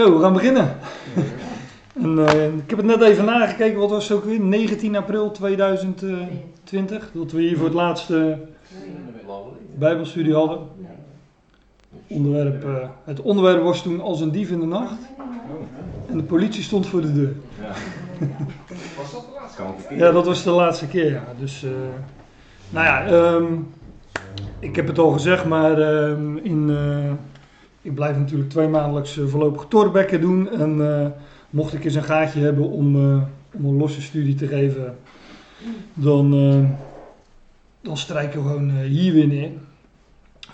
Zo, 0.00 0.16
we 0.16 0.22
gaan 0.22 0.32
beginnen. 0.32 0.76
en, 2.02 2.26
eh, 2.26 2.44
ik 2.44 2.70
heb 2.70 2.78
het 2.78 2.86
net 2.86 3.02
even 3.02 3.24
nagekeken, 3.24 3.78
wat 3.78 3.90
was 3.90 4.08
het 4.08 4.18
ook 4.18 4.24
weer? 4.24 4.40
19 4.40 4.96
april 4.96 5.30
2020, 5.30 7.10
dat 7.12 7.32
we 7.32 7.40
hier 7.40 7.56
voor 7.56 7.64
het 7.64 7.74
laatste 7.74 8.38
Bijbelstudie 9.78 10.34
hadden. 10.34 10.58
Onderwerp, 12.06 12.64
eh, 12.64 12.88
het 13.04 13.20
onderwerp 13.20 13.62
was 13.62 13.82
toen 13.82 14.00
als 14.00 14.20
een 14.20 14.30
dief 14.30 14.50
in 14.50 14.60
de 14.60 14.66
nacht. 14.66 14.98
En 16.08 16.16
de 16.16 16.22
politie 16.22 16.62
stond 16.62 16.86
voor 16.86 17.00
de 17.00 17.12
deur. 17.12 17.36
Was 18.96 19.12
dat 19.12 19.26
de 19.26 19.38
laatste 19.40 19.88
keer? 19.88 19.98
Ja, 19.98 20.12
dat 20.12 20.26
was 20.26 20.42
de 20.42 20.50
laatste 20.50 20.86
keer, 20.86 21.10
ja. 21.12 21.24
Dus, 21.38 21.64
eh, 21.64 21.70
nou 22.70 22.86
ja, 22.86 23.06
ehm, 23.06 23.52
ik 24.58 24.76
heb 24.76 24.86
het 24.86 24.98
al 24.98 25.10
gezegd, 25.10 25.44
maar 25.44 25.80
ehm, 25.80 26.36
in, 26.36 26.70
eh, 26.70 27.12
ik 27.82 27.94
blijf 27.94 28.16
natuurlijk 28.16 28.50
twee 28.50 28.68
maandelijks 28.68 29.16
uh, 29.16 29.26
voorlopig 29.26 29.66
torbekken 29.68 30.20
doen. 30.20 30.50
En 30.50 31.00
eh, 31.00 31.06
mocht 31.50 31.74
ik 31.74 31.84
eens 31.84 31.94
een 31.94 32.02
gaatje 32.02 32.40
hebben 32.40 32.70
om, 32.70 32.96
eh, 32.96 33.22
om 33.52 33.64
een 33.64 33.76
losse 33.76 34.02
studie 34.02 34.34
te 34.34 34.46
geven, 34.46 34.96
dan, 35.94 36.34
eh, 36.34 36.70
dan 37.80 37.96
strijken 37.96 38.42
we 38.42 38.48
gewoon 38.48 38.70
eh, 38.70 38.76
hier 38.76 39.12
weer 39.12 39.26
neer. 39.26 39.50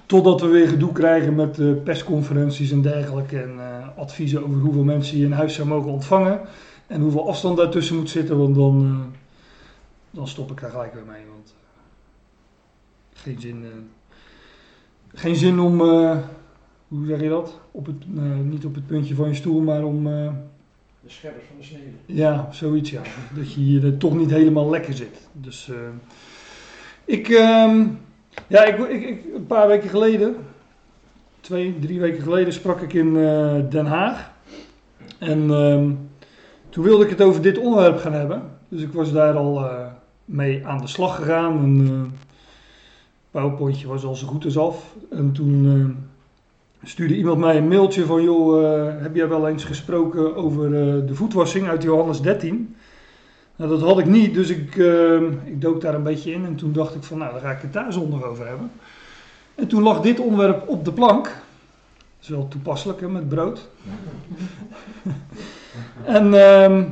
Totdat 0.07 0.41
we 0.41 0.47
weer 0.47 0.69
gedoe 0.69 0.93
krijgen 0.93 1.35
met 1.35 1.59
eh, 1.59 1.73
persconferenties 1.85 2.71
en 2.71 2.83
dergelijke. 2.83 3.41
En 3.43 3.59
eh, 3.59 3.99
adviezen 3.99 4.45
over 4.45 4.61
hoeveel 4.61 4.85
mensen 4.85 5.19
je 5.19 5.25
in 5.25 5.33
huis 5.33 5.55
zou 5.55 5.69
mogen 5.69 5.91
ontvangen. 5.91 6.41
En 6.87 7.01
hoeveel 7.01 7.29
afstand 7.29 7.57
daartussen 7.57 7.97
moet 7.97 8.11
zitten, 8.11 8.39
want 8.39 8.55
dan, 8.55 8.85
eh, 8.85 9.19
dan 10.11 10.29
stop 10.29 10.51
ik 10.51 10.61
daar 10.61 10.71
gelijk 10.71 10.95
weer 10.95 11.05
mee. 11.07 11.23
Want 11.31 11.55
eh, 13.15 13.23
geen 13.23 13.41
zin, 13.41 13.65
eh, 13.65 13.71
geen 15.21 15.37
zin 15.37 15.59
om, 15.61 15.81
eh, 15.81 16.17
hoe 16.89 17.07
zeg 17.07 17.21
je 17.21 17.29
dat? 17.29 17.61
Op 17.71 17.87
het, 17.87 18.05
eh, 18.17 18.23
niet 18.45 18.65
op 18.65 18.75
het 18.75 18.87
puntje 18.87 19.15
van 19.15 19.29
je 19.29 19.35
stoel, 19.35 19.61
maar 19.61 19.85
om, 19.85 20.07
eh, 20.07 20.33
De 21.01 21.11
scheppers 21.11 21.45
van 21.47 21.57
de 21.59 21.65
snede. 21.65 21.91
ja, 22.07 22.49
zoiets 22.51 22.91
ja. 22.91 23.03
Dat 23.35 23.53
je 23.53 23.61
hier 23.61 23.87
eh, 23.87 23.93
toch 23.99 24.17
niet 24.17 24.31
helemaal 24.31 24.71
lekker 24.71 24.95
zit. 24.95 25.29
Dus 25.33 25.71
ik, 27.05 27.29
ehm, 27.29 27.87
ja, 28.47 28.65
ik, 28.65 28.79
ik, 28.79 29.09
ik, 29.09 29.35
een 29.35 29.47
paar 29.47 29.69
weken 29.69 29.89
geleden, 29.89 30.37
twee, 31.41 31.79
drie 31.79 32.01
weken 32.01 32.23
geleden, 32.23 32.53
sprak 32.53 32.81
ik 32.81 32.93
in 32.93 33.13
Den 33.71 33.87
Haag. 33.87 34.31
En 35.19 35.51
ehm, 35.51 35.91
toen 36.69 36.85
wilde 36.85 37.05
ik 37.05 37.11
het 37.11 37.23
over 37.23 37.43
dit 37.43 37.59
onderwerp 37.59 37.99
gaan 37.99 38.13
hebben. 38.13 38.43
Dus 38.69 38.83
ik 38.83 38.93
was 38.93 39.13
daar 39.13 39.35
al 39.35 39.71
mee 40.25 40.67
aan 40.67 40.81
de 40.81 40.87
slag 40.87 41.17
gegaan. 41.17 41.59
En 41.59 41.87
eh 41.87 42.21
PowerPointje 43.31 43.87
was 43.87 44.05
al 44.05 44.15
zo 44.15 44.27
goed 44.27 44.45
als 44.45 44.59
af. 44.59 44.95
En 45.11 45.33
toen 45.33 46.06
stuurde 46.83 47.17
iemand 47.17 47.39
mij 47.39 47.57
een 47.57 47.69
mailtje 47.69 48.05
van... 48.05 48.23
joh, 48.23 48.65
eh, 48.65 49.03
heb 49.03 49.15
jij 49.15 49.29
wel 49.29 49.49
eens 49.49 49.65
gesproken 49.65 50.37
over 50.37 50.65
eh, 50.65 51.07
de 51.07 51.15
voetwassing 51.15 51.69
uit 51.69 51.83
Johannes 51.83 52.21
13? 52.21 52.77
Nou, 53.57 53.71
dat 53.71 53.81
had 53.81 53.99
ik 53.99 54.07
niet, 54.07 54.35
dus 54.35 54.49
ik, 54.49 54.77
eh, 54.77 55.21
ik 55.45 55.61
dook 55.61 55.81
daar 55.81 55.95
een 55.95 56.03
beetje 56.03 56.33
in. 56.33 56.45
En 56.45 56.57
toen 56.57 56.73
dacht 56.73 56.95
ik 56.95 57.03
van, 57.03 57.19
nou, 57.19 57.33
dan 57.33 57.41
ga 57.41 57.51
ik 57.51 57.63
het 57.63 57.73
daar 57.73 57.93
zondag 57.93 58.23
over 58.23 58.47
hebben. 58.47 58.71
En 59.55 59.67
toen 59.67 59.83
lag 59.83 60.01
dit 60.01 60.21
onderwerp 60.21 60.69
op 60.69 60.85
de 60.85 60.93
plank. 60.93 61.25
Dat 61.25 62.23
is 62.23 62.29
wel 62.29 62.49
toepasselijk, 62.49 63.01
hè, 63.01 63.09
met 63.09 63.29
brood. 63.29 63.69
en 66.05 66.25
ehm, 66.25 66.85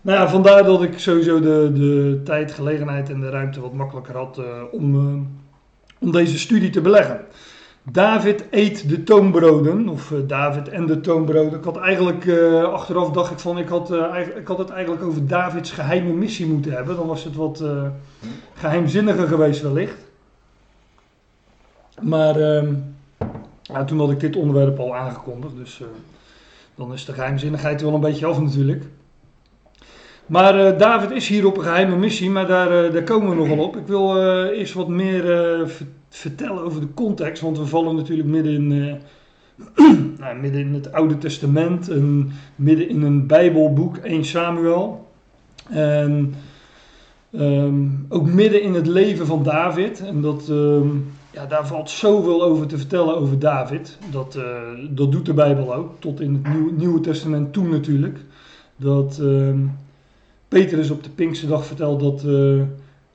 nou 0.00 0.18
ja, 0.18 0.28
vandaar 0.28 0.64
dat 0.64 0.82
ik 0.82 0.98
sowieso 0.98 1.40
de, 1.40 1.70
de 1.74 2.20
tijd, 2.24 2.52
gelegenheid 2.52 3.10
en 3.10 3.20
de 3.20 3.30
ruimte 3.30 3.60
wat 3.60 3.72
makkelijker 3.72 4.16
had 4.16 4.40
om, 4.72 4.96
om 5.98 6.12
deze 6.12 6.38
studie 6.38 6.70
te 6.70 6.80
beleggen. 6.80 7.26
David 7.92 8.44
eet 8.50 8.88
de 8.88 9.02
toonbroden, 9.02 9.88
of 9.88 10.12
eh, 10.12 10.18
David 10.26 10.68
en 10.68 10.86
de 10.86 11.00
toonbroden. 11.00 11.58
Ik 11.58 11.64
had 11.64 11.76
eigenlijk, 11.76 12.26
eh, 12.26 12.62
achteraf 12.62 13.10
dacht 13.10 13.30
ik 13.30 13.38
van, 13.38 13.58
ik 13.58 13.68
had, 13.68 13.90
eh, 13.90 14.26
ik 14.36 14.46
had 14.46 14.58
het 14.58 14.70
eigenlijk 14.70 15.02
over 15.02 15.26
Davids 15.26 15.70
geheime 15.70 16.12
missie 16.12 16.46
moeten 16.46 16.72
hebben. 16.72 16.96
Dan 16.96 17.06
was 17.06 17.24
het 17.24 17.36
wat 17.36 17.60
eh, 17.60 17.86
geheimzinniger 18.54 19.26
geweest 19.26 19.62
wellicht. 19.62 19.96
Maar 22.00 22.36
ehm, 22.36 22.74
ja, 23.62 23.84
toen 23.84 23.98
had 23.98 24.10
ik 24.10 24.20
dit 24.20 24.36
onderwerp 24.36 24.78
al 24.78 24.96
aangekondigd, 24.96 25.56
dus 25.56 25.82
dan 26.74 26.92
is 26.92 27.04
de 27.04 27.12
geheimzinnigheid 27.12 27.82
wel 27.82 27.94
een 27.94 28.00
beetje 28.00 28.26
af 28.26 28.40
natuurlijk. 28.40 28.84
Maar 30.26 30.78
David 30.78 31.10
is 31.10 31.28
hier 31.28 31.46
op 31.46 31.56
een 31.56 31.62
geheime 31.62 31.96
missie, 31.96 32.30
maar 32.30 32.46
daar, 32.46 32.92
daar 32.92 33.02
komen 33.02 33.28
we 33.28 33.34
nog 33.34 33.48
wel 33.48 33.64
op. 33.64 33.76
Ik 33.76 33.86
wil 33.86 34.22
eerst 34.48 34.74
wat 34.74 34.88
meer 34.88 35.32
eh, 35.32 35.66
ver- 35.66 35.86
vertellen 36.10 36.62
over 36.62 36.80
de 36.80 36.94
context, 36.94 37.42
want 37.42 37.58
we 37.58 37.66
vallen 37.66 37.96
natuurlijk 37.96 38.28
midden 38.28 38.52
in, 38.52 38.72
eh, 38.72 39.88
nou, 40.20 40.38
midden 40.40 40.60
in 40.60 40.74
het 40.74 40.92
Oude 40.92 41.18
Testament 41.18 41.88
en 41.88 42.32
midden 42.56 42.88
in 42.88 43.02
een 43.02 43.26
Bijbelboek, 43.26 43.96
1 43.96 44.24
Samuel. 44.24 45.08
En 45.68 46.34
ehm, 47.32 47.84
ook 48.08 48.26
midden 48.26 48.62
in 48.62 48.74
het 48.74 48.86
leven 48.86 49.26
van 49.26 49.42
David. 49.42 50.00
En 50.00 50.20
dat, 50.20 50.48
ehm, 50.48 50.88
ja, 51.32 51.46
daar 51.46 51.66
valt 51.66 51.90
zoveel 51.90 52.42
over 52.42 52.66
te 52.66 52.78
vertellen 52.78 53.16
over 53.16 53.38
David. 53.38 53.98
Dat, 54.10 54.34
eh, 54.34 54.44
dat 54.90 55.12
doet 55.12 55.26
de 55.26 55.34
Bijbel 55.34 55.74
ook, 55.74 55.92
tot 55.98 56.20
in 56.20 56.34
het 56.34 56.54
Nieuw- 56.54 56.72
Nieuwe 56.76 57.00
Testament 57.00 57.52
toe 57.52 57.68
natuurlijk. 57.68 58.18
Dat 58.76 59.18
ehm, 59.18 59.58
Petrus 60.48 60.90
op 60.90 61.04
de 61.04 61.10
Pinksterdag 61.10 61.66
vertelt 61.66 62.00
dat, 62.00 62.24
eh, 62.24 62.58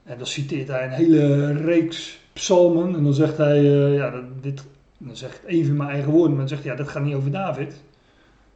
en 0.03 0.17
dan 0.17 0.27
citeert 0.27 0.67
hij 0.67 0.85
een 0.85 0.91
hele 0.91 1.51
reeks 1.51 2.19
psalmen. 2.35 2.95
En 2.95 3.03
dan 3.03 3.13
zegt 3.13 3.37
hij, 3.37 3.57
eh, 3.57 3.95
ja, 3.95 4.13
dit, 4.41 4.63
dan 4.97 5.15
zeg 5.15 5.29
ik 5.29 5.39
het 5.41 5.49
even 5.49 5.69
in 5.69 5.77
mijn 5.77 5.89
eigen 5.89 6.11
woorden, 6.11 6.29
maar 6.29 6.39
dan 6.39 6.47
zegt 6.47 6.63
hij, 6.63 6.71
ja, 6.71 6.77
dat 6.77 6.87
gaat 6.87 7.03
niet 7.03 7.15
over 7.15 7.31
David. 7.31 7.83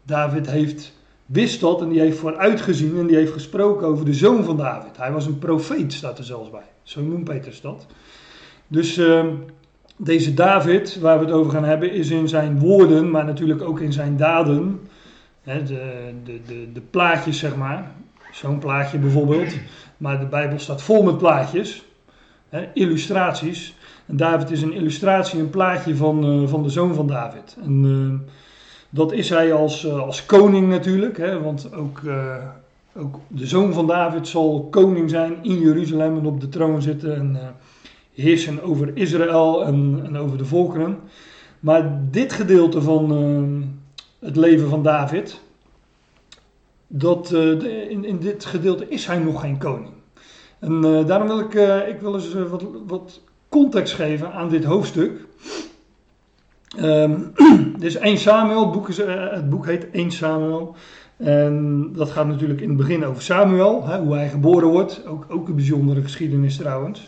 David 0.03 0.49
heeft, 0.49 0.93
wist 1.25 1.59
dat 1.59 1.81
en 1.81 1.89
die 1.89 1.99
heeft 1.99 2.17
vooruitgezien 2.17 2.97
en 2.97 3.07
die 3.07 3.15
heeft 3.15 3.31
gesproken 3.31 3.87
over 3.87 4.05
de 4.05 4.13
zoon 4.13 4.43
van 4.43 4.57
David. 4.57 4.97
Hij 4.97 5.11
was 5.11 5.25
een 5.25 5.39
profeet, 5.39 5.93
staat 5.93 6.17
er 6.17 6.23
zelfs 6.23 6.49
bij. 6.49 6.67
Zo 6.83 7.01
noemt 7.01 7.23
Petrus 7.23 7.61
dat. 7.61 7.85
Dus 8.67 8.97
ehm, 8.97 9.29
deze 9.97 10.33
David, 10.33 10.99
waar 10.99 11.19
we 11.19 11.25
het 11.25 11.33
over 11.33 11.51
gaan 11.51 11.63
hebben, 11.63 11.91
is 11.91 12.09
in 12.09 12.27
zijn 12.27 12.59
woorden, 12.59 13.11
maar 13.11 13.25
natuurlijk 13.25 13.61
ook 13.61 13.79
in 13.79 13.93
zijn 13.93 14.17
daden. 14.17 14.79
Hè, 15.41 15.63
de, 15.63 16.11
de, 16.23 16.39
de, 16.47 16.71
de 16.73 16.81
plaatjes, 16.81 17.39
zeg 17.39 17.55
maar. 17.55 17.91
Zo'n 18.31 18.59
plaatje 18.59 18.97
bijvoorbeeld. 18.97 19.53
Maar 19.97 20.19
de 20.19 20.25
Bijbel 20.25 20.59
staat 20.59 20.81
vol 20.81 21.03
met 21.03 21.17
plaatjes. 21.17 21.83
Illustraties. 22.73 23.75
En 24.05 24.17
David 24.17 24.51
is 24.51 24.61
een 24.61 24.73
illustratie, 24.73 25.39
een 25.39 25.49
plaatje 25.49 25.95
van, 25.95 26.23
eh, 26.23 26.47
van 26.47 26.63
de 26.63 26.69
zoon 26.69 26.93
van 26.93 27.07
David. 27.07 27.57
En 27.63 27.85
eh, 27.85 28.33
dat 28.89 29.11
is 29.11 29.29
hij 29.29 29.53
als, 29.53 29.85
eh, 29.85 30.01
als 30.01 30.25
koning 30.25 30.67
natuurlijk. 30.69 31.17
Hè, 31.17 31.41
want 31.41 31.73
ook, 31.73 32.01
ook 32.95 33.19
de 33.27 33.47
zoon 33.47 33.73
van 33.73 33.87
David 33.87 34.27
zal 34.27 34.67
koning 34.71 35.09
zijn 35.09 35.37
in 35.41 35.59
Jeruzalem 35.59 36.17
en 36.17 36.25
op 36.25 36.41
de 36.41 36.49
troon 36.49 36.81
zitten. 36.81 37.15
En 37.15 37.55
heersen 38.13 38.63
over 38.63 38.91
Israël 38.93 39.65
en, 39.65 40.01
en 40.05 40.17
over 40.17 40.37
de 40.37 40.45
volkeren. 40.45 40.97
Maar 41.59 41.99
dit 42.11 42.33
gedeelte 42.33 42.81
van 42.81 43.11
het 44.19 44.35
leven 44.35 44.69
van 44.69 44.83
David, 44.83 45.41
dat, 46.87 47.31
in, 47.89 48.05
in 48.05 48.19
dit 48.19 48.45
gedeelte 48.45 48.89
is 48.89 49.05
hij 49.05 49.19
nog 49.19 49.41
geen 49.41 49.57
koning. 49.57 49.98
En 50.59 50.83
eh, 50.83 51.05
daarom 51.05 51.27
wil 51.27 51.39
ik, 51.39 51.53
eh, 51.53 51.87
ik 51.87 51.99
wil 51.99 52.15
eens 52.15 52.35
eh, 52.35 52.43
wat, 52.43 52.65
wat 52.87 53.21
context 53.49 53.93
geven 53.93 54.31
aan 54.33 54.49
dit 54.49 54.63
hoofdstuk. 54.63 55.27
Ehm 56.77 57.19
dit 57.79 57.83
is 57.83 57.95
1 57.95 58.17
Samuel, 58.17 58.61
het 58.61 58.71
boek, 58.71 58.87
het 59.31 59.49
boek 59.49 59.65
heet 59.65 59.89
1 59.91 60.11
Samuel. 60.11 60.75
En 61.17 61.89
dat 61.93 62.11
gaat 62.11 62.27
natuurlijk 62.27 62.61
in 62.61 62.67
het 62.67 62.77
begin 62.77 63.05
over 63.05 63.21
Samuel, 63.21 63.87
hè, 63.87 63.99
hoe 63.99 64.13
hij 64.13 64.29
geboren 64.29 64.67
wordt. 64.67 65.05
Ook, 65.07 65.25
ook 65.29 65.47
een 65.47 65.55
bijzondere 65.55 66.01
geschiedenis 66.01 66.57
trouwens. 66.57 67.07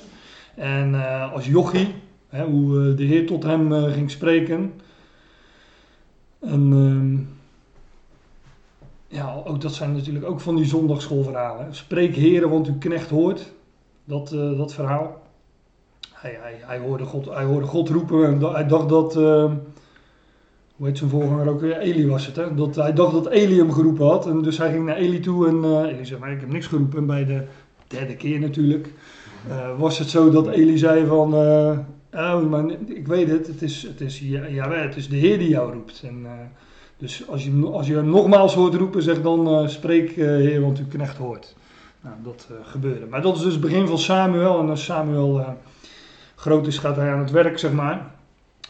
En 0.55 0.95
als 1.31 1.47
jochie, 1.47 1.93
hè, 2.29 2.43
hoe 2.45 2.93
de 2.93 3.03
Heer 3.03 3.25
tot 3.25 3.43
hem 3.43 3.73
ging 3.73 4.11
spreken. 4.11 4.73
En 6.39 6.71
ehm, 6.71 7.40
ja, 9.11 9.41
ook 9.45 9.61
dat 9.61 9.73
zijn 9.73 9.93
natuurlijk 9.93 10.25
ook 10.25 10.39
van 10.39 10.55
die 10.55 10.65
zondagschoolverhalen. 10.65 11.75
Spreek 11.75 12.15
heren, 12.15 12.49
want 12.49 12.67
uw 12.67 12.77
knecht 12.79 13.09
hoort. 13.09 13.51
Dat, 14.03 14.31
eh, 14.31 14.57
dat 14.57 14.73
verhaal. 14.73 15.21
Hij, 16.13 16.37
hij, 16.41 16.55
hij, 16.59 16.79
hoorde 16.79 17.05
God, 17.05 17.25
hij 17.25 17.43
hoorde 17.43 17.67
God 17.67 17.89
roepen 17.89 18.41
hij 18.53 18.67
dacht 18.67 18.89
dat... 18.89 19.15
eh, 19.15 19.51
hoe 20.75 20.87
heet 20.87 20.97
zijn 20.97 21.09
voorganger 21.09 21.49
ook 21.49 21.61
weer? 21.61 21.77
Eli 21.77 22.07
was 22.07 22.25
het, 22.25 22.35
hè? 22.35 22.55
Dat, 22.55 22.75
hij 22.75 22.93
dacht 22.93 23.13
dat 23.13 23.27
Eli 23.27 23.57
hem 23.57 23.71
geroepen 23.71 24.05
had. 24.05 24.27
En 24.27 24.41
dus 24.41 24.57
hij 24.57 24.71
ging 24.71 24.85
naar 24.85 24.95
Eli 24.95 25.19
toe 25.19 25.47
en 25.47 25.63
eh 25.63 25.93
Eli 25.93 26.05
zei, 26.05 26.19
maar 26.19 26.31
ik 26.31 26.39
heb 26.39 26.51
niks 26.51 26.67
geroepen. 26.67 26.99
En 26.99 27.05
bij 27.05 27.25
de 27.25 27.43
derde 27.87 28.15
keer 28.15 28.39
natuurlijk 28.39 28.93
eh, 29.49 29.79
was 29.79 29.99
het 29.99 30.09
zo 30.09 30.29
dat 30.29 30.47
Eli 30.47 30.77
zei 30.77 31.05
van... 31.05 31.33
oh, 32.13 32.49
maar 32.49 32.65
ik 32.85 33.07
weet 33.07 33.29
het, 33.29 33.47
het 33.47 33.61
is, 33.61 33.83
het 33.83 34.01
is, 34.01 34.19
ja, 34.19 34.71
het 34.71 34.95
is 34.95 35.09
de 35.09 35.15
Heer 35.15 35.37
die 35.37 35.49
jou 35.49 35.73
roept. 35.73 36.03
En, 36.05 36.25
dus 37.01 37.27
als 37.27 37.43
je, 37.43 37.69
als 37.71 37.87
je 37.87 38.01
nogmaals 38.01 38.53
hoort 38.53 38.73
roepen, 38.73 39.01
zeg 39.01 39.21
dan 39.21 39.47
eh, 39.47 39.67
spreek 39.67 40.09
eh, 40.09 40.25
Heer, 40.25 40.61
want 40.61 40.79
uw 40.79 40.87
knecht 40.87 41.17
hoort. 41.17 41.55
Nou, 42.01 42.15
dat 42.23 42.47
eh, 42.49 42.55
gebeurde. 42.71 43.05
Maar 43.05 43.21
dat 43.21 43.35
is 43.35 43.41
dus 43.41 43.51
het 43.51 43.61
begin 43.61 43.87
van 43.87 43.99
Samuel. 43.99 44.59
En 44.59 44.69
als 44.69 44.83
Samuel 44.83 45.45
groot 46.35 46.67
is, 46.67 46.77
gaat 46.77 46.95
hij 46.95 47.11
aan 47.11 47.19
het 47.19 47.31
werk, 47.31 47.59
zeg 47.59 47.71
maar. 47.71 48.11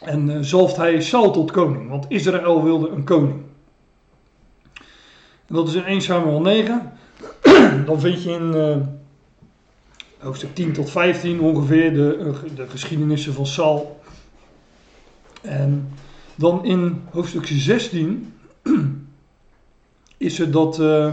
En 0.00 0.44
zalft 0.44 0.76
hij 0.76 1.00
Saul 1.00 1.30
tot 1.30 1.50
koning, 1.50 1.88
want 1.88 2.04
Israël 2.08 2.62
wilde 2.62 2.88
een 2.88 3.04
koning. 3.04 3.40
En 5.46 5.54
dat 5.54 5.68
is 5.68 5.74
in 5.74 5.84
1 5.84 6.00
Samuel 6.00 6.40
9. 6.40 6.92
Dan 7.86 8.00
vind 8.00 8.22
je 8.22 8.30
in 8.30 8.52
uh, 8.54 8.76
hoofdstuk 10.18 10.54
10 10.54 10.72
tot 10.72 10.90
15 10.90 11.40
ongeveer 11.40 11.94
de, 11.94 12.32
de 12.54 12.68
geschiedenissen 12.68 13.32
van 13.32 13.46
Saul. 13.46 14.00
En 15.42 15.88
dan 16.42 16.64
in 16.64 17.02
hoofdstuk 17.10 17.46
16 17.46 18.34
is 20.16 20.38
het 20.38 20.52
dat 20.52 20.78
uh, 20.80 21.12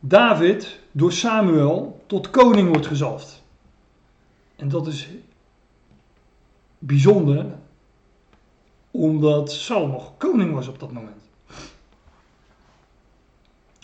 David 0.00 0.80
door 0.92 1.12
Samuel 1.12 2.02
tot 2.06 2.30
koning 2.30 2.68
wordt 2.68 2.86
gezalfd. 2.86 3.42
En 4.56 4.68
dat 4.68 4.86
is 4.86 5.08
bijzonder, 6.78 7.46
omdat 8.90 9.52
Saul 9.52 9.86
nog 9.86 10.16
koning 10.16 10.54
was 10.54 10.68
op 10.68 10.78
dat 10.78 10.92
moment. 10.92 11.22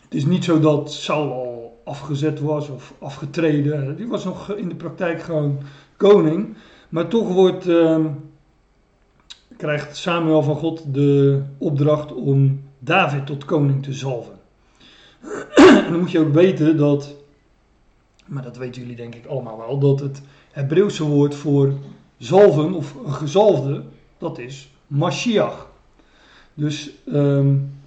Het 0.02 0.14
is 0.14 0.24
niet 0.24 0.44
zo 0.44 0.60
dat 0.60 0.92
Saul 0.92 1.32
al 1.32 1.80
afgezet 1.84 2.40
was 2.40 2.68
of 2.68 2.94
afgetreden. 2.98 3.96
Die 3.96 4.08
was 4.08 4.24
nog 4.24 4.52
in 4.52 4.68
de 4.68 4.74
praktijk 4.74 5.22
gewoon 5.22 5.58
koning. 5.96 6.56
Maar 6.88 7.08
toch 7.08 7.28
wordt, 7.28 7.66
uh, 7.66 8.06
krijgt 9.60 9.96
Samuel 9.96 10.42
van 10.42 10.56
God 10.56 10.82
de 10.94 11.42
opdracht 11.58 12.12
om 12.12 12.62
David 12.78 13.26
tot 13.26 13.44
koning 13.44 13.82
te 13.82 13.92
zalven. 13.92 14.38
en 15.54 15.90
dan 15.90 15.98
moet 15.98 16.10
je 16.10 16.18
ook 16.18 16.32
weten 16.32 16.76
dat, 16.76 17.14
maar 18.26 18.42
dat 18.42 18.56
weten 18.56 18.80
jullie 18.80 18.96
denk 18.96 19.14
ik 19.14 19.26
allemaal 19.26 19.58
wel, 19.58 19.78
dat 19.78 20.00
het 20.00 20.22
Hebreeuwse 20.50 21.04
woord 21.04 21.34
voor 21.34 21.72
zalven 22.18 22.72
of 22.72 22.94
gezalfde, 23.06 23.82
dat 24.18 24.38
is 24.38 24.70
Mashiach. 24.86 25.68
Dus 26.54 26.90
um, 27.12 27.78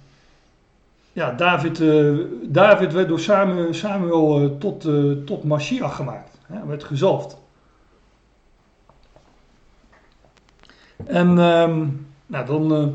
ja, 1.12 1.32
David, 1.32 1.80
uh, 1.80 2.18
David 2.42 2.92
werd 2.92 3.08
door 3.08 3.20
Samuel, 3.20 3.74
Samuel 3.74 4.42
uh, 4.42 4.50
tot, 4.58 4.86
uh, 4.86 5.12
tot 5.24 5.44
Mashiach 5.44 5.96
gemaakt. 5.96 6.38
Hij 6.46 6.66
werd 6.66 6.84
gezalfd. 6.84 7.42
En 11.06 11.38
um, 11.38 12.06
nou, 12.26 12.46
dan. 12.46 12.94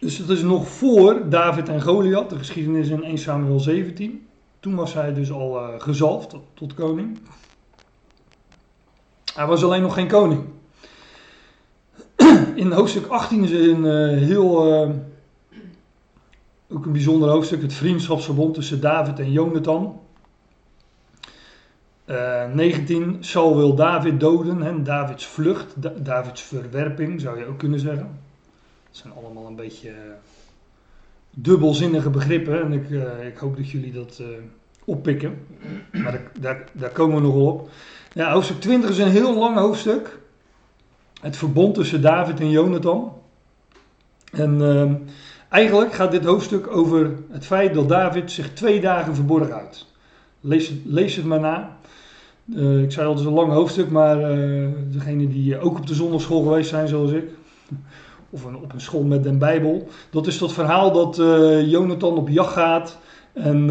dus 0.00 0.18
het 0.18 0.28
is 0.28 0.42
nog 0.42 0.68
voor 0.68 1.28
David 1.28 1.68
en 1.68 1.82
Goliath, 1.82 2.30
de 2.30 2.38
geschiedenis 2.38 2.88
in 2.88 3.04
1 3.04 3.18
Samuel 3.18 3.60
17. 3.60 4.26
Toen 4.60 4.74
was 4.74 4.94
hij 4.94 5.14
dus 5.14 5.32
al 5.32 5.60
gezalfd 5.78 6.34
tot, 6.54 6.74
koning. 6.74 7.18
Hij 9.34 9.46
was 9.46 9.64
alleen 9.64 9.82
nog 9.82 9.94
geen 9.94 10.08
koning. 10.08 10.44
In 12.54 12.72
hoofdstuk 12.72 13.06
18 13.06 13.44
is 13.44 13.50
een 13.50 13.84
uh, 13.84 14.18
heel, 14.18 14.82
uh, 14.82 14.90
ook 16.68 16.86
een 16.86 16.92
bijzonder 16.92 17.28
hoofdstuk, 17.28 17.62
het 17.62 17.72
vriendschapsverbond 17.72 18.54
tussen 18.54 18.80
David 18.80 19.18
en 19.18 19.32
Jonathan. 19.32 20.00
Uh, 22.10 22.42
eh, 22.42 22.52
19, 22.52 23.16
Saul 23.20 23.56
wil 23.56 23.74
David 23.74 24.20
doden, 24.20 24.62
hè, 24.62 24.82
Davids 24.82 25.26
vlucht, 25.26 25.82
da 25.82 25.92
Davids 26.02 26.42
verwerping 26.42 27.20
zou 27.20 27.38
je 27.38 27.46
ook 27.46 27.58
kunnen 27.58 27.80
zeggen. 27.80 28.20
Dat 28.88 28.96
zijn 28.96 29.12
allemaal 29.12 29.46
een 29.46 29.56
beetje 29.56 29.92
dubbelzinnige 31.30 32.10
begrippen 32.10 32.62
en 32.62 32.72
ik, 32.72 32.90
ik 33.26 33.38
hoop 33.38 33.56
dat 33.56 33.70
jullie 33.70 33.92
dat 33.92 34.22
oppikken. 34.84 35.46
Maar 35.92 36.12
daar, 36.12 36.30
daar, 36.40 36.64
daar 36.72 36.90
komen 36.90 37.16
we 37.16 37.22
nog 37.22 37.34
op. 37.34 37.70
Ja, 38.12 38.32
hoofdstuk 38.32 38.60
20 38.60 38.90
is 38.90 38.98
een 38.98 39.08
heel 39.08 39.38
lang 39.38 39.56
hoofdstuk. 39.56 40.18
Het 41.20 41.36
verbond 41.36 41.74
tussen 41.74 42.02
David 42.02 42.40
en 42.40 42.50
Jonathan. 42.50 43.12
En 44.32 44.60
uh, 44.60 44.92
eigenlijk 45.48 45.92
gaat 45.92 46.10
dit 46.10 46.24
hoofdstuk 46.24 46.76
over 46.76 47.12
het 47.30 47.46
feit 47.46 47.74
dat 47.74 47.88
David 47.88 48.30
zich 48.30 48.52
twee 48.52 48.80
dagen 48.80 49.14
verborgen 49.14 49.52
houdt. 49.52 49.86
Lees, 50.40 50.72
lees 50.84 51.16
het 51.16 51.24
maar 51.24 51.40
na. 51.40 51.77
Uh, 52.54 52.82
ik 52.82 52.92
zei 52.92 53.06
al, 53.06 53.12
het 53.12 53.20
is 53.20 53.26
een 53.26 53.32
lang 53.32 53.52
hoofdstuk, 53.52 53.90
maar 53.90 54.36
uh, 54.36 54.68
degenen 54.90 55.28
die 55.28 55.60
ook 55.60 55.78
op 55.78 55.86
de 55.86 55.94
zondagschool 55.94 56.42
geweest 56.42 56.68
zijn, 56.68 56.88
zoals 56.88 57.10
ik, 57.10 57.24
of 58.30 58.44
een, 58.44 58.56
op 58.56 58.72
een 58.72 58.80
school 58.80 59.02
met 59.02 59.22
den 59.22 59.38
Bijbel, 59.38 59.88
dat 60.10 60.26
is 60.26 60.38
dat 60.38 60.52
verhaal 60.52 60.92
dat 60.92 61.16
Jonathan 61.66 62.16
op 62.16 62.28
jacht 62.28 62.52
gaat 62.52 62.98
en 63.32 63.70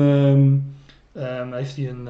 ehm, 1.14 1.52
heeft 1.54 1.76
hij 1.76 1.90
een 1.90 2.08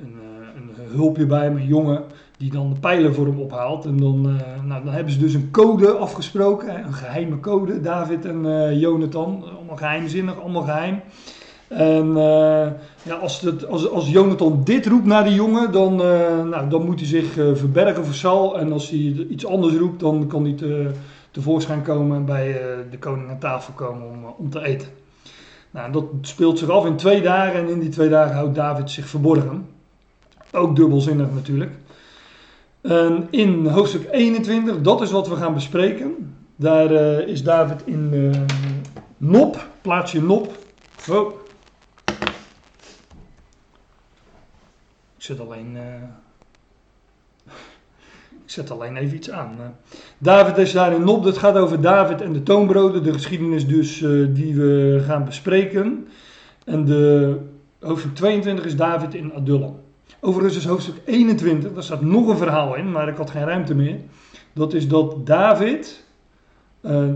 een, 0.00 0.14
eh, 0.20 0.86
een 0.86 0.96
hulpje 0.96 1.26
bij 1.26 1.42
hem, 1.42 1.56
een 1.56 1.66
jongen, 1.66 2.02
die 2.36 2.50
dan 2.50 2.72
de 2.74 2.80
pijlen 2.80 3.14
voor 3.14 3.26
hem 3.26 3.40
ophaalt. 3.40 3.84
En 3.84 3.96
dan, 3.96 4.22
nou, 4.64 4.84
dan 4.84 4.92
hebben 4.92 5.12
ze 5.12 5.18
dus 5.18 5.34
een 5.34 5.50
code 5.50 5.90
afgesproken, 5.90 6.84
een 6.84 6.92
geheime 6.92 7.40
code, 7.40 7.80
David 7.80 8.24
en 8.24 8.78
Jonathan. 8.78 9.44
Allemaal 9.56 9.76
geheimzinnig, 9.76 10.40
allemaal 10.40 10.62
geheim. 10.62 11.00
En 11.70 12.06
uh, 12.06 12.66
ja, 13.02 13.14
als, 13.20 13.40
het, 13.40 13.66
als, 13.66 13.90
als 13.90 14.10
Jonathan 14.10 14.60
dit 14.64 14.86
roept 14.86 15.04
naar 15.04 15.24
die 15.24 15.34
jongen, 15.34 15.72
dan, 15.72 15.96
nou, 16.48 16.68
dan 16.68 16.84
moet 16.84 16.98
hij 16.98 17.08
zich 17.08 17.32
verbergen 17.32 18.04
voor 18.04 18.14
Saul. 18.14 18.58
En 18.58 18.72
als 18.72 18.90
hij 18.90 19.26
iets 19.28 19.46
anders 19.46 19.74
roept, 19.74 20.00
dan 20.00 20.26
kan 20.26 20.44
hij 20.44 20.52
te, 20.52 20.90
tevoorschijn 21.30 21.82
komen 21.82 22.16
en 22.16 22.24
bij 22.24 22.60
de 22.90 22.98
koning 22.98 23.30
aan 23.30 23.38
tafel 23.38 23.72
komen 23.72 24.08
om, 24.08 24.34
om 24.36 24.50
te 24.50 24.64
eten. 24.64 24.88
Nou, 25.70 25.92
dat 25.92 26.04
speelt 26.20 26.58
zich 26.58 26.68
af 26.68 26.86
in 26.86 26.96
twee 26.96 27.22
dagen 27.22 27.60
en 27.60 27.68
in 27.68 27.80
die 27.80 27.88
twee 27.88 28.08
dagen 28.08 28.34
houdt 28.34 28.54
David 28.54 28.90
zich 28.90 29.06
verborgen. 29.06 29.66
Ook 30.52 30.76
dubbelzinnig 30.76 31.26
natuurlijk. 31.34 31.72
En 32.80 33.26
in 33.30 33.66
hoofdstuk 33.66 34.08
21, 34.10 34.80
dat 34.80 35.00
is 35.00 35.10
wat 35.10 35.28
we 35.28 35.36
gaan 35.36 35.54
bespreken. 35.54 36.34
Daar 36.56 36.90
is 37.28 37.42
David 37.42 37.82
in 37.84 38.10
uh, 38.12 38.30
Nop, 39.16 39.68
plaatsje 39.80 40.22
Nop. 40.22 40.58
Oh. 41.10 41.32
Ik 45.16 45.19
alleen, 45.38 45.74
uh, 45.74 45.82
ik 48.44 48.50
zet 48.50 48.70
alleen 48.70 48.96
even 48.96 49.16
iets 49.16 49.30
aan. 49.30 49.56
David 50.18 50.58
is 50.58 50.72
daar 50.72 50.92
in 50.92 51.04
Nop, 51.04 51.24
dat 51.24 51.38
gaat 51.38 51.56
over 51.56 51.80
David 51.80 52.20
en 52.20 52.32
de 52.32 52.42
toonbroden, 52.42 53.02
de 53.02 53.12
geschiedenis 53.12 53.66
dus 53.66 53.98
die 54.28 54.54
we 54.54 55.02
gaan 55.06 55.24
bespreken. 55.24 56.08
En 56.64 56.84
de 56.84 57.36
hoofdstuk 57.80 58.14
22 58.14 58.64
is 58.64 58.76
David 58.76 59.14
in 59.14 59.34
Adullam. 59.34 59.80
Overigens 60.20 60.56
is 60.56 60.64
hoofdstuk 60.64 60.96
21, 61.04 61.72
daar 61.72 61.82
staat 61.82 62.00
nog 62.00 62.28
een 62.28 62.36
verhaal 62.36 62.74
in, 62.74 62.90
maar 62.90 63.08
ik 63.08 63.16
had 63.16 63.30
geen 63.30 63.44
ruimte 63.44 63.74
meer. 63.74 63.96
Dat 64.52 64.74
is 64.74 64.88
dat 64.88 65.26
David, 65.26 66.04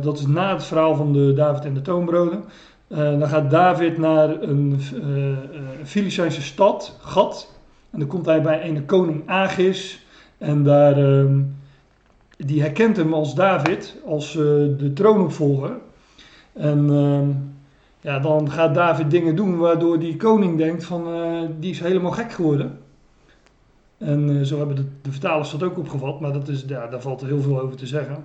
dat 0.00 0.19
is 0.19 0.26
na 0.26 0.52
het 0.52 0.64
verhaal 0.64 0.96
van 0.96 1.12
de 1.12 1.32
David 1.32 1.64
en 1.64 1.75
de 1.75 1.82
toonbroden. 1.82 2.44
Dan 2.88 3.28
gaat 3.28 3.50
David 3.50 3.99
naar 3.99 4.42
een 4.42 4.80
uh, 6.16 6.30
stad, 6.30 6.97
Gat. 7.00 7.53
En 7.94 8.00
dan 8.00 8.08
komt 8.08 8.26
hij 8.26 8.42
bij 8.42 8.68
een 8.68 8.86
koning 8.86 9.22
Agis. 9.26 10.06
En 10.38 10.62
daar, 10.62 10.98
uh, 10.98 11.30
die 12.36 12.60
herkent 12.60 12.96
hem 12.96 13.14
als 13.14 13.34
David, 13.34 13.96
als 14.06 14.32
de 14.32 14.90
troonopvolger. 14.94 15.70
En 16.52 16.90
ehm, 16.90 17.28
ja, 18.00 18.18
dan 18.18 18.50
gaat 18.50 18.74
David 18.74 19.10
dingen 19.10 19.36
doen 19.36 19.58
waardoor 19.58 19.98
die 19.98 20.16
koning 20.16 20.58
denkt 20.58 20.84
van, 20.84 21.06
die 21.60 21.70
is 21.70 21.80
helemaal 21.80 22.10
gek 22.10 22.32
geworden. 22.32 22.78
En 24.04 24.28
uh, 24.28 24.42
zo 24.42 24.58
hebben 24.58 24.76
de, 25.02 25.10
vertalers 25.10 25.50
dat 25.50 25.62
ook 25.62 25.78
opgevat, 25.78 26.20
maar 26.20 26.32
dat 26.32 26.48
is, 26.48 26.64
ja, 26.66 26.86
daar 26.86 27.00
valt 27.00 27.20
heel 27.20 27.42
veel 27.42 27.60
over 27.60 27.76
te 27.76 27.86
zeggen. 27.86 28.24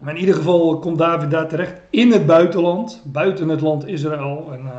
Maar 0.00 0.14
in 0.14 0.20
ieder 0.20 0.34
geval 0.34 0.78
komt 0.78 0.98
David 0.98 1.30
daar 1.30 1.48
terecht 1.48 1.80
in 1.90 2.12
het 2.12 2.26
buitenland, 2.26 3.02
buiten 3.04 3.48
het 3.48 3.60
land 3.60 3.86
Israël. 3.86 4.48
En 4.52 4.60
uh, 4.60 4.70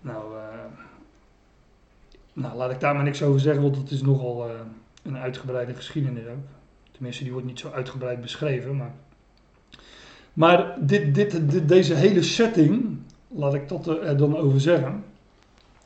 nou, 0.00 0.34
uh, 0.34 0.40
nou, 2.36 2.56
laat 2.56 2.70
ik 2.70 2.80
daar 2.80 2.94
maar 2.94 3.04
niks 3.04 3.22
over 3.22 3.40
zeggen, 3.40 3.62
want 3.62 3.76
het 3.76 3.90
is 3.90 4.02
nogal 4.02 4.50
een 5.02 5.16
uitgebreide 5.16 5.74
geschiedenis 5.74 6.26
ook. 6.26 6.44
Tenminste, 6.92 7.22
die 7.22 7.32
wordt 7.32 7.46
niet 7.46 7.58
zo 7.58 7.70
uitgebreid 7.70 8.20
beschreven. 8.20 8.76
Maar, 8.76 8.94
maar 10.32 10.76
dit, 10.80 11.14
dit, 11.14 11.68
deze 11.68 11.94
hele 11.94 12.22
setting, 12.22 12.98
laat 13.28 13.54
ik 13.54 13.68
dat 13.68 13.86
er 13.86 14.16
dan 14.16 14.36
over 14.36 14.60
zeggen, 14.60 15.04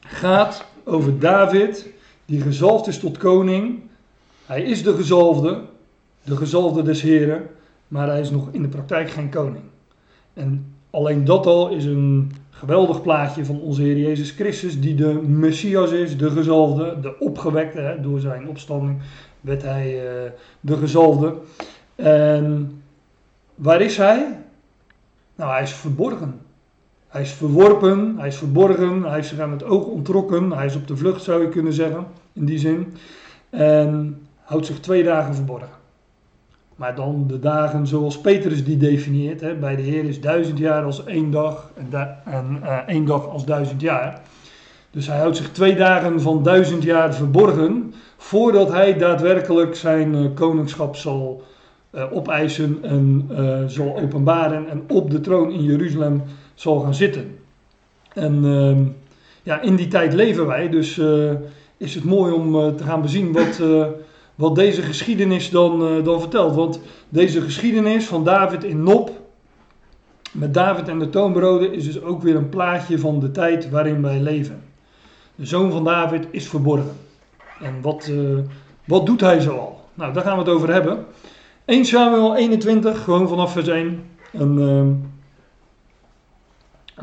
gaat 0.01 0.65
over 0.85 1.19
David 1.19 1.89
die 2.25 2.41
gezalfd 2.41 2.87
is 2.87 2.99
tot 2.99 3.19
koning. 3.19 3.81
Hij 4.47 4.63
is 4.63 4.83
de 4.83 4.95
gezalfde, 4.95 5.63
de 6.23 6.37
gezalfde 6.37 6.83
des 6.83 7.03
Heren, 7.03 7.47
maar 7.89 8.09
hij 8.09 8.21
is 8.21 8.31
nog 8.31 8.49
in 8.51 8.63
de 8.63 8.69
praktijk 8.69 9.11
geen 9.11 9.31
koning. 9.31 9.65
En 10.33 10.75
alleen 10.91 11.25
dat 11.25 11.47
al 11.47 11.69
is 11.69 11.85
een 11.85 12.33
geweldig 12.61 13.03
plaatje 13.03 13.45
van 13.45 13.61
onze 13.61 13.83
Heer 13.83 13.97
Jezus 13.97 14.31
Christus, 14.31 14.81
die 14.81 14.95
de 14.95 15.13
Messias 15.23 15.91
is, 15.91 16.17
de 16.17 16.31
gezalfde, 16.31 17.01
de 17.01 17.19
opgewekte. 17.19 17.81
Hè, 17.81 18.01
door 18.01 18.21
zijn 18.21 18.49
opstanding 18.49 18.99
werd 19.41 19.63
hij 19.63 19.95
uh, 19.95 20.31
de 20.61 20.77
gezalfde. 20.77 21.35
En 21.95 22.83
waar 23.55 23.81
is 23.81 23.97
hij? 23.97 24.39
Nou, 25.37 25.53
hij 25.53 25.63
is 25.63 25.73
verborgen. 25.73 26.41
Hij 27.09 27.23
is 27.23 27.33
verworpen, 27.33 28.19
hij 28.19 28.29
is 28.29 28.37
verborgen, 28.37 29.03
hij 29.03 29.19
is 29.19 29.29
zich 29.29 29.39
aan 29.39 29.51
het 29.51 29.65
oog 29.65 29.85
ontrokken, 29.85 30.51
hij 30.51 30.67
is 30.67 30.77
op 30.77 30.87
de 30.87 30.97
vlucht 30.97 31.23
zou 31.23 31.43
je 31.43 31.49
kunnen 31.49 31.73
zeggen, 31.73 32.07
in 32.33 32.45
die 32.45 32.59
zin. 32.59 32.95
En 33.51 34.21
houdt 34.43 34.67
zich 34.67 34.81
twee 34.81 35.03
dagen 35.03 35.35
verborgen. 35.35 35.80
Maar 36.81 36.95
dan 36.95 37.25
de 37.27 37.39
dagen 37.39 37.87
zoals 37.87 38.21
Petrus 38.21 38.65
die 38.65 38.77
definieert. 38.77 39.41
Hè, 39.41 39.55
bij 39.55 39.77
de 39.77 39.83
Heer 39.83 40.05
is 40.05 40.21
duizend 40.21 40.59
jaar 40.59 40.85
als 40.85 41.05
één 41.05 41.31
dag 41.31 41.71
en, 41.77 42.19
en 42.25 42.59
eh, 42.63 42.77
één 42.87 43.05
dag 43.05 43.29
als 43.29 43.45
duizend 43.45 43.81
jaar. 43.81 44.21
Dus 44.91 45.07
hij 45.07 45.19
houdt 45.19 45.37
zich 45.37 45.51
twee 45.51 45.77
dagen 45.77 46.21
van 46.21 46.43
duizend 46.43 46.83
jaar 46.83 47.15
verborgen 47.15 47.95
voordat 48.17 48.73
hij 48.73 48.99
daadwerkelijk 48.99 49.75
zijn 49.75 50.15
eh, 50.15 50.25
koningschap 50.35 50.97
zal 50.97 51.43
eh, 51.91 52.05
opeisen 52.13 52.79
en 52.83 53.29
zal 53.67 53.97
openbaren 53.97 54.69
en 54.69 54.83
op 54.89 55.11
de 55.11 55.21
troon 55.21 55.51
in 55.51 55.63
Jeruzalem 55.63 56.23
zal 56.55 56.81
gaan 56.81 56.95
zitten. 56.95 57.39
En 58.13 58.45
ehm, 58.45 58.83
ja, 59.43 59.61
in 59.61 59.77
die 59.77 59.89
tijd 59.89 60.13
leven 60.13 60.47
wij, 60.47 60.69
dus 60.69 61.01
is 61.77 61.95
het 61.95 62.05
mooi 62.05 62.33
om 62.33 62.77
te 62.77 62.85
gaan 62.85 63.03
bezien 63.03 63.33
wat, 63.33 63.61
wat 64.41 64.55
deze 64.55 64.83
geschiedenis 64.83 65.51
dan, 65.51 65.87
eh, 65.87 66.05
dan 66.05 66.21
vertelt. 66.21 66.55
Want 66.55 66.81
deze 67.09 67.41
geschiedenis 67.41 68.07
van 68.07 68.25
David 68.25 68.65
in 68.65 68.83
Nop, 68.83 69.11
met 70.33 70.55
David 70.55 70.89
en 70.89 70.99
de 70.99 71.11
toonbroden, 71.11 71.73
is 71.73 71.85
dus 71.85 72.03
ook 72.03 72.23
weer 72.23 72.37
een 72.37 72.49
plaatje 72.49 72.99
van 72.99 73.21
de 73.21 73.31
tijd 73.31 73.71
waarin 73.71 74.03
wij 74.03 74.21
leven. 74.21 74.63
De 75.35 75.47
zoon 75.47 75.73
van 75.73 75.85
David 75.85 76.27
is 76.31 76.49
verborgen. 76.49 76.97
En 77.61 77.81
wat, 77.83 78.11
eh, 78.11 78.39
wat 78.85 79.07
doet 79.07 79.21
hij 79.21 79.41
zoal? 79.41 79.85
Nou, 79.95 80.13
daar 80.13 80.23
gaan 80.23 80.37
we 80.37 80.43
het 80.43 80.53
over 80.53 80.73
hebben. 80.73 81.07
1 81.65 81.85
Samuel 81.85 82.37
21, 82.37 83.05
gewoon 83.05 83.29
vanaf 83.29 83.53
vers 83.53 83.69
1. 83.69 84.03
En 84.33 84.59
ehm, 84.59 84.93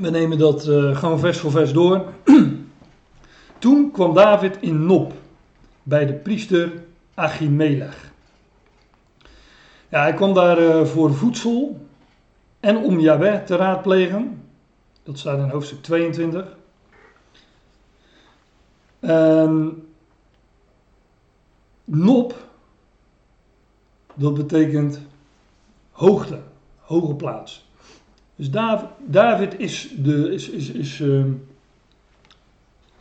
we 0.03 0.09
nemen 0.09 0.37
dat 0.37 0.67
eh, 0.67 0.97
gewoon 0.97 1.19
vers 1.19 1.37
voor 1.37 1.51
vers 1.51 1.73
door. 1.73 2.05
Toen 3.59 3.91
kwam 3.91 4.13
David 4.13 4.57
in 4.59 4.85
Nop 4.85 5.13
bij 5.83 6.05
de 6.05 6.13
priester 6.13 6.85
Achimelech. 7.17 8.11
Ja, 9.89 10.01
hij 10.01 10.13
kwam 10.13 10.33
daar 10.33 10.57
eh, 10.57 10.85
voor 10.85 11.13
voedsel 11.13 11.87
en 12.59 12.77
om 12.77 12.99
Yahweh 12.99 13.43
te 13.43 13.55
raadplegen. 13.55 14.43
Dat 15.03 15.19
staat 15.19 15.39
in 15.39 15.49
hoofdstuk 15.49 15.81
22. 15.81 16.57
En 18.99 19.87
Nop, 21.83 22.47
dat 24.13 24.33
betekent 24.33 25.01
hoogte, 25.91 26.39
hoge 26.79 27.15
plaats. 27.15 27.69
Dus 28.35 28.51
David, 28.51 28.89
David 29.05 29.59
is, 29.59 29.93
de, 29.97 30.33
is, 30.33 30.49
is, 30.49 30.69
is, 30.69 30.99
ehm, 30.99 31.31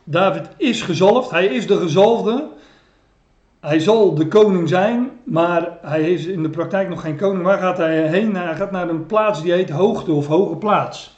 David 0.05 0.49
is 0.57 0.83
gezalfd, 0.83 1.31
hij 1.31 1.47
is 1.47 1.67
de 1.67 1.77
gezalfde. 1.79 2.49
Hij 3.67 3.79
zal 3.81 4.15
de 4.15 4.29
koning 4.29 4.69
zijn, 4.69 5.11
maar 5.25 5.79
hij 5.83 6.13
is 6.13 6.27
in 6.27 6.43
de 6.43 6.51
praktijk 6.51 6.89
nog 6.89 7.01
geen 7.01 7.17
koning. 7.17 7.45
Waar 7.45 7.59
gaat 7.59 7.77
hij 7.77 8.09
heen? 8.09 8.37
Hij 8.37 8.57
gaat 8.57 8.71
naar 8.71 8.89
een 8.89 9.07
plaats 9.07 9.43
die 9.43 9.53
heet 9.53 9.71
hoogte 9.71 10.13
of 10.13 10.27
hoge 10.27 10.57
plaats. 10.57 11.17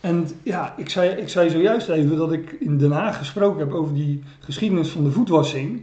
En 0.00 0.28
ja, 0.42 0.74
ik 0.76 0.90
zei, 0.90 1.10
ik 1.10 1.28
zei 1.28 1.50
zojuist 1.50 1.88
even 1.88 2.16
dat 2.16 2.32
ik 2.32 2.56
in 2.60 2.78
Den 2.78 2.90
Haag 2.90 3.18
gesproken 3.18 3.58
heb 3.58 3.72
over 3.72 3.94
die 3.94 4.22
geschiedenis 4.40 4.88
van 4.88 5.04
de 5.04 5.10
voetwassing. 5.10 5.82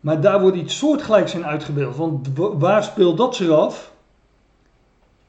Maar 0.00 0.20
daar 0.20 0.40
wordt 0.40 0.56
iets 0.56 0.78
soortgelijks 0.78 1.34
in 1.34 1.46
uitgebeeld. 1.46 1.96
Want 1.96 2.28
wa- 2.34 2.56
waar 2.56 2.84
speelt 2.84 3.16
dat 3.16 3.36
zich 3.36 3.50
af? 3.50 3.92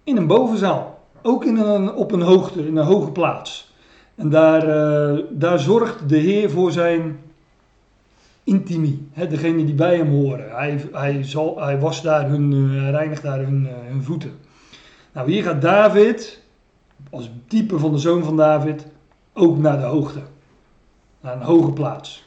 In 0.04 0.18
een 0.18 0.28
bovenzaal. 0.28 1.00
Ook 1.22 1.46
in 1.46 1.58
een, 1.58 1.94
op 1.94 2.12
een 2.12 2.22
hoogte, 2.22 2.68
in 2.68 2.78
een 2.78 2.86
hoge 2.86 3.12
plaats. 3.12 3.74
En 4.16 4.30
daar, 4.30 4.68
eh, 4.68 5.24
daar 5.30 5.60
zorgt 5.60 6.10
de 6.10 6.18
Heer 6.18 6.50
voor 6.50 6.72
zijn 6.72 7.20
intimie. 8.48 9.08
Hè, 9.12 9.28
degene 9.28 9.66
die 9.66 9.76
bij 9.76 9.98
hem 9.98 10.10
horen. 10.10 10.52
Hij, 10.52 10.86
hij, 10.92 11.26
hij 11.56 11.80
was 11.80 12.02
daar 12.02 12.30
hun, 12.30 12.52
hij 12.52 12.92
reinigt 12.92 13.22
daar 13.22 13.40
hun, 13.40 13.68
eh, 13.68 13.74
hun 13.88 14.04
voeten. 14.04 14.32
Nou, 15.14 15.32
hier 15.32 15.44
gaat 15.44 15.62
David, 15.62 16.44
als 17.10 17.32
type 17.48 17.80
van 17.80 17.92
de 17.92 17.98
zoon 17.98 18.24
van 18.24 18.38
David, 18.38 18.88
ook 19.34 19.58
naar 19.58 19.78
de 19.78 19.86
hoogte. 19.86 20.20
Naar 21.22 21.36
een 21.36 21.42
hoge 21.42 21.72
plaats. 21.72 22.26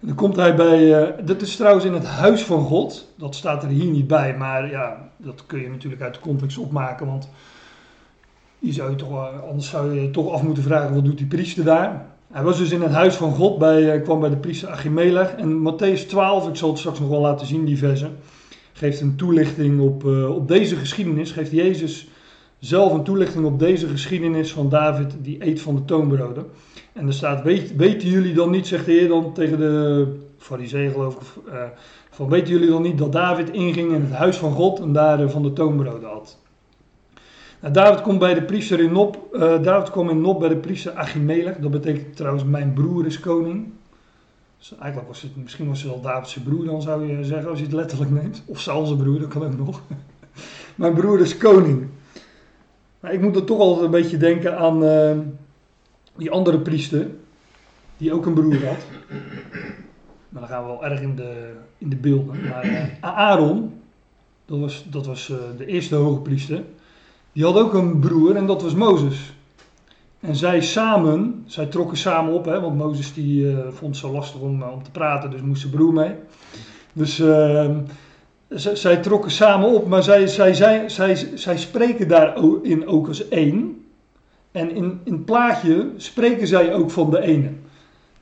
En 0.00 0.06
dan 0.06 0.16
komt 0.16 0.36
hij 0.36 0.54
bij, 0.54 1.02
eh, 1.02 1.26
dat 1.26 1.42
is 1.42 1.56
trouwens 1.56 1.84
in 1.84 1.92
het 1.92 2.06
huis 2.06 2.42
van 2.42 2.64
God. 2.64 3.12
Dat 3.16 3.34
staat 3.34 3.62
er 3.62 3.68
hier 3.68 3.90
niet 3.90 4.06
bij, 4.06 4.36
maar 4.36 4.70
ja, 4.70 5.10
dat 5.16 5.46
kun 5.46 5.60
je 5.60 5.68
natuurlijk 5.68 6.02
uit 6.02 6.14
de 6.14 6.20
context 6.20 6.58
opmaken. 6.58 7.06
Want 7.06 7.28
je 8.58 8.72
zou 8.72 8.90
je 8.90 8.96
toch, 8.96 9.42
anders 9.42 9.68
zou 9.68 10.00
je 10.00 10.10
toch 10.10 10.32
af 10.32 10.42
moeten 10.42 10.62
vragen, 10.62 10.94
wat 10.94 11.04
doet 11.04 11.18
die 11.18 11.26
priester 11.26 11.64
daar? 11.64 12.11
Hij 12.32 12.42
was 12.42 12.58
dus 12.58 12.70
in 12.70 12.82
het 12.82 12.92
huis 12.92 13.14
van 13.14 13.34
God, 13.34 13.58
bij, 13.58 13.92
eh, 13.92 14.02
kwam 14.02 14.20
bij 14.20 14.30
de 14.30 14.36
priester 14.36 14.68
Achimelech. 14.68 15.34
En 15.34 15.58
Matthäus 15.58 16.06
12, 16.06 16.48
ik 16.48 16.56
zal 16.56 16.68
het 16.68 16.78
straks 16.78 17.00
nog 17.00 17.08
wel 17.08 17.20
laten 17.20 17.46
zien, 17.46 17.64
die 17.64 17.78
versen, 17.78 18.16
geeft 18.72 19.00
een 19.00 19.16
toelichting 19.16 19.80
op, 19.80 20.06
eh, 20.06 20.34
op 20.34 20.48
deze 20.48 20.76
geschiedenis. 20.76 21.30
Geeft 21.30 21.50
Jezus 21.50 22.08
zelf 22.58 22.92
een 22.92 23.02
toelichting 23.02 23.44
op 23.44 23.58
deze 23.58 23.88
geschiedenis 23.88 24.52
van 24.52 24.68
David, 24.68 25.14
die 25.22 25.46
eet 25.46 25.60
van 25.60 25.74
de 25.74 25.84
toonbroden. 25.84 26.46
En 26.92 27.06
er 27.06 27.12
staat, 27.12 27.42
weet, 27.42 27.76
weten 27.76 28.08
jullie 28.08 28.34
dan 28.34 28.50
niet, 28.50 28.66
zegt 28.66 28.84
de 28.84 28.92
Heer 28.92 29.08
dan 29.08 29.32
tegen 29.32 29.58
de 29.58 30.06
fariseeën 30.38 30.92
geloof 30.92 31.14
ik, 31.14 31.52
eh, 31.52 31.62
van 32.10 32.28
weten 32.28 32.52
jullie 32.52 32.70
dan 32.70 32.82
niet 32.82 32.98
dat 32.98 33.12
David 33.12 33.50
inging 33.50 33.92
in 33.92 34.00
het 34.00 34.12
huis 34.12 34.36
van 34.36 34.52
God 34.52 34.80
en 34.80 34.92
daar 34.92 35.30
van 35.30 35.42
de 35.42 35.52
toonbroden 35.52 36.08
had. 36.08 36.41
Nou, 37.62 37.74
David 37.74 38.00
komt 38.00 38.18
bij 38.18 38.34
de 38.34 38.42
priester 38.42 38.80
in 38.80 38.92
Nop, 38.92 39.34
eh, 39.34 39.62
David 39.62 39.90
kwam 39.90 40.10
in 40.10 40.20
Nop 40.20 40.40
bij 40.40 40.48
de 40.48 40.56
priester 40.56 40.92
Achimelech, 40.92 41.56
dat 41.56 41.70
betekent 41.70 42.16
trouwens 42.16 42.44
mijn 42.44 42.72
broer 42.72 43.06
is 43.06 43.20
koning. 43.20 43.68
Dus 44.58 44.74
eigenlijk 44.78 45.08
was 45.08 45.22
het, 45.22 45.36
misschien 45.36 45.68
was 45.68 45.82
het 45.82 45.90
wel 45.90 46.00
David's 46.00 46.38
broer 46.38 46.64
dan 46.64 46.82
zou 46.82 47.06
je 47.06 47.24
zeggen, 47.24 47.50
als 47.50 47.58
je 47.58 47.64
het 47.64 47.74
letterlijk 47.74 48.10
neemt. 48.10 48.42
Of 48.46 48.60
Saul 48.60 48.86
zijn 48.86 48.98
broer, 48.98 49.18
dat 49.18 49.28
kan 49.28 49.44
ook 49.44 49.56
nog. 49.56 49.82
mijn 50.74 50.94
broer 50.94 51.20
is 51.20 51.36
koning. 51.36 51.86
Maar 53.00 53.12
ik 53.12 53.20
moet 53.20 53.36
er 53.36 53.44
toch 53.44 53.58
altijd 53.58 53.84
een 53.84 53.90
beetje 53.90 54.16
denken 54.16 54.58
aan 54.58 54.84
eh, 54.84 55.18
die 56.16 56.30
andere 56.30 56.58
priester, 56.58 57.06
die 57.96 58.12
ook 58.12 58.26
een 58.26 58.34
broer 58.34 58.66
had. 58.66 58.86
Maar 60.28 60.40
dan 60.40 60.50
gaan 60.50 60.62
we 60.62 60.68
wel 60.68 60.84
erg 60.84 61.00
in 61.00 61.16
de, 61.16 61.52
in 61.78 61.88
de 61.88 61.96
beelden. 61.96 62.48
Maar 62.48 62.62
eh, 62.62 62.84
Aaron, 63.00 63.80
dat 64.44 64.58
was, 64.58 64.84
dat 64.90 65.06
was 65.06 65.26
de 65.56 65.66
eerste 65.66 65.94
hoge 65.94 66.20
priester, 66.20 66.62
die 67.32 67.44
had 67.44 67.58
ook 67.58 67.74
een 67.74 67.98
broer 67.98 68.36
en 68.36 68.46
dat 68.46 68.62
was 68.62 68.74
Mozes. 68.74 69.32
En 70.20 70.36
zij 70.36 70.60
samen, 70.60 71.42
zij 71.46 71.66
trokken 71.66 71.96
samen 71.96 72.32
op, 72.34 72.44
hè, 72.44 72.60
want 72.60 72.76
Mozes 72.76 73.14
die 73.14 73.50
eh, 73.50 73.58
vond 73.70 73.90
het 73.94 74.04
zo 74.04 74.12
lastig 74.12 74.40
om, 74.40 74.62
eh, 74.62 74.72
om 74.72 74.82
te 74.82 74.90
praten, 74.90 75.30
dus 75.30 75.40
moest 75.40 75.60
zijn 75.60 75.72
broer 75.72 75.92
mee. 75.92 76.14
Dus 76.92 77.14
z- 78.48 78.72
zij 78.72 78.96
trokken 78.96 79.30
samen 79.30 79.68
op, 79.68 79.88
maar 79.88 80.02
zij, 80.02 80.26
zij, 80.26 80.54
zij, 80.54 80.88
zij, 80.88 81.14
zij 81.34 81.58
spreken 81.58 82.08
daarin 82.08 82.86
ook 82.86 83.08
als 83.08 83.28
één. 83.28 83.84
En 84.52 84.74
in, 84.74 85.00
in 85.04 85.12
het 85.12 85.24
plaatje 85.24 85.90
spreken 85.96 86.46
zij 86.46 86.74
ook 86.74 86.90
van 86.90 87.10
de 87.10 87.20
ene. 87.20 87.50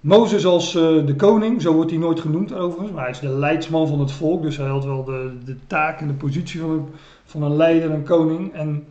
Mozes 0.01 0.47
als 0.47 0.75
eh, 0.75 1.07
de 1.07 1.15
koning, 1.17 1.63
zo 1.63 1.73
wordt 1.75 1.91
hij 1.91 2.01
nooit 2.01 2.21
genoemd 2.21 2.55
overigens, 2.55 2.93
maar 2.93 3.03
hij 3.03 3.11
is 3.11 3.19
de 3.19 3.29
leidsman 3.29 3.89
van 3.89 4.01
het 4.01 4.13
volk, 4.13 4.43
dus 4.43 4.57
hij 4.57 4.69
had 4.69 4.85
wel 4.85 5.05
de, 5.05 5.33
de 5.45 5.57
taak 5.67 6.01
en 6.01 6.07
de 6.07 6.13
positie 6.13 6.61
van 6.61 6.71
een, 6.71 6.87
van 7.25 7.43
een 7.43 7.57
leider, 7.57 7.91
een 7.91 8.03
koning. 8.05 8.53
En 8.53 8.87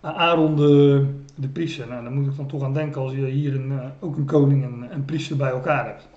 Aaron 0.00 0.56
de, 0.56 1.48
priester. 1.52 1.88
Nou, 1.88 2.02
daar 2.02 2.12
moet 2.12 2.26
ik 2.26 2.36
dan 2.36 2.46
toch 2.46 2.62
aan 2.62 2.74
denken 2.74 3.00
als 3.00 3.12
je 3.12 3.24
hier 3.24 3.54
een, 3.54 3.72
eh, 3.72 3.86
ook 4.00 4.16
een 4.16 4.24
koning 4.24 4.64
en 4.64 4.88
een 4.92 5.04
priester 5.04 5.36
bij 5.36 5.50
elkaar 5.50 5.86
hebt. 5.86 6.08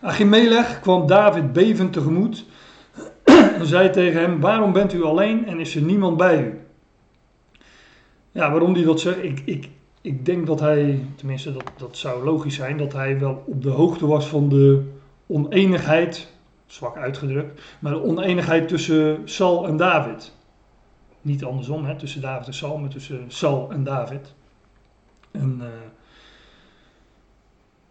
Achimelech 0.00 0.80
kwam 0.80 1.06
David 1.06 1.52
bevend 1.52 1.92
tegemoet 1.92 2.44
en 3.58 3.66
zei 3.66 3.90
tegen 3.90 4.20
hem, 4.20 4.40
waarom 4.40 4.72
bent 4.72 4.92
u 4.92 5.02
alleen 5.02 5.46
en 5.46 5.60
is 5.60 5.76
er 5.76 5.82
niemand 5.82 6.16
bij 6.16 6.42
u? 6.44 6.58
Ja, 8.32 8.50
waarom 8.50 8.74
hij 8.74 8.84
dat 8.84 9.00
zegt, 9.00 9.22
ik, 9.22 9.42
ik, 9.44 9.68
ik 10.00 10.24
denk 10.24 10.46
dat 10.46 10.60
hij, 10.60 11.04
tenminste 11.14 11.52
dat, 11.52 11.70
dat 11.76 11.96
zou 11.96 12.24
logisch 12.24 12.54
zijn, 12.54 12.76
dat 12.76 12.92
hij 12.92 13.18
wel 13.18 13.42
op 13.46 13.62
de 13.62 13.70
hoogte 13.70 14.06
was 14.06 14.26
van 14.28 14.48
de 14.48 14.82
oneenigheid, 15.26 16.32
zwak 16.66 16.96
uitgedrukt, 16.96 17.60
maar 17.78 17.92
de 17.92 18.02
oneenigheid 18.02 18.68
tussen 18.68 19.18
Saul 19.24 19.66
en 19.66 19.76
David. 19.76 20.32
Niet 21.22 21.44
andersom, 21.44 21.84
hè, 21.84 21.96
tussen 21.96 22.20
David 22.20 22.46
en 22.46 22.54
Saul, 22.54 22.78
maar 22.78 22.88
tussen 22.88 23.24
Saul 23.28 23.70
en 23.70 23.84
David. 23.84 24.34
En 25.30 25.60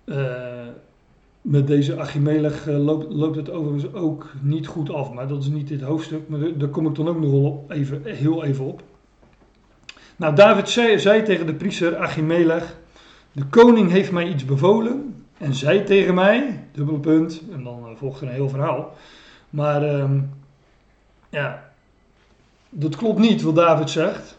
eh, 0.05 0.57
eh, 0.63 0.67
met 1.41 1.67
deze 1.67 1.99
Achimelech 1.99 2.67
eh, 2.67 2.77
loopt, 2.77 3.13
loopt 3.13 3.35
het 3.35 3.49
overigens 3.49 3.93
ook 3.93 4.33
niet 4.41 4.67
goed 4.67 4.89
af. 4.93 5.11
Maar 5.11 5.27
dat 5.27 5.41
is 5.41 5.49
niet 5.49 5.67
dit 5.67 5.81
hoofdstuk, 5.81 6.29
maar 6.29 6.57
daar- 6.57 6.69
kom 6.69 6.87
ik 6.87 6.95
dan 6.95 7.07
ook 7.07 7.19
nog 7.19 7.31
wel 7.31 7.65
even, 7.69 8.01
heel 8.05 8.43
even 8.43 8.65
op. 8.65 8.81
Nou, 10.15 10.35
David 10.35 10.69
zei, 10.69 10.99
zei 10.99 11.23
tegen 11.23 11.45
de 11.45 11.53
priester 11.53 11.97
Achimelech, 11.97 12.77
de 13.31 13.45
koning 13.45 13.91
heeft 13.91 14.11
mij 14.11 14.27
iets 14.27 14.45
bevolen 14.45 15.23
en 15.37 15.53
zei 15.53 15.83
tegen 15.83 16.13
mij, 16.13 16.67
dubbele 16.71 16.99
punt, 16.99 17.43
en 17.51 17.63
dan 17.63 17.97
volgt 17.97 18.21
er 18.21 18.27
een 18.27 18.33
heel 18.33 18.49
verhaal. 18.49 18.93
Maar 19.49 19.83
ehm, 19.83 20.21
ja, 21.29 21.68
dat 22.69 22.95
klopt 22.95 23.19
niet 23.19 23.41
wat 23.41 23.55
David 23.55 23.89
zegt. 23.89 24.37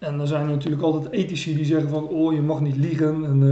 En 0.00 0.16
dan 0.16 0.26
zijn 0.26 0.42
er 0.42 0.48
natuurlijk 0.48 0.82
altijd 0.82 1.12
ethici 1.12 1.54
die 1.54 1.64
zeggen 1.64 1.88
van, 1.88 2.08
oh 2.08 2.32
je 2.32 2.40
mag 2.40 2.60
niet 2.60 2.76
liegen. 2.76 3.24
En, 3.24 3.42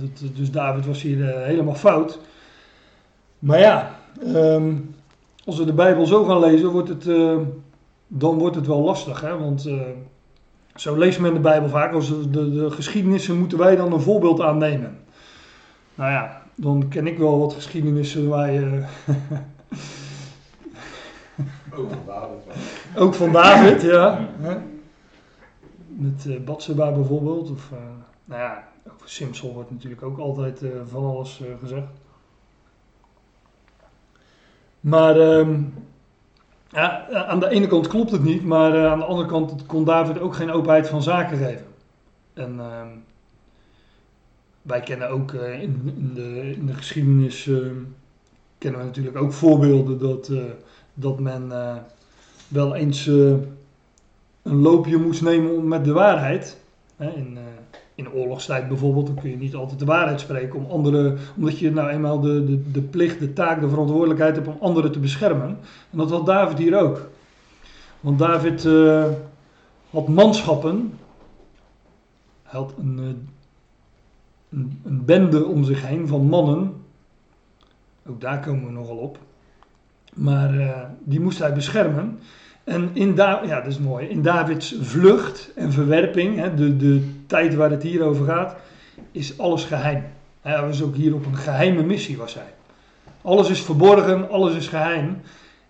eh, 0.00 0.30
dus 0.36 0.50
David 0.50 0.86
was 0.86 1.02
hier 1.02 1.28
eh, 1.28 1.44
helemaal 1.44 1.74
fout. 1.74 2.18
Maar 3.38 3.58
ja, 3.58 3.98
ehm, 4.34 4.74
als 5.44 5.58
we 5.58 5.64
de 5.64 5.72
Bijbel 5.72 6.06
zo 6.06 6.24
gaan 6.24 6.40
lezen, 6.40 6.68
wordt 6.68 6.88
het, 6.88 7.06
eh, 7.06 7.36
dan 8.06 8.38
wordt 8.38 8.56
het 8.56 8.66
wel 8.66 8.80
lastig. 8.80 9.20
Hè? 9.20 9.38
Want 9.38 9.68
zo 10.74 10.96
leest 10.96 11.20
men 11.20 11.34
de 11.34 11.40
Bijbel 11.40 11.68
vaak. 11.68 11.92
Als 11.92 12.08
de, 12.08 12.30
de, 12.30 12.50
de 12.50 12.70
geschiedenissen 12.70 13.38
moeten 13.38 13.58
wij 13.58 13.76
dan 13.76 13.92
een 13.92 14.00
voorbeeld 14.00 14.40
aannemen. 14.40 14.98
Nou 15.94 16.10
ja, 16.10 16.42
dan 16.54 16.88
ken 16.88 17.06
ik 17.06 17.18
wel 17.18 17.38
wat 17.38 17.54
geschiedenissen 17.54 18.28
waar 18.28 18.52
je... 18.52 18.82
Ook 21.74 21.90
van 21.90 22.02
David. 22.06 22.38
Ook 22.96 23.14
van 23.14 23.32
David, 23.32 23.82
ja. 23.82 24.28
Met 25.86 26.24
uh, 26.24 26.40
Batseba 26.40 26.92
bijvoorbeeld. 26.92 27.50
Of, 27.50 27.70
uh, 27.72 27.78
nou 28.24 28.40
ja, 28.40 28.68
over 28.94 29.08
Simpson 29.08 29.52
wordt 29.52 29.70
natuurlijk 29.70 30.02
ook 30.02 30.18
altijd 30.18 30.62
uh, 30.62 30.70
van 30.90 31.04
alles 31.04 31.40
gezegd. 31.60 31.86
Maar 34.80 35.16
um, 35.16 35.74
ja, 36.68 37.08
aan 37.10 37.40
de 37.40 37.48
ene 37.48 37.66
kant 37.66 37.86
klopt 37.86 38.10
het 38.10 38.22
niet, 38.22 38.44
maar 38.44 38.88
aan 38.88 38.98
de 38.98 39.04
andere 39.04 39.28
kant 39.28 39.66
kon 39.66 39.84
David 39.84 40.20
ook 40.20 40.34
geen 40.34 40.50
openheid 40.50 40.88
van 40.88 41.02
zaken 41.02 41.38
geven. 41.38 41.66
En 42.34 42.60
um, 42.60 43.04
wij 44.62 44.80
kennen 44.80 45.10
ook 45.10 45.32
in, 45.32 45.92
in, 45.96 46.10
de, 46.14 46.52
in, 46.56 46.66
de, 46.66 46.74
geschiedenis, 46.74 47.50
kennen 48.58 48.80
we 48.80 48.86
natuurlijk 48.86 49.16
ook 49.16 49.32
voorbeelden 49.32 49.98
dat, 49.98 50.30
dat 51.00 51.20
men 51.20 51.52
wel 52.48 52.74
eens 52.74 53.06
uh, 53.06 53.34
een 54.42 54.60
loopje 54.60 54.96
moest 54.96 55.22
nemen 55.22 55.68
met 55.68 55.84
de 55.84 55.92
waarheid. 55.92 56.60
In, 56.96 57.32
uh, 57.34 57.40
in 57.94 58.12
oorlogstijd 58.12 58.68
bijvoorbeeld, 58.68 59.06
dan 59.06 59.14
kun 59.14 59.30
je 59.30 59.36
niet 59.36 59.54
altijd 59.54 59.78
de 59.78 59.84
waarheid 59.84 60.20
spreken, 60.20 60.58
om 60.58 60.70
anderen, 60.70 61.18
omdat 61.36 61.58
je 61.58 61.70
nou 61.70 61.88
eenmaal 61.88 62.20
de, 62.20 62.44
de, 62.44 62.70
de 62.70 62.80
plicht, 62.80 63.18
de 63.18 63.32
taak, 63.32 63.60
de 63.60 63.68
verantwoordelijkheid 63.68 64.36
hebt 64.36 64.48
om 64.48 64.56
anderen 64.60 64.92
te 64.92 64.98
beschermen. 64.98 65.58
En 65.90 65.98
dat 65.98 66.10
had 66.10 66.26
David 66.26 66.58
hier 66.58 66.80
ook. 66.80 67.10
Want 68.00 68.18
David 68.18 68.68
had 69.90 70.08
manschappen, 70.08 70.98
hij 72.42 72.60
had 72.60 72.74
een, 72.78 72.98
een, 74.50 74.80
een 74.84 75.04
bende 75.04 75.44
om 75.44 75.64
zich 75.64 75.86
heen 75.86 76.08
van 76.08 76.26
mannen, 76.26 76.72
ook 78.08 78.20
daar 78.20 78.40
komen 78.40 78.66
we 78.66 78.72
nogal 78.72 78.96
op. 78.96 79.18
Maar 80.18 80.54
uh, 80.54 80.70
die 81.04 81.20
moest 81.20 81.38
hij 81.38 81.52
beschermen. 81.52 82.18
En 82.64 82.90
in, 82.92 83.14
da 83.14 83.42
ja, 83.46 83.60
dat 83.60 83.72
is 83.72 83.78
mooi. 83.78 84.06
in 84.06 84.22
Davids 84.22 84.74
vlucht 84.80 85.52
en 85.54 85.72
verwerping, 85.72 86.36
hè, 86.36 86.54
de, 86.54 86.76
de 86.76 87.10
tijd 87.26 87.54
waar 87.54 87.70
het 87.70 87.82
hier 87.82 88.02
over 88.02 88.26
gaat, 88.26 88.56
is 89.12 89.38
alles 89.38 89.64
geheim. 89.64 90.04
Hij 90.40 90.60
was 90.60 90.82
ook 90.82 90.94
hier 90.94 91.14
op 91.14 91.26
een 91.26 91.36
geheime 91.36 91.82
missie, 91.82 92.16
was 92.16 92.34
hij. 92.34 92.52
Alles 93.22 93.50
is 93.50 93.60
verborgen, 93.60 94.30
alles 94.30 94.54
is 94.54 94.68
geheim. 94.68 95.20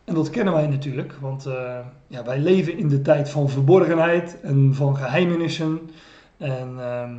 En 0.05 0.15
dat 0.15 0.31
kennen 0.31 0.55
wij 0.55 0.67
natuurlijk, 0.67 1.15
want 1.21 1.47
uh, 1.47 1.79
ja, 2.07 2.25
wij 2.25 2.39
leven 2.39 2.79
in 2.79 2.89
de 2.89 3.03
tijd 3.03 3.31
van 3.31 3.49
verborgenheid 3.49 4.41
en 4.41 4.75
van 4.75 4.97
geheimenissen. 4.97 5.91
En 6.39 6.79
um, 6.79 7.19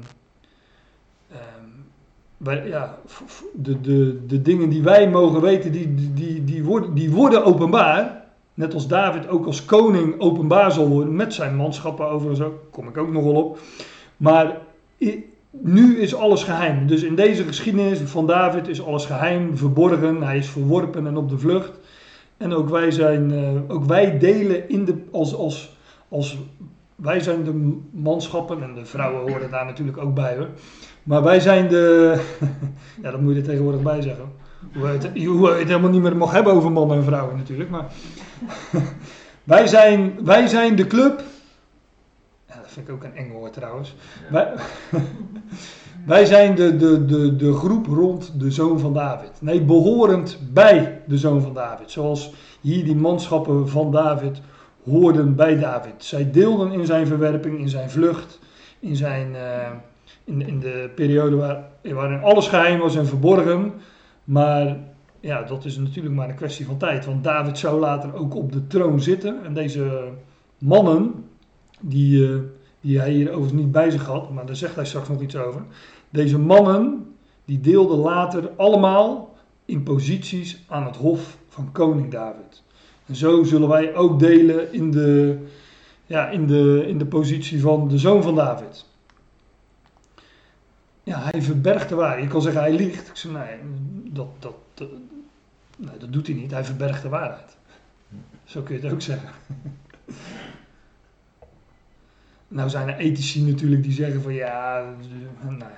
ja, 2.46 2.98
de, 3.54 3.82
de, 3.82 4.26
de 4.28 4.42
dingen 4.42 4.70
die 4.70 4.84
wij 4.84 5.10
mogen 5.10 5.42
weten, 5.42 5.72
die, 5.72 6.14
die, 6.14 6.44
die, 6.44 6.64
worden, 6.64 6.94
die 6.94 7.12
worden 7.12 7.46
openbaar. 7.46 8.18
Net 8.54 8.74
als 8.74 8.88
David 8.88 9.28
ook 9.28 9.46
als 9.46 9.66
koning 9.66 10.20
openbaar 10.20 10.72
zal 10.72 10.88
worden 10.88 11.16
met 11.16 11.34
zijn 11.34 11.56
manschappen 11.56 12.10
overigens 12.10 12.42
ook, 12.48 12.54
kom 12.72 12.88
ik 12.88 12.98
ook 12.98 13.12
nog 13.12 13.24
wel 13.24 13.36
op. 13.36 13.60
Maar 14.18 14.58
nu 15.50 16.00
is 16.00 16.16
alles 16.16 16.44
geheim. 16.44 16.88
Dus 16.88 17.04
in 17.04 17.16
deze 17.16 17.44
geschiedenis 17.44 18.00
van 18.00 18.28
David 18.28 18.68
is 18.68 18.86
alles 18.86 19.06
geheim, 19.06 19.58
verborgen. 19.58 20.24
Hij 20.24 20.38
is 20.38 20.48
verworpen 20.48 21.08
en 21.08 21.18
op 21.18 21.30
de 21.30 21.38
vlucht. 21.38 21.72
En 22.38 22.54
ook 22.54 22.70
wij, 22.70 22.92
zijn, 22.92 23.32
uh, 23.32 23.50
ook 23.68 23.84
wij 23.84 24.20
delen 24.20 24.70
in 24.70 24.86
de, 24.86 24.96
als, 25.12 25.36
als, 25.36 25.78
als 26.10 26.38
wij 26.96 27.20
zijn 27.20 27.44
de 27.44 27.80
manschappen 27.92 28.64
en 28.64 28.74
de 28.74 28.86
vrouwen 28.86 29.32
horen 29.32 29.52
daar 29.52 29.66
natuurlijk 29.66 29.98
ook 29.98 30.14
bij 30.14 30.38
hoor. 30.38 30.50
Maar 31.10 31.24
wij 31.24 31.40
zijn 31.40 31.68
de. 31.68 32.16
ja, 33.04 33.12
dat 33.12 33.22
moet 33.22 33.34
je 33.34 33.40
er 33.40 33.46
tegenwoordig 33.46 33.82
bij 33.82 34.02
zeggen. 34.02 34.26
Hoe 34.74 34.88
je 34.88 34.94
het, 34.94 35.26
hoe 35.26 35.50
het 35.50 35.68
helemaal 35.68 35.90
niet 35.90 36.02
meer 36.02 36.18
mag 36.18 36.32
hebben 36.32 36.54
over 36.54 36.72
mannen 36.72 36.98
en 36.98 37.04
vrouwen 37.04 37.38
natuurlijk. 37.38 37.70
Maar 37.70 37.86
wij, 39.44 39.68
zijn, 39.68 40.26
wij 40.26 40.48
zijn 40.48 40.76
de 40.76 40.88
club. 40.88 41.24
Ja, 42.48 42.56
dat 42.56 42.72
vind 42.72 42.88
ik 42.88 42.94
ook 42.94 43.04
een 43.04 43.16
eng 43.16 43.32
woord 43.32 43.54
trouwens. 43.54 43.96
Ja. 44.32 44.32
Wij, 44.32 44.54
wij 46.14 46.26
zijn 46.26 46.56
de, 46.56 46.76
de, 46.76 47.06
de, 47.06 47.36
de 47.36 47.54
groep 47.54 47.86
rond 47.86 48.40
de 48.40 48.52
zoon 48.52 48.80
van 48.80 48.94
David. 48.94 49.32
Nee, 49.40 49.62
behorend 49.62 50.40
bij 50.54 51.02
de 51.08 51.18
zoon 51.18 51.42
van 51.42 51.54
David. 51.54 51.92
Zoals 51.92 52.34
hier 52.62 52.84
die 52.84 52.96
manschappen 52.96 53.70
van 53.70 53.92
David 53.92 54.42
hoorden 54.84 55.36
bij 55.36 55.60
David. 55.60 55.94
Zij 55.98 56.32
deelden 56.32 56.72
in 56.72 56.86
zijn 56.86 57.08
verwerping, 57.08 57.60
in 57.60 57.70
zijn 57.70 57.90
vlucht, 57.90 58.40
in, 58.80 58.96
zijn, 58.96 59.32
uh, 59.32 59.68
in, 60.30 60.48
in 60.48 60.60
de 60.60 60.90
periode 60.96 61.36
waar, 61.36 61.64
waarin 61.84 62.22
alles 62.22 62.48
geheim 62.48 62.80
was 62.80 62.96
en 62.96 63.06
verborgen. 63.06 63.74
Maar 64.24 64.78
ja, 65.20 65.44
dat 65.44 65.66
is 65.66 65.78
natuurlijk 65.78 66.16
maar 66.16 66.30
een 66.30 66.36
kwestie 66.36 66.66
van 66.66 66.78
tijd. 66.78 67.06
Want 67.06 67.24
David 67.24 67.58
zou 67.58 67.80
later 67.80 68.16
ook 68.16 68.36
op 68.36 68.52
de 68.52 68.68
troon 68.68 69.02
zitten. 69.02 69.44
En 69.44 69.54
deze 69.54 70.10
mannen, 70.58 71.14
die, 71.80 72.20
uh, 72.20 72.40
die 72.82 73.00
hij 73.00 73.12
hier 73.12 73.30
overigens 73.30 73.62
niet 73.62 73.72
bij 73.72 73.90
zich 73.90 74.06
had, 74.06 74.32
maar 74.32 74.46
daar 74.46 74.56
zegt 74.56 74.76
hij 74.76 74.86
straks 74.86 75.10
nog 75.10 75.22
iets 75.22 75.36
over. 75.36 75.62
Deze 76.10 76.40
mannen, 76.40 77.16
die 77.46 77.60
deelden 77.60 77.98
later 77.98 78.50
allemaal 78.56 79.36
in 79.66 79.84
posities 79.84 80.64
aan 80.68 80.86
het 80.86 80.96
hof 80.96 81.38
van 81.48 81.72
koning 81.72 82.12
David. 82.12 82.64
En 83.06 83.16
zo 83.16 83.44
zullen 83.44 83.70
wij 83.70 83.96
ook 83.96 84.20
delen 84.20 84.74
in 84.74 84.92
de, 84.92 85.38
ja, 86.06 86.30
in 86.30 86.48
de, 86.48 86.84
in 86.88 86.98
de 86.98 87.06
positie 87.06 87.62
van 87.62 87.88
de 87.88 87.98
zoon 87.98 88.24
van 88.24 88.36
David. 88.36 88.86
Ja, 91.10 91.20
hij 91.32 91.42
verbergt 91.42 91.90
de 91.90 91.96
waarheid. 91.96 92.24
Je 92.24 92.30
kan 92.30 92.42
zeggen 92.42 92.62
hij 92.62 92.74
liegt. 92.74 93.08
Ik 93.08 93.16
zeg 93.16 93.32
nee, 93.32 93.58
dat, 94.04 94.28
dat, 94.40 94.54
nee, 95.78 95.98
dat 96.00 96.14
doet 96.14 96.28
hij 96.28 96.36
niet. 96.36 96.52
Hij 96.52 96.64
verbergt 96.64 97.02
de 97.02 97.10
waarheid. 97.10 97.58
Zo 98.44 98.62
kun 98.62 98.76
je 98.76 98.82
het 98.82 98.94
ook 98.94 99.02
zeggen. 99.02 99.30
nou 102.48 102.70
zijn 102.70 102.88
er 102.88 102.98
ethici 102.98 103.44
natuurlijk 103.44 103.84
die 103.84 103.92
zeggen 103.92 104.22
van 104.22 104.34
ja, 104.34 104.84
nou 105.42 105.72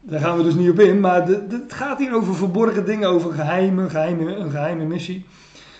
daar 0.00 0.20
gaan 0.20 0.36
we 0.36 0.42
dus 0.42 0.54
niet 0.54 0.70
op 0.70 0.80
in. 0.80 1.00
Maar 1.00 1.26
het 1.26 1.72
gaat 1.72 1.98
hier 1.98 2.14
over 2.14 2.34
verborgen 2.34 2.86
dingen, 2.86 3.08
over 3.08 3.32
geheime, 3.32 3.90
geheime, 3.90 4.34
een 4.34 4.50
geheime 4.50 4.84
missie. 4.84 5.26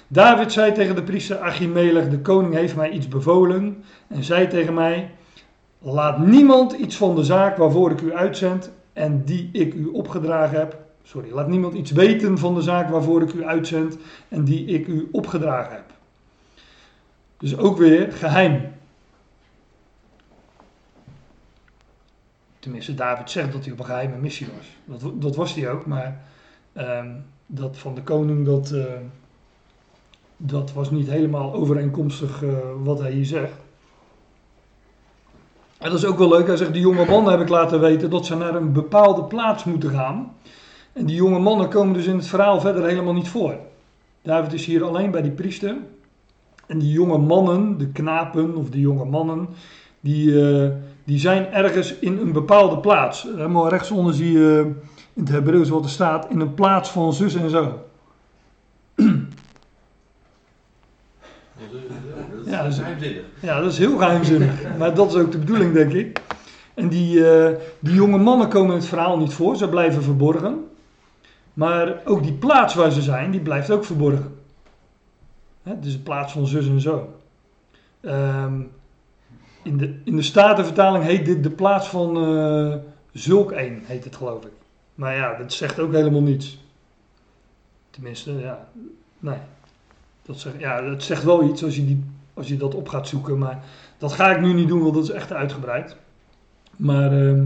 David 0.09 0.53
zei 0.53 0.73
tegen 0.73 0.95
de 0.95 1.03
priester 1.03 1.39
Achimelech, 1.39 2.09
de 2.09 2.21
koning 2.21 2.55
heeft 2.55 2.77
mij 2.77 2.91
iets 2.91 3.09
bevolen 3.09 3.85
en 4.09 4.25
zei 4.25 4.49
tegen 4.49 4.75
mij, 4.75 5.11
laat 5.79 6.19
niemand 6.19 6.73
iets 6.73 6.97
van 6.97 7.15
de 7.15 7.25
zaak 7.25 7.57
waarvoor 7.57 7.91
ik 7.91 8.01
u 8.01 8.15
uitzend 8.15 8.77
en 8.99 9.25
die 9.25 9.49
ik 9.53 9.75
u 9.75 9.87
opgedragen 9.87 10.59
heb, 10.59 10.79
sorry, 11.03 11.31
laat 11.33 11.49
niemand 11.49 11.75
iets 11.75 11.91
weten 11.91 12.39
van 12.39 12.55
de 12.55 12.63
zaak 12.63 12.91
waarvoor 12.91 13.23
ik 13.23 13.33
u 13.33 13.45
uitzend 13.45 13.97
en 14.29 14.45
die 14.45 14.65
ik 14.67 14.87
u 14.87 15.09
opgedragen 15.13 15.73
heb. 15.73 15.85
Dus 17.37 17.57
ook 17.57 17.79
weer 17.79 18.13
geheim. 18.13 18.73
Tenminste, 22.59 22.95
David 22.95 23.31
zegt 23.31 23.53
dat 23.53 23.65
hij 23.65 23.73
op 23.73 23.79
een 23.79 23.85
geheime 23.85 24.17
missie 24.17 24.47
was. 24.57 25.01
Dat, 25.01 25.23
dat 25.23 25.37
was 25.37 25.55
hij 25.55 25.71
ook, 25.71 25.87
maar 25.87 26.21
um, 26.77 27.25
dat 27.47 27.79
van 27.79 27.95
de 27.95 28.03
koning, 28.03 28.45
dat... 28.47 28.71
Uh, 28.73 28.85
dat 30.41 30.73
was 30.73 30.91
niet 30.91 31.09
helemaal 31.09 31.53
overeenkomstig 31.53 32.43
uh, 32.43 32.59
wat 32.83 32.99
hij 32.99 33.11
hier 33.11 33.25
zegt. 33.25 33.53
En 35.79 35.91
dat 35.91 35.99
is 35.99 36.05
ook 36.05 36.19
wel 36.19 36.29
leuk. 36.29 36.47
Hij 36.47 36.57
zegt, 36.57 36.73
de 36.73 36.81
jonge 36.81 37.05
mannen 37.05 37.33
heb 37.33 37.41
ik 37.41 37.49
laten 37.49 37.81
weten 37.81 38.11
dat 38.11 38.27
ze 38.27 38.37
naar 38.37 38.55
een 38.55 38.73
bepaalde 38.73 39.25
plaats 39.25 39.65
moeten 39.65 39.91
gaan. 39.91 40.33
En 40.93 41.07
die 41.07 41.17
jonge 41.17 41.39
mannen 41.39 41.69
komen 41.69 41.95
dus 41.95 42.07
in 42.07 42.17
het 42.17 42.27
verhaal 42.27 42.61
verder 42.61 42.85
helemaal 42.85 43.13
niet 43.13 43.29
voor. 43.29 43.55
David 44.23 44.53
is 44.53 44.67
hier 44.67 44.85
alleen 44.85 45.11
bij 45.11 45.23
die 45.23 45.31
priester. 45.31 45.77
En 46.67 46.79
die 46.79 46.93
jonge 46.93 47.19
mannen, 47.19 47.79
de 47.79 47.89
knapen 47.89 48.57
of 48.57 48.71
de 48.71 48.81
jonge 48.81 49.05
mannen, 49.05 49.49
die, 50.01 50.27
uh, 50.27 50.69
die 51.05 51.19
zijn 51.19 51.53
ergens 51.53 51.99
in 51.99 52.19
een 52.19 52.33
bepaalde 52.33 52.79
plaats. 52.79 53.23
Helemaal 53.23 53.69
rechtsonder 53.69 54.15
zie 54.15 54.33
je 54.33 54.75
in 55.13 55.23
het 55.23 55.29
Hebreeuws 55.29 55.69
wat 55.69 55.85
er 55.85 55.91
staat, 55.91 56.31
in 56.31 56.41
een 56.41 56.55
plaats 56.55 56.91
van 56.91 57.13
zus 57.13 57.35
en 57.35 57.51
zo. 57.51 57.88
Ja, 62.51 62.63
dat 62.63 62.73
is 62.73 62.79
geheimzinnig. 62.79 63.23
Ja, 63.41 63.61
dat 63.61 63.73
is 63.73 63.79
heel 63.79 63.99
geheimzinnig. 63.99 64.77
maar 64.79 64.95
dat 64.95 65.09
is 65.15 65.21
ook 65.21 65.33
de 65.33 65.39
bedoeling, 65.39 65.73
denk 65.73 65.93
ik. 65.93 66.21
En 66.75 66.89
die, 66.89 67.19
uh, 67.19 67.49
die 67.79 67.95
jonge 67.95 68.19
mannen 68.19 68.49
komen 68.49 68.71
in 68.71 68.79
het 68.79 68.89
verhaal 68.89 69.19
niet 69.19 69.33
voor, 69.33 69.57
ze 69.57 69.69
blijven 69.69 70.03
verborgen. 70.03 70.69
Maar 71.53 72.01
ook 72.05 72.23
die 72.23 72.33
plaats 72.33 72.75
waar 72.75 72.91
ze 72.91 73.03
zijn, 73.03 73.31
die 73.31 73.41
blijft 73.41 73.71
ook 73.71 73.85
verborgen. 73.85 74.37
Het 75.63 75.85
is 75.85 75.95
een 75.95 76.03
plaats 76.03 76.33
van 76.33 76.47
zus 76.47 76.69
en 76.69 76.81
zo. 76.81 77.15
Um, 78.01 78.71
in, 79.63 79.77
de, 79.77 79.95
in 80.05 80.17
de 80.17 80.23
Statenvertaling 80.23 81.05
heet 81.05 81.25
dit 81.25 81.43
de 81.43 81.51
plaats 81.51 81.89
van 81.89 82.37
uh, 82.37 82.75
zulk 83.13 83.53
een, 83.53 83.83
heet 83.87 84.05
het 84.05 84.17
geloof 84.17 84.45
ik. 84.45 84.53
Maar 84.95 85.17
ja, 85.17 85.35
dat 85.35 85.53
zegt 85.53 85.81
ook 85.81 85.93
helemaal 85.93 86.23
niets. 86.23 86.59
Tenminste, 87.91 88.33
ja, 88.33 88.69
nee. 89.19 89.39
Dat 90.23 90.41
zegt, 90.41 90.59
ja, 90.59 90.81
dat 90.81 91.03
zegt 91.03 91.25
wel 91.25 91.43
iets 91.43 91.65
als 91.65 91.77
je, 91.77 91.87
die, 91.87 92.05
als 92.39 92.49
je 92.49 92.57
dat 92.57 92.75
op 92.75 92.89
gaat 92.89 93.09
zoeken, 93.09 93.39
maar 93.39 93.65
dat 93.99 94.13
ga 94.13 94.31
ik 94.31 94.41
nu 94.41 94.53
niet 94.53 94.69
doen, 94.69 94.83
want 94.83 94.95
dat 94.95 95.03
is 95.03 95.11
echt 95.11 95.33
uitgebreid. 95.33 95.97
Maar 96.77 97.13
ehm, 97.13 97.45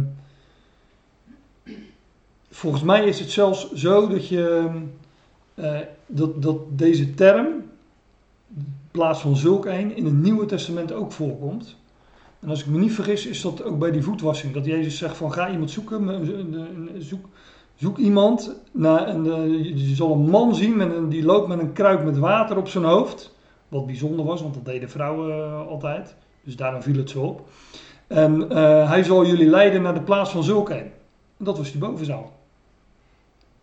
volgens 2.51 2.83
mij 2.83 3.05
is 3.05 3.21
het 3.21 3.31
zelfs 3.31 3.73
zo 3.73 4.09
dat 4.09 4.29
je 4.29 4.71
eh, 5.55 5.79
dat, 6.07 6.43
dat 6.43 6.57
deze 6.69 7.15
term, 7.15 7.47
in 8.57 8.79
plaats 8.91 9.21
van 9.21 9.37
zulk 9.37 9.67
een, 9.67 9.97
in 9.97 10.05
het 10.05 10.15
Nieuwe 10.15 10.47
Testament 10.47 10.93
ook 10.93 11.13
voorkomt. 11.13 11.77
En 12.41 12.49
als 12.49 12.61
ik 12.61 12.67
me 12.67 12.79
niet 12.79 12.93
vergis, 12.93 13.27
is 13.27 13.43
dat 13.43 13.63
ook 13.65 13.79
bij 13.79 13.91
die 13.91 14.03
voetwassing. 14.03 14.55
Dat 14.55 14.65
Jezus 14.65 14.99
zegt 14.99 15.17
van 15.17 15.33
ga 15.33 15.51
iemand 15.51 15.71
zoeken, 15.71 16.27
zoek, 16.99 17.25
zoek 17.75 17.99
iemand. 17.99 18.55
Naar, 18.73 19.07
en 19.07 19.25
je 19.79 19.95
zal 19.95 20.13
een 20.13 20.31
man 20.31 20.55
zien 20.55 20.77
met 20.77 20.95
een, 20.95 21.09
die 21.09 21.25
loopt 21.25 21.49
met 21.49 21.59
een 21.59 21.73
kruik 21.73 22.05
met 22.05 22.19
water 22.19 22.57
op 22.57 22.69
zijn 22.69 22.85
hoofd. 22.85 23.32
Wat 23.73 23.87
bijzonder 23.87 24.25
was, 24.25 24.43
want 24.43 24.55
dat 24.55 24.65
deden 24.65 24.91
vrouwen 24.91 25.33
eh, 25.33 25.67
altijd. 25.69 26.15
Dus 26.43 26.57
daarom 26.57 26.83
viel 26.83 26.97
het 26.97 27.11
zo 27.11 27.23
op. 27.23 27.49
En 28.07 28.53
uh, 28.53 28.89
hij 28.89 29.03
zal 29.03 29.27
jullie 29.27 29.47
leiden 29.47 29.83
naar 29.83 29.95
de 29.95 30.03
plaats 30.03 30.31
van 30.31 30.43
zulk 30.43 30.69
een. 30.69 30.91
En 31.39 31.45
dat 31.45 31.59
was 31.59 31.71
die 31.71 31.81
bovenzaal. 31.81 32.33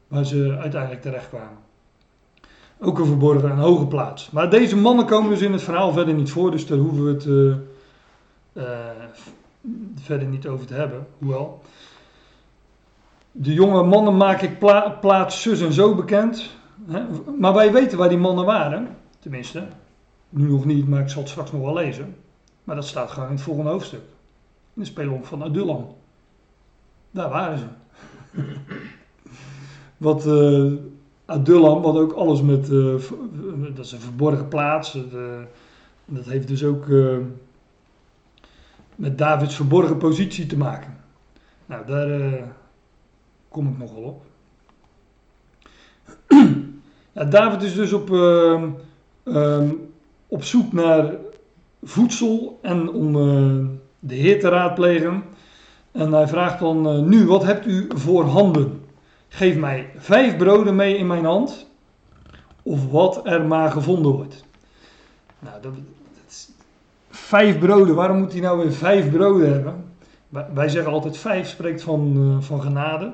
Waar 0.07 0.25
ze 0.25 0.57
uiteindelijk 0.59 1.01
terecht 1.01 1.29
kwamen. 1.29 1.57
Ook 2.79 2.99
een 2.99 3.05
verborgen 3.05 3.49
en 3.49 3.57
hoge 3.57 3.87
plaats. 3.87 4.29
Maar 4.29 4.49
deze 4.49 4.77
mannen 4.77 5.05
komen 5.05 5.29
dus 5.29 5.41
in 5.41 5.51
het 5.51 5.63
verhaal 5.63 5.91
verder 5.91 6.13
niet 6.13 6.31
voor. 6.31 6.51
Dus 6.51 6.67
daar 6.67 6.77
hoeven 6.77 7.05
we 7.05 7.11
het 7.11 7.25
uh, 8.55 8.65
verder 9.95 10.27
niet 10.27 10.47
over 10.47 10.65
te 10.65 10.73
hebben. 10.73 11.07
Hoewel. 11.17 11.61
De 13.31 13.53
jonge 13.53 13.83
mannen 13.83 14.17
maak 14.17 14.41
ik 14.41 14.59
pla 14.59 14.89
plaats 14.89 15.41
zus 15.41 15.61
en 15.61 15.73
zo 15.73 15.95
bekend. 15.95 16.49
Hè? 16.87 17.01
Maar 17.37 17.53
wij 17.53 17.71
weten 17.71 17.97
waar 17.97 18.09
die 18.09 18.17
mannen 18.17 18.45
waren. 18.45 18.87
Tenminste. 19.19 19.67
Nu 20.29 20.49
nog 20.49 20.65
niet, 20.65 20.87
maar 20.87 21.01
ik 21.01 21.09
zal 21.09 21.21
het 21.21 21.29
straks 21.31 21.51
nog 21.51 21.61
wel 21.61 21.73
lezen. 21.73 22.15
Maar 22.63 22.75
dat 22.75 22.85
staat 22.85 23.11
gewoon 23.11 23.29
in 23.29 23.35
het 23.35 23.43
volgende 23.43 23.69
hoofdstuk. 23.69 24.01
In 24.73 24.81
de 24.81 24.85
spelonk 24.85 25.25
van 25.25 25.43
Adullam. 25.43 25.95
Daar 27.11 27.29
waren 27.29 27.57
ze. 27.57 27.65
Wat 29.97 30.27
uh, 30.27 30.73
Adullam, 31.25 31.81
wat 31.81 31.95
ook 31.95 32.11
alles 32.11 32.41
met. 32.41 32.69
Uh, 32.69 32.95
dat 33.75 33.85
is 33.85 33.91
een 33.91 33.99
verborgen 33.99 34.47
plaats. 34.47 34.97
Dat 36.05 36.25
heeft 36.25 36.47
dus 36.47 36.63
ook 36.63 36.85
met 38.95 39.17
Davids 39.17 39.55
verborgen 39.55 39.97
positie 39.97 40.45
te 40.45 40.57
maken. 40.57 40.97
Nou, 41.65 41.85
daar 41.85 42.41
kom 43.49 43.67
ik 43.67 43.77
nog 43.77 43.93
wel 43.93 44.03
op. 44.03 44.25
ja, 47.15 47.23
David 47.23 47.63
is 47.63 47.75
dus 47.75 47.93
op, 47.93 48.11
ehm, 48.11 49.71
op 50.29 50.43
zoek 50.43 50.73
naar 50.73 51.15
voedsel 51.83 52.59
en 52.61 52.89
om 52.89 53.11
de 53.99 54.15
Heer 54.15 54.39
te 54.39 54.49
raadplegen. 54.49 55.23
En 55.91 56.11
hij 56.11 56.27
vraagt 56.27 56.59
dan 56.59 56.95
uh, 56.95 57.03
nu, 57.03 57.25
wat 57.25 57.43
hebt 57.43 57.65
u 57.65 57.87
voor 57.95 58.23
handen? 58.23 58.81
Geef 59.27 59.57
mij 59.57 59.89
vijf 59.97 60.37
broden 60.37 60.75
mee 60.75 60.97
in 60.97 61.07
mijn 61.07 61.25
hand, 61.25 61.67
of 62.63 62.91
wat 62.91 63.27
er 63.27 63.45
maar 63.45 63.71
gevonden 63.71 64.11
wordt. 64.11 64.43
Nou, 65.39 65.61
dat, 65.61 65.73
dat 65.73 66.23
is, 66.27 66.49
vijf 67.09 67.59
broden, 67.59 67.95
waarom 67.95 68.17
moet 68.17 68.31
hij 68.31 68.41
nou 68.41 68.59
weer 68.59 68.73
vijf 68.73 69.11
broden 69.11 69.53
hebben? 69.53 69.83
Wij 70.53 70.69
zeggen 70.69 70.91
altijd 70.91 71.17
vijf 71.17 71.47
spreekt 71.47 71.81
van, 71.81 72.17
uh, 72.17 72.41
van 72.41 72.61
genade. 72.61 73.13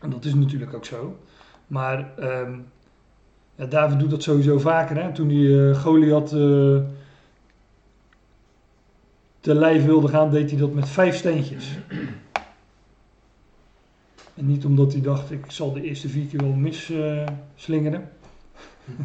En 0.00 0.10
dat 0.10 0.24
is 0.24 0.34
natuurlijk 0.34 0.74
ook 0.74 0.84
zo. 0.84 1.16
Maar 1.66 2.10
um, 2.20 2.66
ja, 3.56 3.66
David 3.66 3.98
doet 3.98 4.10
dat 4.10 4.22
sowieso 4.22 4.58
vaker. 4.58 5.02
Hè? 5.02 5.12
Toen 5.12 5.28
hij 5.28 5.36
uh, 5.36 5.82
Goliath 5.82 6.28
te 9.40 9.54
lijf 9.54 9.84
wilde 9.84 10.08
gaan, 10.08 10.30
deed 10.30 10.50
hij 10.50 10.58
dat 10.58 10.72
met 10.72 10.88
vijf 10.88 11.16
steentjes. 11.16 11.78
En 14.36 14.46
niet 14.46 14.64
omdat 14.64 14.92
hij 14.92 15.00
dacht, 15.00 15.30
ik 15.30 15.44
zal 15.48 15.72
de 15.72 15.82
eerste 15.82 16.08
vier 16.08 16.26
keer 16.26 16.40
wel 16.40 16.52
misslingeren. 16.52 18.08
Uh, 18.88 18.96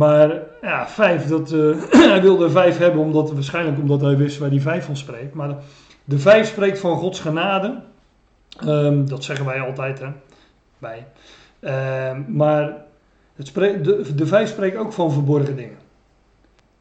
maar 0.00 0.42
ja, 0.62 0.88
vijf, 0.88 1.26
dat, 1.26 1.50
hij 2.10 2.22
wilde 2.22 2.50
vijf 2.50 2.78
hebben, 2.78 3.00
omdat, 3.00 3.32
waarschijnlijk 3.32 3.78
omdat 3.78 4.00
hij 4.00 4.16
wist 4.16 4.38
waar 4.38 4.50
die 4.50 4.60
vijf 4.60 4.84
van 4.84 4.96
spreekt. 4.96 5.34
Maar 5.34 5.56
de, 6.04 6.18
vijf 6.18 6.48
spreekt 6.48 6.78
van 6.78 6.96
Gods 6.96 7.20
genade. 7.20 7.82
Um, 8.64 9.08
dat 9.08 9.24
zeggen 9.24 9.44
wij 9.44 9.60
altijd, 9.60 9.98
hè. 9.98 10.08
Bij. 10.78 11.06
Uh, 11.60 12.18
maar 12.26 12.84
het 13.36 13.54
de, 14.16 14.26
vijf 14.26 14.48
spreekt 14.48 14.76
ook 14.76 14.92
van 14.92 15.12
verborgen 15.12 15.56
dingen. 15.56 15.76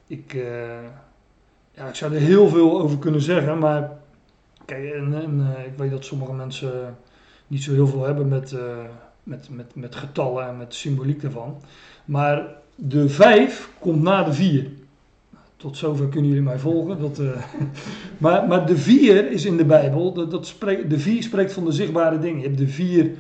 Ik, 0.08 0.34
uh, 0.34 0.44
ja, 1.72 1.88
ik 1.88 1.96
zou 1.96 2.14
er 2.14 2.20
heel 2.20 2.48
veel 2.48 2.82
over 2.82 2.98
kunnen 2.98 3.22
zeggen, 3.22 3.58
maar 3.58 3.92
kijk, 4.66 4.94
en, 4.94 5.40
uh, 5.40 5.66
ik 5.66 5.78
weet 5.78 5.92
dat 5.92 6.06
sommige 6.06 6.34
mensen 6.34 6.98
niet 7.48 7.64
zo 7.64 7.74
heel 7.74 7.88
veel 7.88 8.04
hebben 8.04 8.28
met, 8.28 8.52
uh, 8.52 8.62
met, 9.24 9.48
met, 9.52 9.76
met 9.76 9.96
getallen 9.96 10.48
en 10.48 10.58
met 10.58 10.74
symboliek 10.74 11.22
daarvan. 11.22 11.62
Maar 12.06 12.48
de 12.76 13.10
5 13.10 13.70
komt 13.80 14.02
na 14.02 14.24
de 14.24 14.34
4. 14.34 14.68
Tot 15.58 15.78
zover 15.78 16.08
kunnen 16.08 16.30
jullie 16.30 16.46
mij 16.46 16.60
volgen. 16.60 17.00
Dat, 17.00 17.22
maar, 18.18 18.48
maar 18.48 18.66
de 18.66 18.78
4 18.78 19.32
is 19.32 19.46
in 19.46 19.58
de 19.58 19.66
Bijbel, 19.66 20.14
dat, 20.14 20.32
dat 20.32 20.56
de 20.88 21.00
4 21.00 21.24
spreekt 21.24 21.54
van 21.54 21.66
de 21.66 21.72
zichtbare 21.72 22.20
dingen. 22.20 22.40
Je 22.40 22.46
hebt 22.46 22.58
de 22.58 22.68
vier 22.68 23.12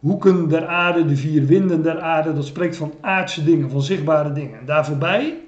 hoeken 0.00 0.48
der 0.48 0.66
aarde, 0.66 1.06
de 1.06 1.16
vier 1.16 1.46
winden 1.46 1.82
der 1.82 2.00
aarde. 2.00 2.34
Dat 2.34 2.46
spreekt 2.46 2.76
van 2.76 2.92
aardse 3.00 3.44
dingen, 3.44 3.70
van 3.70 3.82
zichtbare 3.82 4.32
dingen. 4.32 4.58
En 4.58 4.66
daar 4.66 4.86
voorbij 4.86 5.38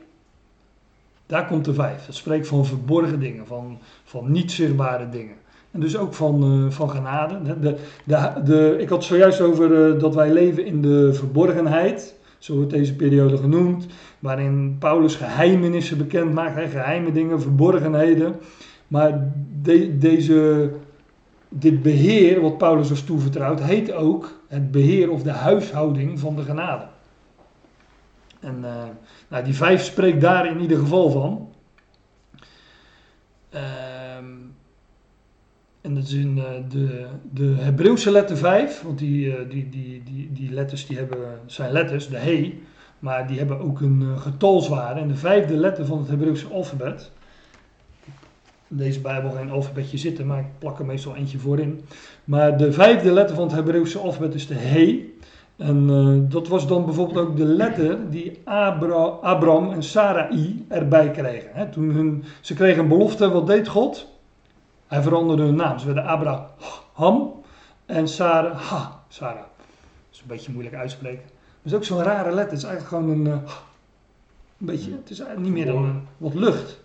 daar 1.32 1.46
komt 1.46 1.64
de 1.64 1.74
vijf. 1.74 2.06
Dat 2.06 2.14
spreekt 2.14 2.46
van 2.46 2.66
verborgen 2.66 3.20
dingen, 3.20 3.46
van, 3.46 3.78
van 4.04 4.32
niet 4.32 4.52
zichtbare 4.52 5.08
dingen. 5.08 5.34
En 5.70 5.80
dus 5.80 5.96
ook 5.96 6.14
van, 6.14 6.64
uh, 6.64 6.70
van 6.70 6.90
genade. 6.90 7.38
De, 7.60 7.76
de, 8.04 8.42
de, 8.44 8.76
ik 8.78 8.88
had 8.88 9.04
zojuist 9.04 9.40
over 9.40 9.70
uh, 9.70 10.00
dat 10.00 10.14
wij 10.14 10.32
leven 10.32 10.66
in 10.66 10.82
de 10.82 11.12
verborgenheid. 11.12 12.14
Zo 12.38 12.54
wordt 12.54 12.70
deze 12.70 12.94
periode 12.94 13.36
genoemd. 13.36 13.86
Waarin 14.18 14.76
Paulus 14.78 15.14
geheimenissen 15.14 15.98
bekend 15.98 16.32
maakt. 16.34 16.56
Hè, 16.56 16.68
geheime 16.68 17.12
dingen, 17.12 17.40
verborgenheden. 17.40 18.34
Maar 18.88 19.32
de, 19.62 19.98
deze, 19.98 20.70
dit 21.52 21.82
beheer 21.82 22.40
wat 22.40 22.58
Paulus 22.58 22.90
ons 22.90 23.04
toevertrouwt, 23.04 23.62
heet 23.62 23.92
ook 23.92 24.40
het 24.48 24.70
beheer 24.70 25.10
of 25.10 25.22
de 25.22 25.30
huishouding 25.30 26.20
van 26.20 26.36
de 26.36 26.42
genade. 26.42 26.86
En 28.40 28.58
uh, 28.60 28.84
nou, 29.28 29.44
die 29.44 29.54
vijf 29.54 29.82
spreekt 29.82 30.20
daar 30.20 30.46
in 30.46 30.60
ieder 30.60 30.78
geval 30.78 31.10
van. 31.10 31.48
Um, 33.54 34.54
en 35.80 35.94
dat 35.94 36.04
is 36.04 36.12
in 36.12 36.36
uh, 36.36 36.44
de, 36.68 37.06
de 37.32 37.54
Hebreeuwse 37.58 38.10
letter 38.10 38.36
5, 38.36 38.82
want 38.82 38.98
die, 38.98 39.26
uh, 39.26 39.50
die, 39.50 39.68
die, 39.68 40.02
die, 40.04 40.32
die 40.32 40.52
letters 40.52 40.86
die 40.86 40.96
hebben, 40.96 41.18
zijn 41.46 41.72
letters, 41.72 42.08
de 42.08 42.16
he, 42.16 42.60
maar 42.98 43.26
die 43.26 43.38
hebben 43.38 43.60
ook 43.60 43.80
een 43.80 44.18
getalswaarde. 44.18 45.00
En 45.00 45.08
de 45.08 45.14
vijfde 45.14 45.56
letter 45.56 45.86
van 45.86 45.98
het 45.98 46.08
Hebreeuwse 46.08 46.46
alfabet, 46.46 47.10
in 48.72 48.78
deze 48.78 49.00
Bijbel 49.00 49.30
geen 49.30 49.50
alfabetje 49.50 49.98
zitten, 49.98 50.26
maar 50.26 50.38
ik 50.38 50.58
plak 50.58 50.78
er 50.78 50.84
meestal 50.84 51.16
eentje 51.16 51.38
voorin. 51.38 51.80
Maar 52.24 52.58
de 52.58 52.72
vijfde 52.72 53.12
letter 53.12 53.36
van 53.36 53.44
het 53.44 53.54
Hebreeuwse 53.54 53.98
alfabet 53.98 54.34
is 54.34 54.46
de 54.46 54.54
he. 54.54 55.10
En 55.56 55.88
uh, 55.88 56.30
dat 56.30 56.48
was 56.48 56.66
dan 56.66 56.84
bijvoorbeeld 56.84 57.26
ook 57.26 57.36
de 57.36 57.44
letter 57.44 58.10
die 58.10 58.40
Abra, 58.44 59.04
Abram 59.04 59.72
en 59.72 59.82
Sarai 59.82 60.64
erbij 60.68 61.10
kregen. 61.10 61.50
Hè, 61.52 61.68
toen 61.68 61.90
hun, 61.90 62.24
ze 62.40 62.54
kregen 62.54 62.82
een 62.82 62.88
belofte, 62.88 63.30
wat 63.30 63.46
deed 63.46 63.68
God? 63.68 64.06
Hij 64.86 65.02
veranderde 65.02 65.42
hun 65.42 65.56
naam. 65.56 65.78
Ze 65.78 65.86
werden 65.86 66.04
Abraham 66.04 67.32
en 67.86 68.08
Sarah. 68.08 68.56
Ha, 68.56 69.02
Sarah. 69.08 69.36
Dat 69.36 70.12
is 70.12 70.20
een 70.20 70.26
beetje 70.26 70.52
moeilijk 70.52 70.76
uitspreken. 70.76 71.24
Dat 71.62 71.72
is 71.72 71.74
ook 71.74 71.84
zo'n 71.84 72.02
rare 72.02 72.28
letter. 72.28 72.52
Het 72.52 72.62
is 72.62 72.64
eigenlijk 72.64 72.88
gewoon 72.88 73.10
een, 73.10 73.26
uh, 73.26 73.50
een 74.58 74.66
beetje, 74.66 74.90
het 74.90 75.10
is 75.10 75.22
niet 75.36 75.52
meer 75.52 75.66
dan 75.66 76.02
wat 76.16 76.34
lucht. 76.34 76.80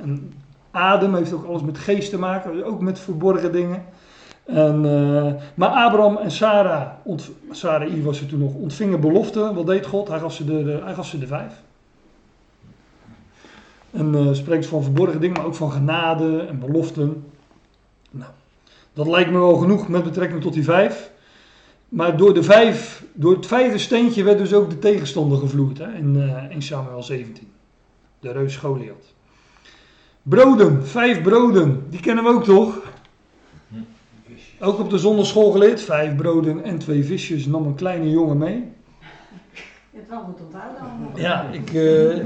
En 0.00 0.32
adem 0.74 1.14
heeft 1.14 1.32
ook 1.32 1.46
alles 1.46 1.62
met 1.62 1.78
geest 1.78 2.10
te 2.10 2.18
maken, 2.18 2.64
ook 2.64 2.80
met 2.80 2.98
verborgen 2.98 3.52
dingen. 3.52 3.84
En, 4.44 4.84
uh, 4.84 5.32
maar 5.54 5.68
Abraham 5.68 6.16
en 6.16 6.30
Sarah, 6.30 6.90
ont, 7.02 7.30
Sarai 7.50 8.02
was 8.02 8.20
er 8.20 8.26
toen 8.26 8.38
nog, 8.38 8.54
ontvingen 8.54 9.00
belofte. 9.00 9.54
Wat 9.54 9.66
deed 9.66 9.86
God? 9.86 10.08
Hij 10.08 10.18
gaf 10.18 10.34
ze 10.34 10.44
de, 10.44 10.64
de 10.64 10.80
hij 10.84 10.94
gaf 10.94 11.06
ze 11.06 11.18
de 11.18 11.26
vijf. 11.26 11.62
En 13.90 14.14
uh, 14.14 14.32
spreekt 14.32 14.66
van 14.66 14.82
verborgen 14.82 15.20
dingen, 15.20 15.36
maar 15.36 15.46
ook 15.46 15.54
van 15.54 15.72
genade 15.72 16.40
en 16.40 16.58
beloften. 16.58 17.24
Nou, 18.10 18.30
dat 18.92 19.06
lijkt 19.06 19.30
me 19.30 19.38
wel 19.38 19.56
genoeg 19.56 19.88
met 19.88 20.04
betrekking 20.04 20.40
tot 20.40 20.52
die 20.52 20.64
vijf. 20.64 21.10
Maar 21.88 22.16
door, 22.16 22.34
de 22.34 22.42
vijf, 22.42 23.04
door 23.12 23.34
het 23.34 23.46
vijfde 23.46 23.78
steentje 23.78 24.22
werd 24.22 24.38
dus 24.38 24.52
ook 24.52 24.70
de 24.70 24.78
tegenstander 24.78 25.38
gevloerd 25.38 25.78
hè, 25.78 25.92
in, 25.92 26.14
uh, 26.14 26.50
in 26.50 26.62
Samuel 26.62 27.02
17. 27.02 27.52
De 28.20 28.32
reus 28.32 28.56
Goliath. 28.56 29.13
Broden, 30.26 30.86
vijf 30.86 31.22
broden, 31.22 31.86
die 31.90 32.00
kennen 32.00 32.24
we 32.24 32.30
ook 32.30 32.44
toch? 32.44 32.78
Ook 34.60 34.78
op 34.78 34.90
de 34.90 34.98
zonderschool 34.98 35.50
geleerd. 35.50 35.80
Vijf 35.80 36.16
broden 36.16 36.64
en 36.64 36.78
twee 36.78 37.04
visjes 37.04 37.46
nam 37.46 37.66
een 37.66 37.74
kleine 37.74 38.10
jongen 38.10 38.38
mee. 38.38 38.72
Je 39.52 39.60
hebt 39.92 40.08
wel 40.08 40.20
goed 40.20 40.40
onthouden 40.46 40.80
allemaal. 40.80 41.10
Ja, 41.14 41.48
ik, 41.52 41.68
eh, 41.68 42.24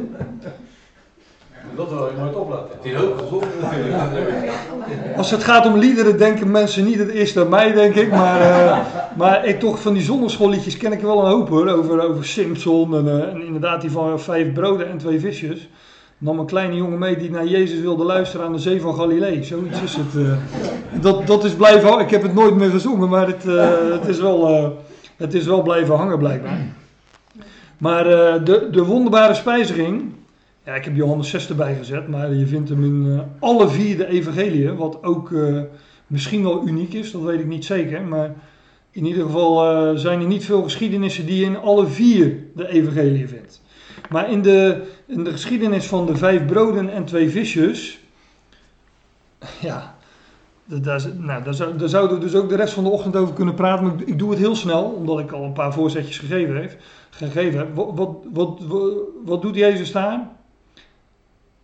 Dat 1.77 1.89
wil 1.89 2.07
je 2.07 2.17
nooit 2.19 2.35
opletten. 2.35 2.77
Het 2.77 2.85
is 2.85 2.97
ook 2.97 3.19
gezond 3.19 3.45
natuurlijk. 3.61 5.17
als 5.17 5.31
het 5.31 5.45
gaat 5.45 5.67
om 5.67 5.77
liederen 5.77 6.19
denken 6.19 6.51
mensen 6.51 6.85
niet 6.85 6.99
het 6.99 7.11
eerst 7.11 7.37
aan 7.37 7.49
mij, 7.49 7.73
denk 7.73 7.95
ik. 7.95 8.11
Maar, 8.11 8.41
eh, 8.41 8.79
maar 9.17 9.45
ik 9.45 9.61
toch 9.61 9.81
van 9.83 9.93
die 9.93 10.03
zondagschoolliedjes 10.03 10.77
ken 10.77 10.93
ik 10.93 11.01
wel 11.01 11.21
een 11.21 11.31
hoop 11.31 11.49
hoor. 11.49 11.69
Over, 11.69 12.09
over 12.09 12.25
Simpson 12.25 12.97
en, 12.97 13.09
eh, 13.09 13.35
en 13.35 13.43
inderdaad 13.43 13.81
die 13.81 13.91
van 13.91 14.21
vijf 14.21 14.53
broden 14.53 14.89
en 14.89 14.99
twee 14.99 15.21
visjes. 15.21 15.69
Nam 16.21 16.39
een 16.39 16.47
kleine 16.47 16.75
jongen 16.77 16.99
mee 16.99 17.17
die 17.17 17.31
naar 17.31 17.47
Jezus 17.47 17.81
wilde 17.81 18.05
luisteren 18.05 18.47
aan 18.47 18.53
de 18.53 18.59
zee 18.59 18.81
van 18.81 18.95
Galilee. 18.95 19.45
Zoiets 19.45 19.83
is 19.83 19.97
het. 19.97 20.27
eh. 20.27 21.03
dat, 21.03 21.27
dat 21.27 21.45
is 21.45 21.55
blijven 21.55 21.89
hangen. 21.89 22.05
Ik 22.05 22.11
heb 22.11 22.23
het 22.23 22.35
nooit 22.35 22.55
meer 22.55 22.71
gezongen, 22.71 23.09
maar 23.09 23.27
het, 23.27 23.47
eh, 23.47 23.91
het, 23.91 24.09
is, 24.09 24.21
wel, 24.21 24.49
eh, 24.49 24.69
het 25.17 25.35
is 25.35 25.47
wel 25.47 25.63
blijven 25.63 25.95
hangen 25.97 26.19
blijkbaar. 26.19 26.67
Maar 27.79 28.05
de, 28.45 28.69
de 28.71 28.85
wonderbare 28.85 29.35
spijziging. 29.35 30.13
Ja, 30.65 30.75
ik 30.75 30.85
heb 30.85 30.97
Johannes 30.97 31.31
6 31.31 31.49
erbij 31.49 31.75
gezet, 31.75 32.09
maar 32.09 32.35
je 32.35 32.47
vindt 32.47 32.69
hem 32.69 32.85
in 32.85 33.23
alle 33.39 33.69
vier 33.69 33.97
de 33.97 34.07
evangeliën. 34.07 34.77
Wat 34.77 35.05
ook 35.05 35.33
misschien 36.07 36.43
wel 36.43 36.67
uniek 36.67 36.93
is, 36.93 37.11
dat 37.11 37.23
weet 37.23 37.41
ik 37.41 37.47
niet 37.47 37.65
zeker. 37.65 38.03
Maar 38.03 38.35
in 38.91 39.07
ieder 39.07 39.23
geval 39.25 39.57
zijn 39.99 40.21
er 40.21 40.27
niet 40.27 40.45
veel 40.45 40.63
geschiedenissen 40.63 41.27
die 41.27 41.39
je 41.41 41.45
in 41.45 41.59
alle 41.59 41.87
vier 41.87 42.37
de 42.55 42.69
evangeliën 42.69 43.29
vindt. 43.29 43.63
Maar 44.11 44.31
in 44.31 44.43
de, 44.43 44.83
in 45.09 45.25
de 45.25 45.31
geschiedenis 45.31 45.87
van 45.87 46.07
de 46.07 46.17
vijf 46.17 46.47
broden 46.47 46.93
en 46.93 47.05
twee 47.05 47.31
visjes. 47.31 48.01
Ja, 49.61 49.95
da- 50.65 50.79
daar, 50.79 51.03
nou, 51.17 51.43
daar, 51.43 51.55
zou, 51.55 51.77
daar 51.77 51.89
zouden 51.89 52.19
we 52.19 52.25
dus 52.25 52.35
ook 52.35 52.49
de 52.49 52.57
rest 52.57 52.73
van 52.73 52.85
de 52.85 52.91
ochtend 52.91 53.17
over 53.17 53.35
kunnen 53.35 53.55
praten. 53.55 53.85
Maar 53.85 53.95
ik, 54.05 54.19
doe 54.19 54.31
het 54.31 54.39
heel 54.39 54.57
snel, 54.57 54.85
omdat 54.85 55.19
ik 55.19 55.33
al 55.33 55.45
een 55.45 55.53
paar 55.53 55.73
voorzetjes 55.73 56.19
gegeven, 56.19 57.59
heb. 57.59 57.75
Wat, 57.75 57.91
wat, 57.95 58.17
wat, 58.33 58.63
wat, 59.25 59.43
doet 59.43 59.55
Jezus 59.55 59.93
daar? 59.93 60.29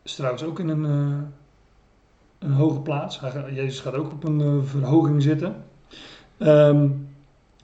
Is 0.02 0.14
trouwens 0.14 0.42
ook 0.42 0.58
in 0.58 0.68
een, 0.68 0.84
eh, 0.84 2.48
een 2.48 2.54
hoge 2.54 2.80
plaats. 2.80 3.20
Hij 3.20 3.52
Jezus 3.52 3.80
gaat 3.80 3.94
ook 3.94 4.12
op 4.12 4.24
een 4.24 4.40
eh, 4.40 4.70
verhoging 4.70 5.22
zitten. 5.22 5.64
Ehm, 6.38 6.88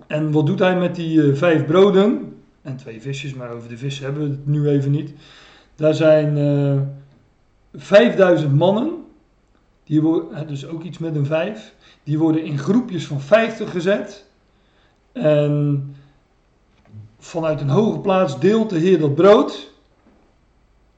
en 0.07 0.31
wat 0.33 0.47
doet 0.47 0.59
hij 0.59 0.79
met 0.79 0.95
die 0.95 1.23
eh, 1.23 1.37
vijf 1.37 1.67
broden 1.67 2.37
en 2.63 2.77
twee 2.77 3.01
visjes? 3.01 3.35
Maar 3.35 3.51
over 3.51 3.69
de 3.69 3.79
vissen 3.79 4.05
hebben 4.05 4.23
we 4.23 4.29
het 4.29 4.47
nu 4.47 4.69
even 4.69 4.91
niet. 4.91 5.15
Daar 5.81 5.95
zijn 5.95 6.37
eh 6.37 6.81
5000 7.75 8.55
mannen. 8.55 9.05
Die 9.85 10.03
worden, 10.03 10.47
dus 10.47 10.67
ook 10.67 10.83
iets 10.83 10.99
met 10.99 11.17
een 11.17 11.27
vijf. 11.27 11.75
Die 12.03 12.19
worden 12.19 12.45
in 12.45 12.59
groepjes 12.59 13.07
van 13.07 13.21
50 13.21 13.71
gezet. 13.71 14.27
En 15.13 15.95
vanuit 17.19 17.61
een 17.61 17.69
hoge 17.69 17.99
plaats 17.99 18.41
deelt 18.41 18.71
de 18.71 18.79
Heer 18.79 18.99
dat 18.99 19.15
brood. 19.15 19.71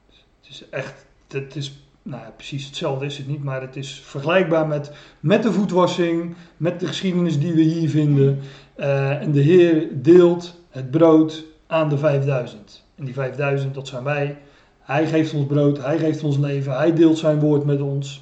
Het 0.09 0.49
is 0.49 0.69
echt, 0.69 1.05
het 1.27 1.55
is 1.55 1.85
nou 2.01 2.21
precies 2.35 2.65
hetzelfde 2.65 3.05
is 3.05 3.17
het 3.17 3.27
niet, 3.27 3.43
maar 3.43 3.61
het 3.61 3.75
is 3.75 4.01
vergelijkbaar 4.05 4.67
met, 4.67 4.91
met 5.19 5.43
de 5.43 5.51
voetwassing, 5.51 6.35
met 6.57 6.79
de 6.79 6.87
geschiedenis 6.87 7.39
die 7.39 7.53
we 7.53 7.61
hier 7.61 7.89
vinden. 7.89 8.39
Eh, 8.75 9.21
en 9.21 9.31
de 9.31 9.41
Heer 9.41 9.87
deelt 9.91 10.55
het 10.69 10.91
brood 10.91 11.43
aan 11.67 11.89
de 11.89 11.97
5000. 11.97 12.83
En 12.95 13.05
die 13.05 13.13
5000, 13.13 13.73
dat 13.73 13.87
zijn 13.87 14.03
wij. 14.03 14.37
Hij 14.83 15.07
geeft 15.07 15.33
ons 15.33 15.45
brood, 15.45 15.83
hij 15.83 15.97
geeft 15.97 16.23
ons 16.23 16.37
leven, 16.37 16.77
hij 16.77 16.93
deelt 16.93 17.17
zijn 17.17 17.39
woord 17.39 17.65
met 17.65 17.81
ons. 17.81 18.21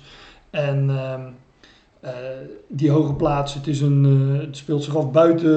En 0.50 0.90
ehm, 0.90 1.22
eh, 2.00 2.12
die 2.68 2.92
hoge 2.92 3.14
plaats, 3.14 3.54
het, 3.54 3.68
is 3.68 3.82
een, 3.82 4.06
eh, 4.36 4.46
het 4.46 4.58
speelt 4.58 4.84
zich 4.84 4.98
af 4.98 5.12
buiten 5.12 5.52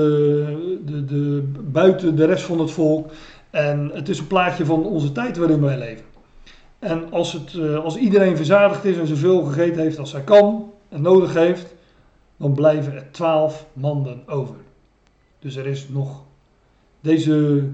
de, 0.87 1.05
de, 1.05 1.53
buiten 1.65 2.17
de 2.17 2.25
rest 2.25 2.45
van 2.45 2.59
het 2.59 2.71
volk. 2.71 3.11
En 3.51 3.91
het 3.95 4.09
is 4.09 4.19
een 4.19 4.27
plaatje 4.27 4.65
van 4.65 4.85
onze 4.85 5.13
tijd 5.13 5.37
waarin 5.37 5.61
wij 5.61 5.79
leven. 5.79 6.05
En 6.79 7.13
als, 7.13 7.33
het, 7.33 7.55
eh, 7.55 7.85
als 7.85 7.97
iedereen 7.97 8.37
verzadigd 8.37 8.85
is 8.85 8.97
en 8.97 9.07
zoveel 9.07 9.43
gegeten 9.43 9.83
heeft 9.83 9.99
als 9.99 10.13
hij 10.13 10.23
kan 10.23 10.73
en 10.89 11.03
nodig 11.03 11.35
heeft, 11.35 11.75
dan 12.37 12.53
blijven 12.53 12.95
er 12.95 13.11
twaalf 13.11 13.67
manden 13.73 14.23
over. 14.27 14.57
Dus 15.39 15.57
er 15.57 15.67
is 15.67 15.89
nog 15.89 16.23
deze, 17.01 17.59
eh, 17.59 17.65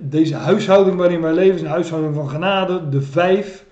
deze 0.00 0.34
huishouding 0.34 0.96
waarin 0.96 1.20
wij 1.20 1.32
leven, 1.32 1.54
is 1.54 1.60
een 1.60 1.66
huishouding 1.66 2.14
van 2.14 2.28
genade. 2.28 2.88
De 2.88 3.02
vijf 3.02 3.64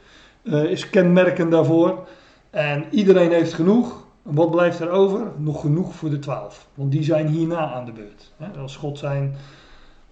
eh, 0.43 0.65
is 0.65 0.91
kenmerkend 0.91 1.51
daarvoor. 1.51 2.07
En 2.51 2.85
iedereen 2.91 3.33
heeft 3.33 3.55
genoeg. 3.55 4.05
En 4.23 4.35
wat 4.35 4.51
blijft 4.51 4.81
er 4.81 4.91
over? 4.91 5.21
Nog 5.37 5.61
genoeg 5.61 5.95
voor 5.95 6.11
de 6.11 6.19
twaalf. 6.19 6.67
Want 6.75 6.93
die 6.93 7.03
zijn 7.03 7.27
hierna 7.27 7.73
aan 7.73 7.85
de 7.85 7.93
beurt. 7.93 8.33
Als 8.59 8.77
God 8.77 8.99
zijn 8.99 9.37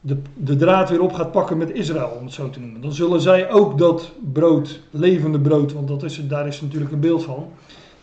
de, 0.00 0.16
de 0.34 0.56
draad 0.56 0.90
weer 0.90 1.02
op 1.02 1.12
gaat 1.12 1.32
pakken 1.32 1.56
met 1.56 1.70
Israël, 1.70 2.16
om 2.18 2.24
het 2.24 2.34
zo 2.34 2.50
te 2.50 2.60
noemen. 2.60 2.80
Dan 2.80 2.92
zullen 2.92 3.20
zij 3.20 3.50
ook 3.50 3.78
dat 3.78 4.12
brood, 4.32 4.80
levende 4.90 5.40
brood, 5.40 5.72
want 5.72 5.88
dat 5.88 6.02
is, 6.02 6.26
daar 6.28 6.46
is 6.46 6.60
natuurlijk 6.60 6.92
een 6.92 7.00
beeld 7.00 7.24
van. 7.24 7.48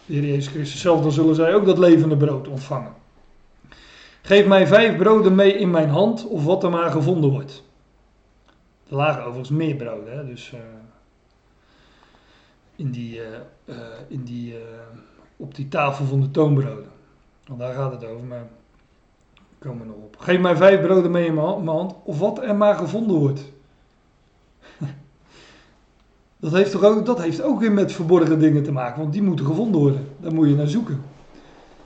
De 0.05 0.13
Heer 0.13 0.25
Jezus 0.25 0.47
Christus 0.47 0.81
zelf, 0.81 1.01
dan 1.01 1.11
zullen 1.11 1.35
zij 1.35 1.55
ook 1.55 1.65
dat 1.65 1.77
levende 1.77 2.17
brood 2.17 2.47
ontvangen. 2.47 2.91
Geef 4.21 4.45
mij 4.45 4.67
vijf 4.67 4.97
broden 4.97 5.35
mee 5.35 5.53
in 5.53 5.71
mijn 5.71 5.89
hand, 5.89 6.27
of 6.27 6.43
wat 6.43 6.63
er 6.63 6.69
maar 6.69 6.91
gevonden 6.91 7.29
wordt. 7.29 7.63
Er 8.89 8.95
lagen 8.95 9.21
overigens 9.21 9.49
meer 9.49 9.75
broden, 9.75 10.17
hè? 10.17 10.25
dus 10.25 10.53
eh, 10.53 10.59
in 12.75 12.91
die, 12.91 13.21
eh, 13.21 13.35
eh, 13.65 13.75
in 14.07 14.23
die, 14.23 14.55
op 15.37 15.55
die 15.55 15.67
tafel 15.67 16.05
van 16.05 16.21
de 16.21 16.31
toonbroden. 16.31 16.89
Want 17.47 17.59
daar 17.59 17.73
gaat 17.73 17.91
het 17.91 18.05
over, 18.05 18.25
maar 18.25 18.47
komen 19.59 19.81
we 19.81 19.87
nog 19.87 19.95
op. 19.95 20.15
Geef 20.19 20.39
mij 20.39 20.55
vijf 20.55 20.81
broden 20.81 21.11
mee 21.11 21.25
in 21.25 21.33
mijn 21.33 21.67
hand- 21.67 21.95
of 22.03 22.19
wat 22.19 22.43
er 22.43 22.55
maar 22.55 22.75
gevonden 22.75 23.17
wordt. 23.17 23.41
Dat 26.39 26.51
heeft, 26.51 26.71
toch 26.71 26.83
ook, 26.83 27.05
dat 27.05 27.21
heeft 27.21 27.41
ook 27.41 27.59
weer 27.59 27.71
met 27.71 27.91
verborgen 27.91 28.39
dingen 28.39 28.63
te 28.63 28.71
maken, 28.71 29.01
want 29.01 29.13
die 29.13 29.23
moeten 29.23 29.45
gevonden 29.45 29.81
worden. 29.81 30.07
Daar 30.19 30.33
moet 30.33 30.47
je 30.47 30.55
naar 30.55 30.67
zoeken. 30.67 31.01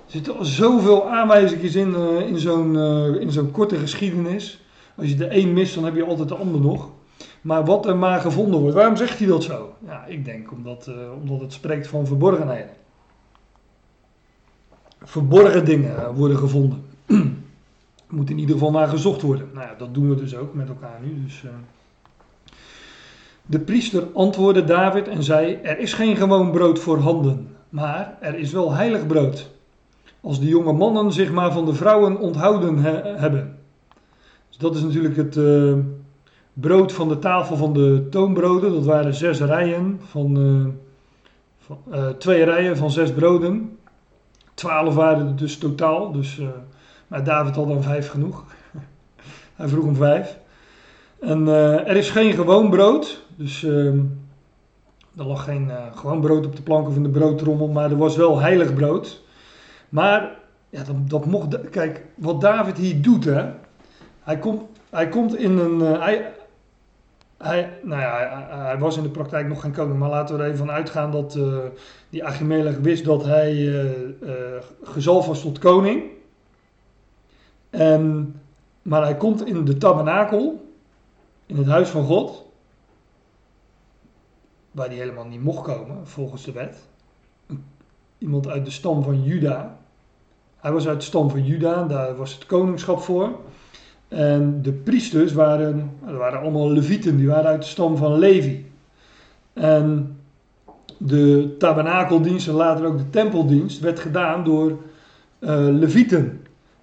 Er 0.05 0.12
zitten 0.12 0.45
zoveel 0.45 1.09
aanwijzingen 1.09 1.73
in, 1.75 2.27
in 2.27 2.39
zo'n 2.39 2.77
in 3.19 3.31
zo'n 3.31 3.51
korte 3.51 3.75
geschiedenis. 3.75 4.63
Als 4.99 5.09
je 5.09 5.15
de 5.15 5.38
een 5.38 5.53
mist, 5.53 5.75
dan 5.75 5.83
heb 5.85 5.95
je 5.95 6.05
altijd 6.05 6.29
de 6.29 6.35
ander 6.35 6.62
nog. 6.62 6.89
Maar 7.41 7.65
wat 7.65 7.85
er 7.85 7.97
maar 7.97 8.19
gevonden 8.19 8.59
wordt. 8.59 8.75
Waarom 8.75 8.95
zegt 8.95 9.19
hij 9.19 9.27
dat 9.27 9.43
zo? 9.43 9.73
Ja, 9.85 10.05
ik 10.05 10.25
denk 10.25 10.51
omdat, 10.51 10.88
eh, 10.88 10.95
omdat 11.21 11.41
het 11.41 11.53
spreekt 11.53 11.88
van 11.88 12.07
verborgenheden. 12.07 12.69
Verborgen 15.01 15.65
dingen 15.65 15.97
eh, 15.97 16.15
worden 16.15 16.38
gevonden. 16.38 16.83
Moet 18.07 18.29
in 18.29 18.39
ieder 18.39 18.53
geval 18.55 18.71
naar 18.71 18.88
gezocht 18.88 19.21
worden. 19.21 19.49
Nou 19.53 19.67
ja, 19.67 19.75
dat 19.77 19.93
doen 19.93 20.09
we 20.09 20.15
dus 20.15 20.35
ook 20.35 20.53
met 20.53 20.67
elkaar 20.67 20.99
nu. 21.03 21.23
Dus, 21.23 21.43
eh. 21.43 21.49
De 23.45 23.59
priester 23.59 24.03
antwoordde 24.13 24.63
David 24.63 25.07
en 25.07 25.23
zei: 25.23 25.53
Er 25.63 25.79
is 25.79 25.93
geen 25.93 26.15
gewoon 26.15 26.51
brood 26.51 26.79
voor 26.79 26.97
handen, 26.97 27.55
maar 27.69 28.17
er 28.21 28.35
is 28.35 28.51
wel 28.51 28.73
heilig 28.73 29.07
brood. 29.07 29.49
Als 30.21 30.39
de 30.39 30.47
jonge 30.47 30.73
mannen 30.73 31.12
zich 31.12 31.31
maar 31.31 31.51
van 31.51 31.65
de 31.65 31.73
vrouwen 31.73 32.19
onthouden 32.19 32.77
he- 32.77 33.17
hebben. 33.17 33.59
Dat 34.60 34.76
is 34.76 34.82
natuurlijk 34.82 35.15
het 35.15 35.38
eh, 35.38 35.74
brood 36.54 36.91
van 36.91 37.08
de 37.08 37.19
tafel 37.19 37.58
van 37.58 37.74
de 37.74 38.08
toonbroden. 38.10 38.72
Dat 38.72 38.86
waren 38.86 39.13
zes 39.13 39.39
rijen 39.41 40.00
van, 40.10 40.38
eh, 40.38 40.65
van 41.60 41.78
eh, 41.91 42.08
twee 42.08 42.43
rijen 42.43 42.78
van 42.78 42.91
zes 42.91 43.13
broden. 43.13 43.78
Twaalf 44.54 44.95
waren 44.95 45.28
er 45.28 45.36
dus 45.36 45.58
totaal. 45.58 46.12
Dus, 46.12 46.41
maar 47.08 47.24
David 47.24 47.56
had 47.56 47.67
dan 47.67 47.84
vijf 47.84 48.10
genoeg. 48.10 48.43
Hij 49.56 49.67
vroeg 49.67 49.86
om 49.86 49.95
vijf. 49.95 50.38
En 51.19 51.48
er 51.48 51.95
is 51.95 52.10
geen 52.10 52.34
gewoon 52.34 52.69
brood. 52.69 53.26
Dus 53.36 53.63
ehm, 53.63 54.00
er 55.17 55.26
lag 55.26 55.43
geen 55.43 55.72
gewoon 55.95 56.22
brood 56.22 56.45
op 56.45 56.56
de 56.56 56.62
plank 56.62 56.88
of 56.88 56.95
in 56.95 57.04
de 57.04 57.10
broodtrommel. 57.10 57.67
Maar 57.67 57.91
er 57.91 57.98
was 57.98 58.15
wel 58.15 58.39
heilig 58.39 58.74
brood. 58.74 59.22
Maar 59.89 60.38
ja, 60.69 60.84
dat, 61.08 61.26
mocht. 61.26 61.69
Kijk, 61.69 62.06
wat 62.15 62.41
David 62.41 62.78
hier 62.78 63.02
doet, 63.02 63.26
hè. 63.26 63.45
Hij 64.30 64.39
komt, 64.39 64.63
hij 64.89 65.10
komt 65.10 65.36
in 65.36 65.58
een. 65.58 65.82
eh, 65.82 66.02
hij, 66.02 66.34
hij, 67.38 67.80
nou 67.84 68.02
ja, 68.02 68.48
hij, 68.50 68.78
was 68.78 68.98
in 68.98 69.04
de 69.04 69.10
praktijk 69.10 69.48
nog 69.48 69.62
geen 69.62 69.72
koning. 69.72 70.00
Maar 70.00 70.10
laten 70.10 70.36
we 70.36 70.42
er 70.42 70.48
even 70.48 70.65
van 70.65 70.72
uitgaan 70.72 71.12
dat 71.12 71.36
eh, 71.36 71.58
die 72.10 72.26
Achimelech 72.26 72.78
wist 72.78 73.06
dat 73.06 73.24
hij 73.26 73.52
eh 73.52 74.02
eh, 74.22 74.63
gezalfd 74.84 75.28
was 75.28 75.42
tot 75.42 75.60
koning. 75.60 76.04
En, 77.70 78.36
maar 78.82 79.02
hij 79.02 79.18
komt 79.18 79.46
in 79.46 79.65
de 79.65 79.78
tabernakel, 79.78 80.72
in 81.46 81.58
het 81.58 81.68
huis 81.68 81.89
van 81.89 82.04
God, 82.04 82.46
waar 84.72 84.88
hij 84.88 84.96
helemaal 84.96 85.26
niet 85.26 85.44
mocht 85.44 85.63
komen 85.63 86.08
volgens 86.08 86.44
de 86.44 86.52
wet. 86.52 86.78
Iemand 88.18 88.48
uit 88.48 88.65
de 88.65 88.72
stam 88.72 89.04
van 89.04 89.24
Juda. 89.24 89.78
Hij 90.58 90.72
was 90.72 90.88
uit 90.88 91.00
de 91.00 91.06
stam 91.06 91.30
van 91.30 91.46
Juda, 91.46 91.84
daar 91.84 92.15
was 92.15 92.34
het 92.34 92.46
koningschap 92.46 93.00
voor. 93.00 93.39
En 94.10 94.62
de 94.62 94.72
priesters 94.72 95.34
waren, 95.34 95.91
waren 96.00 96.39
allemaal 96.39 96.72
levieten, 96.72 97.17
die 97.17 97.28
waren 97.28 97.50
uit 97.50 97.62
de 97.62 97.67
stam 97.67 97.98
van 97.98 98.19
Levi. 98.19 98.65
En 99.54 100.17
de 100.98 101.56
tabernakeldienst 101.58 102.48
en 102.48 102.54
later 102.54 102.86
ook 102.86 102.98
de 102.98 103.10
tempeldienst 103.10 103.80
werd 103.80 104.00
gedaan 104.00 104.43
door 104.43 104.78
eh, 105.39 105.67
levieten. 105.72 106.41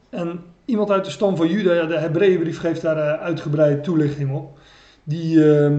En 0.08 0.40
iemand 0.64 0.90
uit 0.90 1.04
de 1.04 1.10
stam 1.10 1.36
van 1.36 1.48
Juda, 1.48 1.84
de 1.84 1.98
Hebreeënbrief 1.98 2.58
geeft 2.58 2.82
daar 2.82 2.96
uh, 2.96 3.22
uitgebreide 3.22 3.80
toelichting 3.80 4.32
op. 4.34 4.58
Die, 5.04 5.36
uh, 5.36 5.78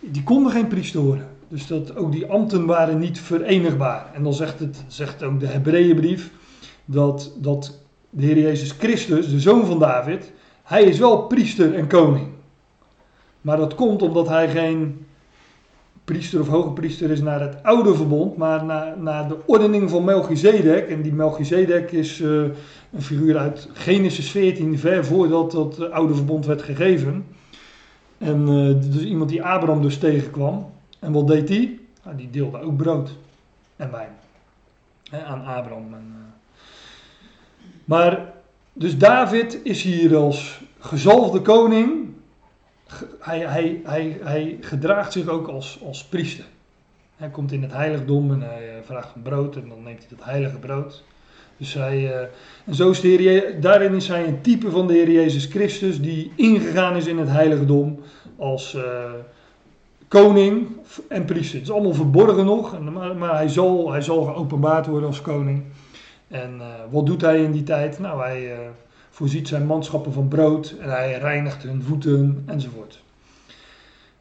die 0.00 0.22
konden 0.22 0.52
geen 0.52 0.68
priester 0.68 1.00
worden. 1.00 1.26
Dus 1.48 1.66
dat, 1.66 1.96
ook 1.96 2.12
die 2.12 2.26
ambten 2.26 2.66
waren 2.66 2.98
niet 2.98 3.20
verenigbaar. 3.20 4.10
En 4.14 4.22
dan 4.22 4.34
zegt, 4.34 4.58
het, 4.58 4.84
zegt 4.86 5.22
ook 5.22 5.40
de 5.40 5.46
Hebreeënbrief 5.46 6.30
dat, 6.84 7.32
dat 7.36 7.83
de 8.16 8.26
Heer 8.26 8.38
Jezus 8.38 8.70
Christus, 8.70 9.30
de 9.30 9.40
zoon 9.40 9.66
van 9.66 9.78
David, 9.78 10.32
hij 10.62 10.82
is 10.82 10.98
wel 10.98 11.22
priester 11.22 11.74
en 11.74 11.86
koning. 11.86 12.28
Maar 13.40 13.56
dat 13.56 13.74
komt 13.74 14.02
omdat 14.02 14.28
hij 14.28 14.48
geen 14.48 15.06
priester 16.04 16.40
of 16.40 16.48
hoge 16.48 16.70
priester 16.70 17.10
is 17.10 17.20
naar 17.20 17.40
het 17.40 17.62
oude 17.62 17.94
verbond, 17.94 18.36
maar 18.36 18.64
naar, 18.64 18.98
naar 18.98 19.28
de 19.28 19.36
ordening 19.46 19.90
van 19.90 20.04
Melchizedek. 20.04 20.88
En 20.88 21.02
die 21.02 21.12
Melchizedek 21.12 21.92
is 21.92 22.20
uh, 22.20 22.42
een 22.92 23.02
figuur 23.02 23.38
uit 23.38 23.68
Genesis 23.72 24.30
14, 24.30 24.78
ver 24.78 25.04
voordat 25.04 25.50
dat 25.50 25.90
oude 25.90 26.14
verbond 26.14 26.46
werd 26.46 26.62
gegeven. 26.62 27.26
En 28.18 28.40
uh, 28.48 28.92
dus 28.92 29.02
iemand 29.02 29.30
die 29.30 29.42
Abraham 29.42 29.82
dus 29.82 29.98
tegenkwam. 29.98 30.70
En 30.98 31.12
wat 31.12 31.26
deed 31.26 31.48
hij? 31.48 31.78
Nou, 32.04 32.16
die 32.16 32.30
deelde 32.30 32.60
ook 32.60 32.76
brood 32.76 33.16
en 33.76 33.90
wijn 33.90 34.10
aan 35.26 35.44
Abraham. 35.44 35.86
Maar, 37.84 38.32
dus 38.72 38.98
David 38.98 39.60
is 39.62 39.82
hier 39.82 40.16
als 40.16 40.60
gezalfde 40.78 41.40
koning 41.40 42.04
hij, 43.18 43.38
hij, 43.38 43.80
hij, 43.84 44.18
hij 44.22 44.58
gedraagt 44.60 45.12
zich 45.12 45.28
ook 45.28 45.48
als, 45.48 45.78
als 45.84 46.04
priester. 46.04 46.44
Hij 47.16 47.28
komt 47.28 47.52
in 47.52 47.62
het 47.62 47.72
heiligdom 47.72 48.32
en 48.32 48.40
hij 48.40 48.68
eh, 48.68 48.82
vraagt 48.84 49.14
om 49.14 49.22
brood 49.22 49.56
en 49.56 49.68
dan 49.68 49.82
neemt 49.82 49.98
hij 49.98 50.16
dat 50.16 50.24
heilige 50.24 50.58
brood. 50.58 51.02
Dus 51.56 51.74
hij, 51.74 52.02
uh, 52.02 52.20
en 52.64 52.74
zo 52.74 52.90
is 52.90 53.00
de 53.00 53.56
daarin 53.60 53.94
is 53.94 54.08
hij 54.08 54.26
een 54.26 54.40
type 54.40 54.70
van 54.70 54.86
de 54.86 54.92
Heer 54.92 55.10
Jezus 55.10 55.46
Christus 55.46 56.00
die 56.00 56.32
ingegaan 56.36 56.96
is 56.96 57.06
in 57.06 57.18
het 57.18 57.28
heiligdom 57.28 57.98
als 58.36 58.74
uh, 58.74 58.82
koning 60.08 60.66
en 61.08 61.24
priester. 61.24 61.58
Het 61.58 61.66
is 61.66 61.72
allemaal 61.72 61.94
verborgen 61.94 62.44
nog, 62.44 62.80
maar, 62.80 63.16
maar, 63.16 63.36
hij, 63.36 63.48
zal, 63.48 63.90
hij 63.90 64.00
zal 64.00 64.22
geopenbaard 64.22 64.86
worden 64.86 65.08
als 65.08 65.20
koning. 65.20 65.62
En 66.34 66.56
uh, 66.58 66.66
wat 66.90 67.06
doet 67.06 67.20
hij 67.20 67.42
in 67.42 67.52
die 67.52 67.62
tijd? 67.62 67.98
Nou, 67.98 68.22
hij 68.22 68.70
voorziet 69.10 69.48
zijn 69.48 69.66
manschappen 69.66 70.12
van 70.12 70.28
brood 70.28 70.74
en 70.80 70.90
hij 70.90 71.18
reinigt 71.18 71.62
hun 71.62 71.82
voeten 71.82 72.42
enzovoort. 72.46 73.02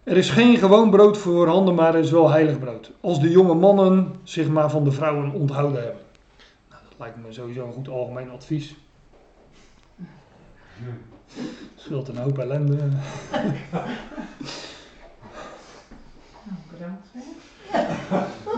Er 0.04 0.18
is 0.18 0.30
geen 0.30 0.58
gewoon 0.58 0.90
brood 0.90 1.18
voorhanden, 1.18 1.76
maar 1.76 1.96
er 1.96 2.02
is 2.02 2.12
wel 2.12 2.30
heilig 2.30 2.60
brood. 2.60 2.92
Als 3.02 3.20
de 3.20 3.30
jonge 3.30 3.54
mannen 3.54 4.16
zich 4.24 4.48
maar 4.48 4.70
van 4.70 4.84
de 4.84 4.92
vrouwen 4.92 5.32
onthouden 5.32 5.84
hebben. 5.84 6.02
Nou, 6.70 6.82
dat 6.90 7.00
lijkt 7.00 7.18
me 7.26 7.34
sowieso 7.34 7.66
een 7.66 7.74
goed 7.74 7.90
algemeen 7.90 8.32
advies. 8.32 8.76
Scheelt 11.76 12.08
een 12.08 12.18
hoop 12.18 12.38
ellende. 12.38 12.78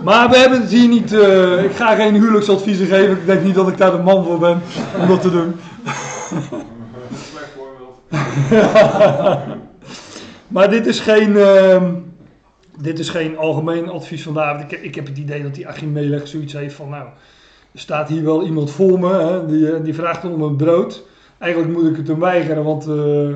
Maar 0.03 0.29
we 0.29 0.37
hebben 0.37 0.61
het 0.61 0.71
hier 0.71 0.87
niet. 0.87 1.13
Uh, 1.13 1.63
ik 1.63 1.71
ga 1.71 1.95
geen 1.95 2.13
huwelijksadviezen 2.13 2.87
geven. 2.87 3.17
Ik 3.17 3.25
denk 3.25 3.43
niet 3.43 3.55
dat 3.55 3.67
ik 3.67 3.77
daar 3.77 3.91
de 3.91 3.97
man 3.97 4.25
voor 4.25 4.39
ben 4.39 4.61
om 5.01 5.07
dat 5.07 5.21
te 5.21 5.31
doen. 5.31 5.55
Maar 10.47 10.69
dit 10.69 10.85
is 10.85 10.99
geen. 10.99 11.31
Uh, 11.31 11.83
dit 12.77 12.99
is 12.99 13.09
geen 13.09 13.37
algemeen 13.37 13.89
advies 13.89 14.23
van 14.23 14.33
David. 14.33 14.71
Ik, 14.71 14.81
ik 14.81 14.95
heb 14.95 15.07
het 15.07 15.17
idee 15.17 15.43
dat 15.43 15.55
die 15.55 15.67
Achimelech 15.67 16.27
zoiets 16.27 16.53
heeft 16.53 16.75
van. 16.75 16.89
Nou, 16.89 17.07
er 17.71 17.79
staat 17.79 18.09
hier 18.09 18.23
wel 18.23 18.45
iemand 18.45 18.71
voor 18.71 18.99
me. 18.99 19.13
Hè, 19.13 19.45
die, 19.45 19.81
die 19.81 19.93
vraagt 19.93 20.25
om 20.25 20.41
een 20.41 20.55
brood. 20.55 21.03
Eigenlijk 21.37 21.73
moet 21.73 21.89
ik 21.89 21.97
het 21.97 22.07
hem 22.07 22.19
weigeren, 22.19 22.63
want 22.63 22.87
uh, 22.87 23.35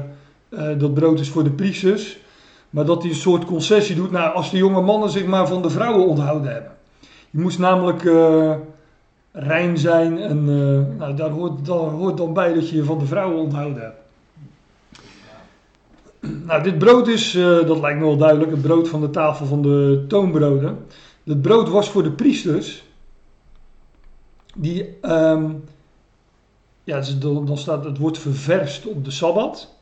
dat 0.77 0.93
brood 0.93 1.19
is 1.19 1.29
voor 1.29 1.43
de 1.43 1.51
priesters. 1.51 2.19
Maar 2.69 2.85
dat 2.85 3.01
hij 3.01 3.11
een 3.11 3.17
soort 3.17 3.45
concessie 3.45 3.95
doet. 3.95 4.11
Nou, 4.11 4.33
als 4.33 4.51
de 4.51 4.57
jonge 4.57 4.81
mannen 4.81 5.09
zich 5.09 5.25
maar 5.25 5.47
van 5.47 5.61
de 5.61 5.69
vrouwen 5.69 6.07
onthouden 6.07 6.51
hebben. 6.51 6.71
Je 7.29 7.39
moest 7.39 7.59
namelijk 7.59 8.03
uh, 8.03 8.55
rein 9.31 9.77
zijn. 9.77 10.17
En 10.17 10.37
uh, 10.37 10.97
nou, 10.97 11.15
daar, 11.15 11.29
hoort, 11.29 11.67
hoort 11.67 12.17
dan 12.17 12.33
bij 12.33 12.53
dat 12.53 12.69
je 12.69 12.75
je 12.75 12.83
van 12.83 12.99
de 12.99 13.05
vrouwen 13.05 13.37
onthouden 13.37 13.81
hebt. 13.81 13.97
Nou, 16.45 16.63
dit 16.63 16.77
brood 16.77 17.07
is, 17.07 17.35
uh, 17.35 17.65
dat 17.67 17.79
lijkt 17.79 17.99
me 17.99 18.05
wel 18.05 18.17
duidelijk, 18.17 18.51
het 18.51 18.61
brood 18.61 18.87
van 18.87 19.01
de 19.01 19.09
tafel 19.09 19.45
van 19.45 19.61
de 19.61 20.05
toonbroden. 20.07 20.85
Het 21.23 21.41
brood 21.41 21.69
was 21.69 21.89
voor 21.89 22.03
de 22.03 22.11
priesters. 22.11 22.83
Die, 24.55 24.97
um, 25.01 25.63
ja, 26.83 27.01
dan 27.19 27.57
staat 27.57 27.83
het 27.83 27.97
wordt 27.97 28.17
ververst 28.17 28.85
op 28.85 29.05
de 29.05 29.11
Sabbat. 29.11 29.78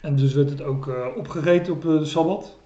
En 0.00 0.16
dus 0.16 0.34
werd 0.34 0.50
het 0.50 0.62
ook 0.62 0.86
uh, 0.86 1.06
opgegeten 1.16 1.72
op 1.72 1.82
de 1.82 2.04
Sabbat. 2.04 2.56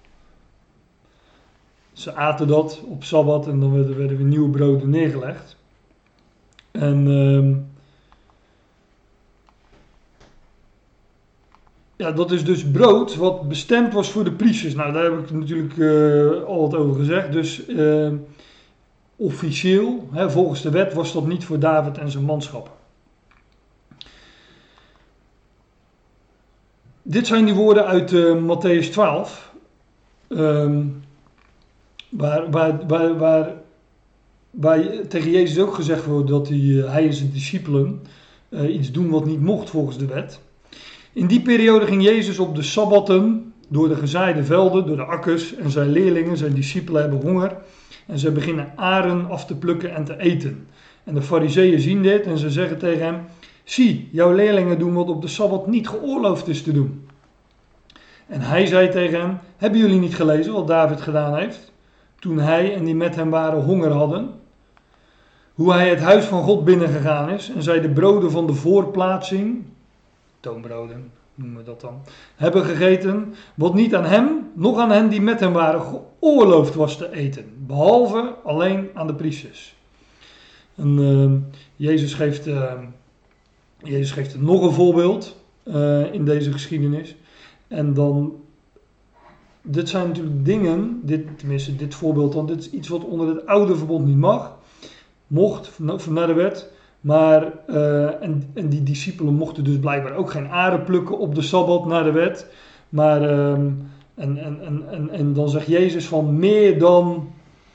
Ze 1.93 2.15
aten 2.15 2.47
dat 2.47 2.81
op 2.85 3.03
Sabbat 3.03 3.47
en 3.47 3.59
dan 3.59 3.73
werden, 3.73 3.97
werden 3.97 4.17
weer 4.17 4.25
nieuwe 4.25 4.49
broden 4.49 4.89
neergelegd. 4.89 5.57
En 6.71 7.07
uh, 7.07 7.55
ja, 11.95 12.11
dat 12.11 12.31
is 12.31 12.45
dus 12.45 12.71
brood 12.71 13.15
wat 13.15 13.47
bestemd 13.47 13.93
was 13.93 14.11
voor 14.11 14.23
de 14.23 14.31
priesters. 14.31 14.73
Nou, 14.73 14.93
daar 14.93 15.03
heb 15.03 15.19
ik 15.19 15.31
natuurlijk 15.31 15.75
uh, 15.75 16.43
al 16.43 16.61
wat 16.61 16.75
over 16.75 16.95
gezegd. 16.95 17.31
Dus 17.31 17.67
uh, 17.67 18.11
officieel, 19.15 20.07
hè, 20.11 20.29
volgens 20.29 20.61
de 20.61 20.69
wet, 20.69 20.93
was 20.93 21.13
dat 21.13 21.27
niet 21.27 21.45
voor 21.45 21.59
David 21.59 21.97
en 21.97 22.11
zijn 22.11 22.23
manschappen. 22.23 22.73
Dit 27.07 27.27
zijn 27.27 27.45
die 27.45 27.53
woorden 27.53 27.85
uit 27.85 28.11
uh, 28.11 28.35
Matthäus 28.35 28.89
12. 28.91 29.53
Um, 30.29 31.03
waar, 32.09 32.49
waar, 32.51 32.87
waar, 33.17 33.53
waar, 34.49 34.83
tegen 35.07 35.31
Jezus 35.31 35.59
ook 35.63 35.73
gezegd 35.73 36.05
wordt 36.05 36.27
dat 36.29 36.47
hij, 36.47 36.57
uh, 36.57 36.91
hij 36.91 37.05
en 37.05 37.13
zijn 37.13 37.31
discipelen 37.31 38.01
uh, 38.49 38.75
iets 38.75 38.91
doen 38.91 39.09
wat 39.09 39.25
niet 39.25 39.41
mocht 39.41 39.69
volgens 39.69 39.97
de 39.97 40.05
wet. 40.05 40.39
In 41.13 41.27
die 41.27 41.41
periode 41.41 41.85
ging 41.85 42.03
Jezus 42.03 42.39
op 42.39 42.55
de 42.55 42.63
sabbatten 42.63 43.53
door 43.67 43.87
de 43.87 43.95
gezaaide 43.95 44.43
velden, 44.43 44.85
door 44.85 44.97
de 44.97 45.05
akkers 45.05 45.55
en 45.55 45.69
zijn 45.69 45.89
leerlingen, 45.89 46.37
zijn 46.37 46.53
discipelen 46.53 47.01
hebben 47.01 47.21
honger. 47.21 47.57
En 48.07 48.19
ze 48.19 48.31
beginnen 48.31 48.71
aren 48.75 49.29
af 49.29 49.45
te 49.45 49.55
plukken 49.55 49.95
en 49.95 50.03
te 50.03 50.17
eten. 50.17 50.67
En 51.03 51.13
de 51.13 51.21
fariseeën 51.21 51.79
zien 51.79 52.01
dit 52.01 52.25
en 52.25 52.37
ze 52.37 52.49
zeggen 52.49 52.77
tegen 52.77 53.05
hem, 53.05 53.25
Zie, 53.65 54.09
jouw 54.11 54.33
leerlingen 54.33 54.79
doen 54.79 54.93
wat 54.93 55.09
op 55.09 55.21
de 55.21 55.27
Sabbat 55.27 55.67
niet 55.67 55.87
geoorloofd 55.87 56.47
is 56.47 56.63
te 56.63 56.71
doen. 56.71 57.07
En 58.27 58.41
hij 58.41 58.65
zei 58.65 58.89
tegen 58.89 59.19
hen, 59.19 59.39
hebben 59.57 59.79
jullie 59.79 59.99
niet 59.99 60.15
gelezen 60.15 60.53
wat 60.53 60.67
David 60.67 61.01
gedaan 61.01 61.35
heeft? 61.37 61.71
Toen 62.19 62.39
hij 62.39 62.75
en 62.75 62.83
die 62.83 62.95
met 62.95 63.15
hem 63.15 63.29
waren 63.29 63.63
honger 63.63 63.91
hadden. 63.91 64.29
Hoe 65.53 65.73
hij 65.73 65.89
het 65.89 65.99
huis 65.99 66.25
van 66.25 66.43
God 66.43 66.65
binnengegaan 66.65 67.29
is 67.29 67.49
en 67.49 67.63
zij 67.63 67.81
de 67.81 67.89
broden 67.89 68.31
van 68.31 68.47
de 68.47 68.53
voorplaatsing, 68.53 69.63
toonbroden 70.39 71.11
noemen 71.35 71.57
we 71.57 71.63
dat 71.63 71.81
dan, 71.81 72.01
hebben 72.35 72.65
gegeten. 72.65 73.35
Wat 73.55 73.73
niet 73.73 73.95
aan 73.95 74.05
hem, 74.05 74.51
nog 74.53 74.79
aan 74.79 74.91
hen 74.91 75.09
die 75.09 75.21
met 75.21 75.39
hem 75.39 75.53
waren 75.53 75.81
geoorloofd 75.81 76.75
was 76.75 76.97
te 76.97 77.11
eten. 77.11 77.45
Behalve 77.57 78.35
alleen 78.43 78.89
aan 78.93 79.07
de 79.07 79.15
priesters. 79.15 79.75
En 80.75 80.97
uh, 80.97 81.31
Jezus 81.75 82.13
geeft... 82.13 82.47
Uh, 82.47 82.73
Jezus 83.85 84.11
geeft 84.11 84.41
nog 84.41 84.61
een 84.61 84.71
voorbeeld 84.71 85.35
uh, 85.63 86.13
in 86.13 86.25
deze 86.25 86.51
geschiedenis. 86.51 87.15
En 87.67 87.93
dan, 87.93 88.33
dit 89.61 89.89
zijn 89.89 90.07
natuurlijk 90.07 90.45
dingen, 90.45 90.99
dit, 91.03 91.37
tenminste 91.37 91.75
dit 91.75 91.95
voorbeeld 91.95 92.33
dan, 92.33 92.45
dit 92.45 92.59
is 92.59 92.69
iets 92.69 92.87
wat 92.87 93.03
onder 93.03 93.27
het 93.27 93.45
oude 93.45 93.75
verbond 93.75 94.05
niet 94.05 94.17
mag. 94.17 94.57
Mocht, 95.27 95.79
naar 96.09 96.27
de 96.27 96.33
wet. 96.33 96.71
Maar, 97.01 97.53
uh, 97.67 98.23
en, 98.23 98.51
en 98.53 98.69
die 98.69 98.83
discipelen 98.83 99.33
mochten 99.33 99.63
dus 99.63 99.79
blijkbaar 99.79 100.15
ook 100.15 100.31
geen 100.31 100.47
aren 100.47 100.83
plukken 100.83 101.17
op 101.17 101.35
de 101.35 101.41
Sabbat 101.41 101.85
naar 101.85 102.03
de 102.03 102.11
wet. 102.11 102.47
Maar, 102.89 103.49
um, 103.49 103.89
en, 104.15 104.37
en, 104.37 104.61
en, 104.61 104.83
en, 104.89 105.09
en 105.09 105.33
dan 105.33 105.49
zegt 105.49 105.67
Jezus 105.67 106.07
van 106.07 106.39
meer 106.39 106.79
dan, 106.79 107.29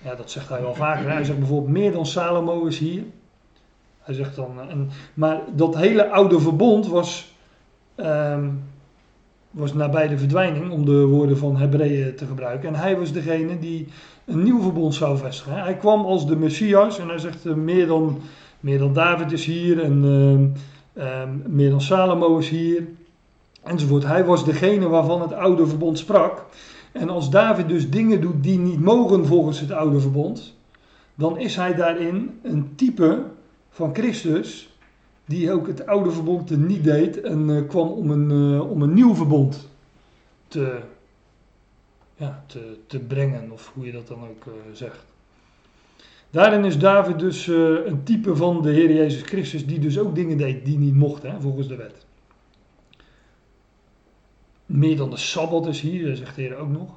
ja 0.05 0.15
dat 0.15 0.31
zegt 0.31 0.49
hij 0.49 0.61
wel 0.61 0.75
vaker, 0.75 1.11
hij 1.11 1.25
zegt 1.25 1.39
bijvoorbeeld 1.39 1.73
meer 1.73 1.93
dan 1.93 2.07
Salomo 2.07 2.65
is 2.65 2.79
hier. 2.79 3.05
Hij 4.11 4.19
zegt 4.19 4.37
dan, 4.37 4.61
en, 4.69 4.89
maar 5.15 5.41
dat 5.55 5.77
hele 5.77 6.09
oude 6.09 6.41
verbond 6.41 6.89
was, 6.89 7.35
um, 7.97 8.63
was 9.51 9.75
nabij 9.75 10.09
de 10.09 10.19
verdwijning, 10.19 10.71
om 10.71 10.85
de 10.85 11.05
woorden 11.05 11.39
van 11.39 11.57
Hebreeën 11.57 12.15
te 12.15 12.27
gebruiken. 12.27 12.69
En 12.69 12.75
hij 12.75 12.99
was 12.99 13.13
degene 13.13 13.59
die 13.59 13.87
een 14.27 14.43
nieuw 14.43 14.61
verbond 14.61 14.95
zou 14.95 15.19
vestigen. 15.19 15.63
Hij 15.63 15.77
kwam 15.77 16.05
als 16.05 16.27
de 16.27 16.37
Messias 16.37 16.99
en 16.99 17.09
hij 17.09 17.19
zegt, 17.19 17.47
uh, 17.47 17.55
meer, 17.55 17.87
dan, 17.87 18.19
meer 18.61 18.79
dan 18.79 18.93
David 18.93 19.33
is 19.33 19.45
hier 19.45 19.83
en 19.83 20.05
uh, 20.05 21.05
uh, 21.05 21.23
meer 21.47 21.71
dan 21.71 21.81
Salomo 21.81 22.39
is 22.39 22.49
hier, 22.49 22.89
enzovoort. 23.63 24.07
Hij 24.07 24.25
was 24.25 24.45
degene 24.45 24.89
waarvan 24.89 25.21
het 25.21 25.33
oude 25.33 25.67
verbond 25.67 25.99
sprak. 25.99 26.45
En 26.93 27.11
als 27.11 27.31
David 27.31 27.69
dus 27.69 27.91
dingen 27.91 28.21
doet 28.21 28.43
die 28.43 28.59
niet 28.59 28.81
mogen 28.81 29.27
volgens 29.27 29.61
het 29.61 29.73
oude 29.73 30.01
verbond, 30.01 30.55
dan 31.15 31.39
is 31.39 31.57
hij 31.57 31.75
daarin 31.75 32.39
een 32.43 32.73
type 32.75 33.23
van 33.71 33.95
Christus 33.95 34.71
die 35.31 35.53
ook 35.53 35.67
het 35.67 35.87
oude 35.87 36.11
verbond 36.11 36.57
niet 36.57 36.85
deed 36.85 37.21
en 37.21 37.57
eh, 37.57 37.69
kwam 37.69 37.89
om 37.89 38.11
een, 38.11 38.31
eh, 38.31 38.71
om 38.71 38.83
een 38.83 38.95
nieuw 38.95 39.15
verbond 39.15 39.69
te, 40.49 40.81
ja, 42.17 42.45
te, 42.47 42.79
te 42.87 42.99
brengen, 42.99 43.51
of 43.51 43.73
hoe 43.75 43.87
je 43.87 43.93
dat 43.93 44.07
dan 44.07 44.23
ook 44.23 44.47
eh, 44.47 44.53
zegt. 44.73 45.05
Daarin 46.31 46.65
is 46.65 46.79
David 46.79 47.19
dus 47.19 47.47
een 47.47 48.03
type 48.05 48.37
van 48.37 48.63
de 48.63 48.71
Heer 48.71 48.93
Jezus 48.93 49.23
Christus, 49.23 49.67
die 49.67 49.79
dus 49.79 49.99
ook 49.99 50.15
dingen 50.15 50.37
deed 50.37 50.65
die 50.65 50.79
niet 50.79 50.95
mochten, 50.95 51.31
hè, 51.31 51.41
volgens 51.41 51.69
de 51.69 51.77
wet. 51.77 52.07
Meer 54.67 54.97
dan 54.97 55.11
de 55.11 55.17
Sabbat 55.17 55.67
is 55.67 55.81
hier, 55.81 56.17
zegt 56.17 56.37
de 56.37 56.43
Heer 56.43 56.57
ook 56.57 56.69
nog. 56.69 56.91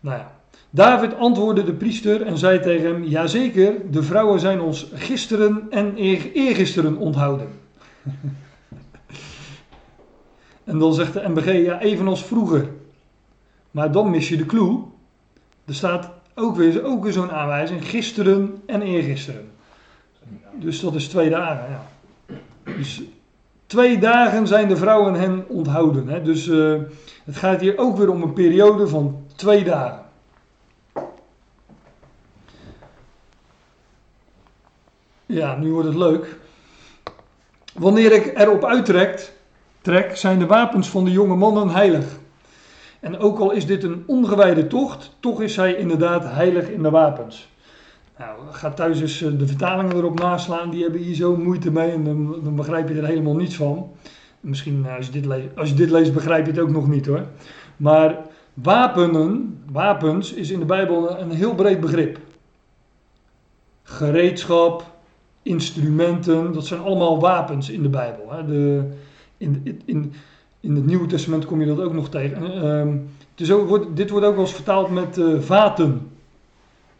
Nou 0.00 0.18
ja, 0.18 0.39
David 0.70 1.16
antwoordde 1.16 1.64
de 1.64 1.72
priester 1.72 2.22
en 2.22 2.38
zei 2.38 2.60
tegen 2.60 2.92
hem: 2.92 3.04
Jazeker, 3.04 3.90
de 3.90 4.02
vrouwen 4.02 4.40
zijn 4.40 4.60
ons 4.60 4.90
gisteren 4.94 5.66
en 5.70 5.92
eer- 5.96 6.32
eergisteren 6.32 6.96
onthouden. 6.96 7.48
en 10.64 10.78
dan 10.78 10.94
zegt 10.94 11.12
de 11.12 11.28
MBG: 11.28 11.64
Ja, 11.64 11.80
evenals 11.80 12.24
vroeger. 12.24 12.68
Maar 13.70 13.92
dan 13.92 14.10
mis 14.10 14.28
je 14.28 14.36
de 14.36 14.46
clue. 14.46 14.82
Er 15.64 15.74
staat 15.74 16.10
ook 16.34 16.56
weer, 16.56 16.84
ook 16.84 17.02
weer 17.02 17.12
zo'n 17.12 17.32
aanwijzing: 17.32 17.84
gisteren 17.88 18.62
en 18.66 18.82
eergisteren. 18.82 19.50
Dus 20.52 20.80
dat 20.80 20.94
is 20.94 21.08
twee 21.08 21.30
dagen, 21.30 21.70
ja. 21.70 21.86
Dus 22.76 23.02
twee 23.66 23.98
dagen 23.98 24.46
zijn 24.46 24.68
de 24.68 24.76
vrouwen 24.76 25.14
hen 25.14 25.44
onthouden. 25.48 26.08
Hè? 26.08 26.22
Dus 26.22 26.48
eh, 26.48 26.74
het 27.24 27.36
gaat 27.36 27.60
hier 27.60 27.78
ook 27.78 27.96
weer 27.96 28.10
om 28.10 28.22
een 28.22 28.32
periode 28.32 28.88
van 28.88 29.24
twee 29.36 29.64
dagen. 29.64 30.08
Ja, 35.30 35.56
nu 35.56 35.72
wordt 35.72 35.88
het 35.88 35.96
leuk. 35.96 36.36
Wanneer 37.74 38.12
ik 38.12 38.38
erop 38.38 38.64
uittrek, 38.64 39.32
trek, 39.80 40.16
zijn 40.16 40.38
de 40.38 40.46
wapens 40.46 40.88
van 40.88 41.04
de 41.04 41.10
jonge 41.10 41.36
mannen 41.36 41.68
heilig. 41.68 42.04
En 43.00 43.18
ook 43.18 43.38
al 43.38 43.50
is 43.50 43.66
dit 43.66 43.84
een 43.84 44.04
ongewijde 44.06 44.66
tocht, 44.66 45.16
toch 45.20 45.42
is 45.42 45.56
hij 45.56 45.74
inderdaad 45.74 46.24
heilig 46.24 46.68
in 46.68 46.82
de 46.82 46.90
wapens. 46.90 47.48
Nou, 48.18 48.38
ga 48.50 48.70
thuis 48.70 49.00
eens 49.00 49.22
eh, 49.22 49.38
de 49.38 49.46
vertalingen 49.46 49.96
erop 49.96 50.18
naslaan, 50.18 50.70
die 50.70 50.82
hebben 50.82 51.00
hier 51.00 51.14
zo 51.14 51.36
moeite 51.36 51.70
mee 51.70 51.90
en 51.90 52.04
dan, 52.04 52.54
begrijp 52.56 52.88
je 52.88 52.94
er 52.94 53.06
helemaal 53.06 53.36
niets 53.36 53.56
van. 53.56 53.90
Misschien 54.40 54.84
eh, 54.86 54.96
als 54.96 55.06
je, 55.06 55.12
dit 55.12 55.26
leest, 55.26 55.48
als 55.56 55.68
je 55.68 55.74
dit 55.74 55.90
leest 55.90 56.12
begrijp 56.12 56.46
je 56.46 56.52
het 56.52 56.60
ook 56.60 56.70
nog 56.70 56.88
niet 56.88 57.06
hoor. 57.06 57.24
Maar 57.76 58.18
wapenen, 58.54 59.62
wapens 59.72 60.32
is 60.32 60.50
in 60.50 60.58
de 60.58 60.64
Bijbel 60.64 61.18
een 61.18 61.30
heel 61.30 61.54
breed 61.54 61.80
begrip. 61.80 62.18
Gereedschap, 63.82 64.84
instrumenten, 65.42 66.52
dat 66.52 66.66
zijn 66.66 66.80
allemaal 66.80 67.20
wapens 67.20 67.70
in 67.70 67.82
de 67.82 67.88
Bijbel. 67.88 68.32
Hè. 68.32 68.44
De, 68.44 68.82
in, 69.36 69.82
in, 69.84 70.12
in, 70.60 70.74
het 70.74 70.86
Nieuwe 70.86 71.06
Testament 71.06 71.44
kom 71.44 71.60
je 71.60 71.66
dat 71.66 71.80
ook 71.80 71.92
nog 71.92 72.08
tegen. 72.08 72.62
Ehm, 72.62 72.96
het 73.34 73.96
dit 73.96 74.10
wordt 74.10 74.26
ook 74.26 74.34
wel 74.34 74.44
eens 74.44 74.54
vertaald 74.54 74.90
met 74.90 75.18
eh, 75.18 75.40
vaten. 75.40 76.08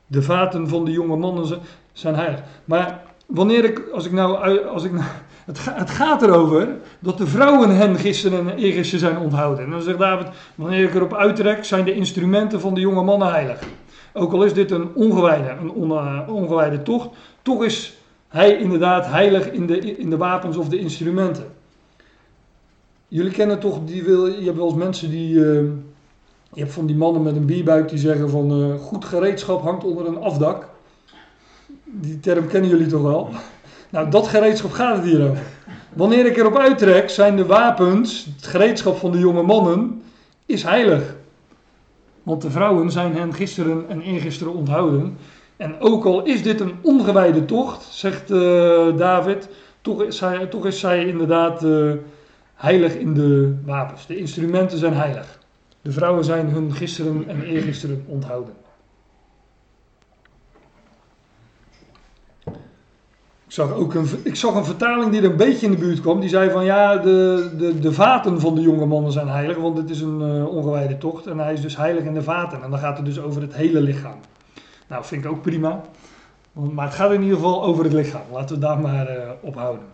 De 0.06 0.22
vaten 0.22 0.68
van 0.68 0.84
de 0.84 0.90
jonge 0.90 1.16
mannen 1.16 1.60
zijn 1.92 2.14
heilig. 2.14 2.42
Maar 2.64 3.02
wanneer 3.26 3.64
ik, 3.64 3.82
als 3.92 4.06
ik 4.06 4.12
nou, 4.12 4.58
als 4.66 4.84
ik 4.84 4.92
nou 4.92 5.04
het, 5.44 5.64
het 5.64 5.90
gaat 5.90 6.22
erover 6.22 6.68
dat 6.98 7.18
de 7.18 7.26
vrouwen 7.26 7.76
hen 7.76 7.96
gisteren 7.96 8.50
en 8.50 8.56
eergisteren 8.56 9.00
zijn 9.00 9.18
onthouden. 9.18 9.64
En 9.64 9.70
dan 9.70 9.82
zegt 9.82 9.98
David, 9.98 10.26
wanneer 10.54 10.84
ik 10.84 10.94
erop 10.94 11.14
uittrek, 11.14 11.64
zijn 11.64 11.84
de 11.84 11.94
instrumenten 11.94 12.60
van 12.60 12.74
de 12.74 12.80
jonge 12.80 13.02
mannen 13.02 13.30
heilig. 13.30 13.58
Ook 14.12 14.32
al 14.32 14.44
is 14.44 14.54
dit 14.54 14.70
een 14.70 14.94
ongewijde, 14.94 15.50
een 15.60 15.70
on, 15.70 16.28
ongewijde 16.28 16.82
tocht, 16.82 17.08
toch 17.42 17.64
is 17.64 17.99
hij 18.30 18.56
inderdaad 18.58 19.06
heilig 19.06 19.50
in 19.50 19.66
de, 19.66 19.96
in 19.96 20.10
de 20.10 20.16
wapens 20.16 20.56
of 20.56 20.68
de 20.68 20.78
instrumenten. 20.78 21.46
Jullie 23.08 23.32
kennen 23.32 23.58
toch, 23.58 23.78
die 23.84 24.02
wil, 24.02 24.26
je 24.26 24.44
hebt 24.44 24.56
wel 24.56 24.66
eens 24.66 24.76
mensen 24.76 25.10
die, 25.10 25.44
eh, 25.44 25.62
je 26.52 26.60
hebt 26.60 26.72
van 26.72 26.86
die 26.86 26.96
mannen 26.96 27.22
met 27.22 27.36
een 27.36 27.46
bierbuik 27.46 27.88
die 27.88 27.98
zeggen 27.98 28.30
van 28.30 28.50
eh, 28.50 28.80
goed 28.80 29.04
gereedschap 29.04 29.62
hangt 29.62 29.84
onder 29.84 30.06
een 30.06 30.18
afdak. 30.18 30.68
Die 31.84 32.20
term 32.20 32.46
kennen 32.46 32.70
jullie 32.70 32.86
toch 32.86 33.02
wel? 33.02 33.28
Nou, 33.90 34.10
dat 34.10 34.28
gereedschap 34.28 34.70
gaat 34.70 34.96
het 34.96 35.04
hier 35.04 35.22
over. 35.22 35.42
Wanneer 35.92 36.26
ik 36.26 36.36
erop 36.36 36.56
uittrek, 36.56 37.10
zijn 37.10 37.36
de 37.36 37.46
wapens, 37.46 38.24
het 38.36 38.46
gereedschap 38.46 38.96
van 38.96 39.12
de 39.12 39.18
jonge 39.18 39.42
mannen, 39.42 40.02
is 40.46 40.62
heilig. 40.62 41.14
Want 42.22 42.42
de 42.42 42.50
vrouwen 42.50 42.90
zijn 42.90 43.14
hen 43.14 43.34
gisteren 43.34 43.84
en 43.88 44.00
eergisteren 44.00 44.54
onthouden. 44.54 45.16
En 45.60 45.80
ook 45.80 46.04
al 46.04 46.22
is 46.22 46.42
dit 46.42 46.60
een 46.60 46.74
ongewijde 46.82 47.44
tocht, 47.44 47.82
zegt 47.82 48.30
eh, 48.30 48.96
David, 48.96 49.48
toch 49.80 50.02
is, 50.02 50.22
toch 50.50 50.72
zij 50.72 51.06
inderdaad 51.06 51.64
eh, 51.64 51.92
heilig 52.54 52.94
in 52.94 53.14
de 53.14 53.54
wapens. 53.64 54.06
De 54.06 54.16
instrumenten 54.16 54.78
zijn 54.78 54.94
heilig. 54.94 55.38
De 55.82 55.92
vrouwen 55.92 56.24
zijn 56.24 56.48
hun 56.48 56.72
gisteren 56.72 57.28
en 57.28 57.42
eergisteren 57.42 58.04
onthouden. 58.06 58.54
Ik 63.46 63.56
zag 63.56 63.72
ook 63.72 63.94
een, 63.94 64.06
ik 64.22 64.36
zag 64.36 64.54
een 64.54 64.64
vertaling 64.64 65.10
die 65.10 65.20
er 65.20 65.30
een 65.30 65.36
beetje 65.36 65.66
in 65.66 65.72
de 65.72 65.78
buurt 65.78 66.00
kwam. 66.00 66.20
Die 66.20 66.28
zei 66.28 66.50
van 66.50 66.64
ja, 66.64 66.96
de, 66.96 67.50
de, 67.58 67.78
de 67.78 67.92
vaten 67.92 68.40
van 68.40 68.54
de 68.54 68.60
jonge 68.60 68.86
mannen 68.86 69.12
zijn 69.12 69.28
heilig. 69.28 69.56
Want 69.56 69.76
het 69.76 69.90
is 69.90 70.00
een 70.00 70.20
uh, 70.20 70.46
ongewijde 70.46 70.98
tocht. 70.98 71.26
En 71.26 71.38
hij 71.38 71.52
is 71.52 71.60
dus 71.60 71.76
heilig 71.76 72.04
in 72.04 72.14
de 72.14 72.22
vaten. 72.22 72.62
En 72.62 72.70
dan 72.70 72.78
gaat 72.78 72.96
het 72.96 73.06
dus 73.06 73.20
over 73.20 73.42
het 73.42 73.54
hele 73.54 73.80
lichaam. 73.80 74.18
Nou, 74.90 75.04
vind 75.04 75.24
ik 75.24 75.30
ook 75.30 75.42
prima. 75.42 75.80
Maar 76.52 76.86
het 76.86 76.94
gaat 76.94 77.12
in 77.12 77.22
ieder 77.22 77.36
geval 77.36 77.62
over 77.62 77.84
het 77.84 77.92
lichaam. 77.92 78.22
Laten 78.32 78.54
we 78.54 78.60
daar 78.60 78.80
maar 78.80 79.16
uh, 79.16 79.30
op 79.40 79.54
houden. 79.54 79.84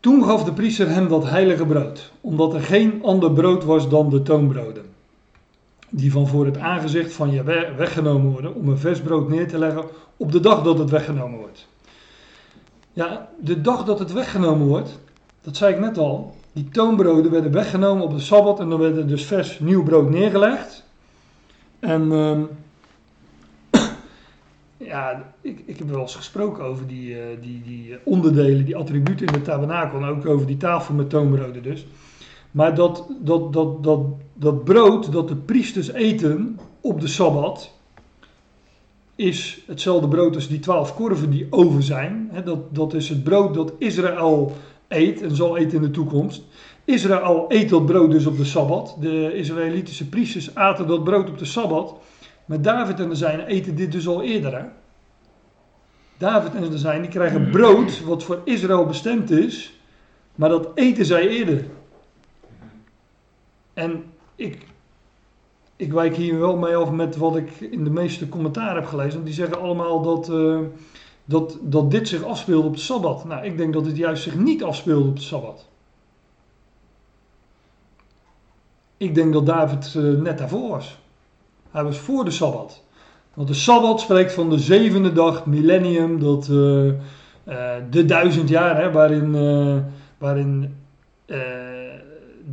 Toen 0.00 0.24
gaf 0.24 0.44
de 0.44 0.52
priester 0.52 0.88
hem 0.88 1.08
dat 1.08 1.24
heilige 1.24 1.66
brood, 1.66 2.12
omdat 2.20 2.54
er 2.54 2.60
geen 2.60 3.02
ander 3.02 3.32
brood 3.32 3.64
was 3.64 3.88
dan 3.88 4.10
de 4.10 4.22
toonbroden, 4.22 4.84
die 5.88 6.12
van 6.12 6.28
voor 6.28 6.46
het 6.46 6.58
aangezicht 6.58 7.12
van 7.12 7.30
je 7.30 7.42
weggenomen 7.76 8.30
worden, 8.30 8.54
om 8.54 8.68
een 8.68 8.78
vers 8.78 9.00
brood 9.00 9.28
neer 9.28 9.48
te 9.48 9.58
leggen 9.58 9.84
op 10.16 10.32
de 10.32 10.40
dag 10.40 10.62
dat 10.62 10.78
het 10.78 10.90
weggenomen 10.90 11.38
wordt. 11.38 11.68
Ja, 12.92 13.28
de 13.40 13.60
dag 13.60 13.84
dat 13.84 13.98
het 13.98 14.12
weggenomen 14.12 14.66
wordt, 14.66 14.98
dat 15.40 15.56
zei 15.56 15.74
ik 15.74 15.80
net 15.80 15.98
al, 15.98 16.34
die 16.52 16.68
toonbroden 16.68 17.30
werden 17.30 17.52
weggenomen 17.52 18.04
op 18.04 18.10
de 18.10 18.20
Sabbat 18.20 18.60
en 18.60 18.68
dan 18.68 18.78
werd 18.78 18.96
er 18.96 19.06
dus 19.06 19.24
vers 19.24 19.58
nieuw 19.58 19.82
brood 19.82 20.10
neergelegd. 20.10 20.86
En 21.78 22.10
um, 22.12 22.48
ja, 24.76 25.32
ik, 25.40 25.62
ik 25.64 25.78
heb 25.78 25.88
wel 25.88 26.00
eens 26.00 26.14
gesproken 26.14 26.64
over 26.64 26.86
die, 26.86 27.10
uh, 27.10 27.22
die, 27.40 27.62
die 27.62 27.98
onderdelen, 28.04 28.64
die 28.64 28.76
attributen 28.76 29.26
in 29.26 29.32
de 29.32 29.42
tabernakel. 29.42 30.00
En 30.00 30.08
ook 30.08 30.26
over 30.26 30.46
die 30.46 30.56
tafel 30.56 30.94
met 30.94 31.10
toonbroden 31.10 31.62
dus. 31.62 31.86
Maar 32.50 32.74
dat, 32.74 33.06
dat, 33.20 33.52
dat, 33.52 33.82
dat, 33.82 34.00
dat 34.34 34.64
brood 34.64 35.12
dat 35.12 35.28
de 35.28 35.36
priesters 35.36 35.92
eten 35.92 36.58
op 36.80 37.00
de 37.00 37.08
Sabbat, 37.08 37.76
is 39.18 39.62
hetzelfde 39.66 40.08
brood 40.08 40.34
als 40.34 40.48
die 40.48 40.58
twaalf 40.58 40.94
korven 40.94 41.30
die 41.30 41.46
over 41.50 41.82
zijn. 41.82 42.30
Dat, 42.44 42.74
dat 42.74 42.94
is 42.94 43.08
het 43.08 43.24
brood 43.24 43.54
dat 43.54 43.72
Israël 43.78 44.52
eet 44.88 45.22
en 45.22 45.36
zal 45.36 45.56
eten 45.56 45.76
in 45.76 45.82
de 45.82 45.90
toekomst. 45.90 46.42
Israël 46.88 47.44
eet 47.48 47.68
dat 47.68 47.86
brood 47.86 48.10
dus 48.10 48.26
op 48.26 48.36
de 48.36 48.44
Sabbat. 48.44 48.96
De 49.00 49.34
Israëlitische 49.34 50.08
priesters 50.08 50.54
aten 50.54 50.86
dat 50.86 51.04
brood 51.04 51.28
op 51.28 51.38
de 51.38 51.44
Sabbat. 51.44 51.94
Maar 52.44 52.62
David 52.62 53.00
en 53.00 53.08
de 53.08 53.14
zijnen 53.14 53.46
eten 53.46 53.74
dit 53.74 53.92
dus 53.92 54.08
al 54.08 54.22
eerder. 54.22 54.58
Hè? 54.58 54.64
David 56.18 56.54
en 56.54 56.70
de 56.70 56.78
zijnen 56.78 57.08
krijgen 57.08 57.50
brood 57.50 58.04
wat 58.04 58.22
voor 58.22 58.40
Israël 58.44 58.86
bestemd 58.86 59.30
is. 59.30 59.80
Maar 60.34 60.48
dat 60.48 60.70
eten 60.74 61.04
zij 61.04 61.28
eerder. 61.28 61.64
En 63.74 64.04
ik, 64.36 64.66
ik 65.76 65.92
wijk 65.92 66.16
hier 66.16 66.38
wel 66.38 66.56
mee 66.56 66.76
af 66.76 66.90
met 66.90 67.16
wat 67.16 67.36
ik 67.36 67.60
in 67.60 67.84
de 67.84 67.90
meeste 67.90 68.28
commentaar 68.28 68.74
heb 68.74 68.86
gelezen. 68.86 69.12
Want 69.12 69.26
die 69.26 69.34
zeggen 69.34 69.60
allemaal 69.60 70.02
dat, 70.02 70.28
uh, 70.28 70.60
dat, 71.24 71.58
dat 71.62 71.90
dit 71.90 72.08
zich 72.08 72.24
afspeelde 72.24 72.68
op 72.68 72.74
de 72.74 72.80
Sabbat. 72.80 73.24
Nou, 73.24 73.44
ik 73.44 73.56
denk 73.56 73.72
dat 73.72 73.86
het 73.86 73.96
juist 73.96 74.22
zich 74.22 74.36
niet 74.36 74.62
afspeelde 74.62 75.08
op 75.08 75.16
de 75.16 75.22
Sabbat. 75.22 75.67
Ik 78.98 79.14
denk 79.14 79.32
dat 79.32 79.46
David 79.46 79.94
uh, 79.94 80.20
net 80.20 80.38
daarvoor 80.38 80.68
was. 80.68 80.98
Hij 81.70 81.84
was 81.84 81.98
voor 81.98 82.24
de 82.24 82.30
Sabbat. 82.30 82.82
Want 83.34 83.48
de 83.48 83.54
Sabbat 83.54 84.00
spreekt 84.00 84.32
van 84.32 84.50
de 84.50 84.58
zevende 84.58 85.12
dag, 85.12 85.46
millennium, 85.46 86.20
dat, 86.20 86.48
uh, 86.48 86.84
uh, 86.86 86.94
de 87.90 88.04
duizend 88.04 88.48
jaar, 88.48 88.76
hè, 88.76 88.92
waarin, 88.92 89.32
waarin 90.18 90.74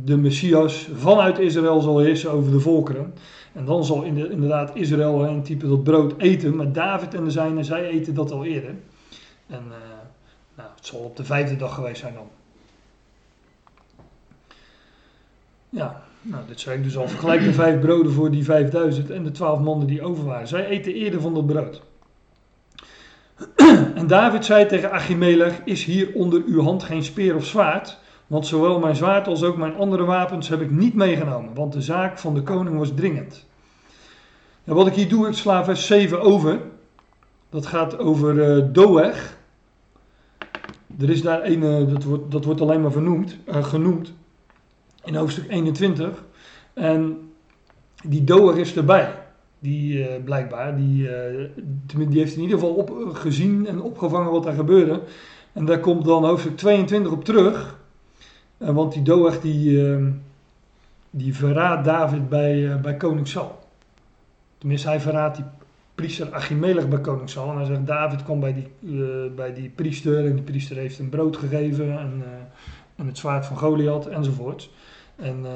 de 0.04 0.16
Messias 0.16 0.88
vanuit 0.94 1.38
Israël 1.38 1.80
zal 1.80 1.98
heersen 1.98 2.30
over 2.30 2.52
de 2.52 2.60
volkeren. 2.60 3.14
En 3.52 3.64
dan 3.64 3.84
zal 3.84 4.02
in 4.02 4.14
de, 4.14 4.30
inderdaad 4.30 4.76
Israël 4.76 5.24
een 5.24 5.42
type 5.42 5.68
dat 5.68 5.84
brood 5.84 6.14
eten, 6.18 6.56
maar 6.56 6.72
David 6.72 7.14
en 7.14 7.24
de 7.24 7.30
zijnen, 7.30 7.64
zij 7.64 7.86
eten 7.86 8.14
dat 8.14 8.30
al 8.32 8.44
eerder. 8.44 8.74
En 9.46 9.62
nou, 10.54 10.68
het 10.76 10.86
zal 10.86 10.98
op 10.98 11.16
de 11.16 11.24
vijfde 11.24 11.56
dag 11.56 11.74
geweest 11.74 12.00
zijn 12.00 12.14
dan. 12.14 12.28
Ja, 15.68 16.05
nou, 16.28 16.42
dit 16.46 16.66
ik 16.66 16.82
dus 16.82 16.96
al. 16.96 17.08
Vergelijk 17.08 17.44
de 17.44 17.52
vijf 17.52 17.80
broden 17.80 18.12
voor 18.12 18.30
die 18.30 18.44
vijfduizend 18.44 19.10
en 19.10 19.24
de 19.24 19.30
twaalf 19.30 19.60
mannen 19.60 19.86
die 19.86 20.02
over 20.02 20.24
waren. 20.24 20.48
Zij 20.48 20.66
eten 20.66 20.94
eerder 20.94 21.20
van 21.20 21.34
dat 21.34 21.46
brood. 21.46 21.82
En 23.94 24.06
David 24.06 24.44
zei 24.44 24.66
tegen 24.66 24.90
Achimelech, 24.90 25.60
is 25.64 25.84
hier 25.84 26.10
onder 26.14 26.42
uw 26.46 26.62
hand 26.62 26.82
geen 26.82 27.04
speer 27.04 27.34
of 27.34 27.44
zwaard? 27.44 27.98
Want 28.26 28.46
zowel 28.46 28.78
mijn 28.78 28.96
zwaard 28.96 29.26
als 29.26 29.42
ook 29.42 29.56
mijn 29.56 29.76
andere 29.76 30.04
wapens 30.04 30.48
heb 30.48 30.60
ik 30.60 30.70
niet 30.70 30.94
meegenomen, 30.94 31.54
want 31.54 31.72
de 31.72 31.80
zaak 31.80 32.18
van 32.18 32.34
de 32.34 32.42
koning 32.42 32.78
was 32.78 32.94
dringend. 32.94 33.46
En 34.64 34.74
wat 34.74 34.86
ik 34.86 34.94
hier 34.94 35.08
doe, 35.08 35.28
ik 35.28 35.34
sla 35.34 35.64
vers 35.64 35.86
7 35.86 36.20
over. 36.20 36.60
Dat 37.50 37.66
gaat 37.66 37.98
over 37.98 38.56
uh, 38.58 38.64
Doeg. 38.72 39.36
Er 41.00 41.10
is 41.10 41.22
daar 41.22 41.44
een, 41.44 41.62
uh, 41.62 41.92
dat, 41.92 42.02
wordt, 42.02 42.30
dat 42.30 42.44
wordt 42.44 42.60
alleen 42.60 42.80
maar 42.80 42.92
vernoemd, 42.92 43.36
uh, 43.48 43.64
genoemd 43.64 44.12
in 45.06 45.14
hoofdstuk 45.14 45.50
21. 45.50 46.24
En 46.74 47.30
die 48.04 48.24
Doeg 48.24 48.56
is 48.56 48.76
erbij. 48.76 49.14
Die 49.58 50.06
blijkbaar, 50.20 50.76
die, 50.76 51.08
die 52.08 52.18
heeft 52.18 52.34
in 52.34 52.42
ieder 52.42 52.58
geval 52.58 52.74
op, 52.74 53.10
gezien 53.12 53.66
en 53.66 53.82
opgevangen 53.82 54.32
wat 54.32 54.46
er 54.46 54.52
gebeurde. 54.52 55.00
En 55.52 55.64
daar 55.64 55.80
komt 55.80 56.04
dan 56.04 56.24
hoofdstuk 56.24 56.56
22 56.56 57.12
op 57.12 57.24
terug. 57.24 57.78
want 58.56 58.92
die 58.92 59.02
Doeg 59.02 59.40
die, 59.40 59.96
die 61.10 61.34
verraadt 61.34 61.84
David 61.84 62.28
bij, 62.28 62.80
bij 62.80 62.96
koning 62.96 63.28
Saul. 63.28 63.58
Tenminste, 64.58 64.88
hij 64.88 65.00
verraadt 65.00 65.36
die 65.36 65.44
priester 65.94 66.32
Achimelech 66.32 66.88
bij 66.88 67.00
koning 67.00 67.30
Saul. 67.30 67.50
En 67.50 67.56
hij 67.56 67.66
zegt, 67.66 67.86
David 67.86 68.22
kwam 68.22 68.40
bij 68.40 68.54
die, 68.54 68.98
bij 69.30 69.54
die 69.54 69.68
priester 69.68 70.26
en 70.26 70.34
die 70.34 70.44
priester 70.44 70.76
heeft 70.76 70.98
hem 70.98 71.08
brood 71.08 71.36
gegeven 71.36 71.98
en, 71.98 72.22
en 72.96 73.06
het 73.06 73.18
zwaard 73.18 73.46
van 73.46 73.56
Goliath 73.56 74.06
enzovoort. 74.06 74.70
En 75.16 75.38
uh, 75.42 75.50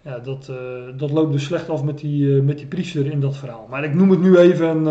ja, 0.00 0.18
dat, 0.18 0.52
dat 0.96 1.10
loopt 1.10 1.32
dus 1.32 1.44
slecht 1.44 1.68
af 1.68 1.82
met 1.82 1.98
die, 1.98 2.42
met 2.42 2.58
die 2.58 2.66
priester 2.66 3.06
in 3.06 3.20
dat 3.20 3.36
verhaal. 3.36 3.66
Maar 3.70 3.84
ik 3.84 3.94
noem 3.94 4.10
het 4.10 4.20
nu 4.20 4.36
even 4.36 4.86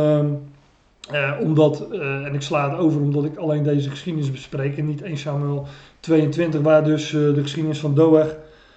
omdat, 1.42 1.92
en 1.92 2.34
ik 2.34 2.42
sla 2.42 2.70
het 2.70 2.80
over 2.80 3.02
omdat 3.02 3.26
ik 3.26 3.38
alleen 3.38 3.64
deze 3.64 3.90
geschiedenis 3.90 4.32
bespreek 4.32 4.78
en 4.78 4.86
niet 4.86 5.02
1 5.02 5.18
Samuel 5.18 5.68
22 6.00 6.62
waar 6.62 6.84
dus 6.84 7.10
de 7.10 7.42
geschiedenis 7.42 7.80
van 7.80 7.96
Doeg 7.96 8.36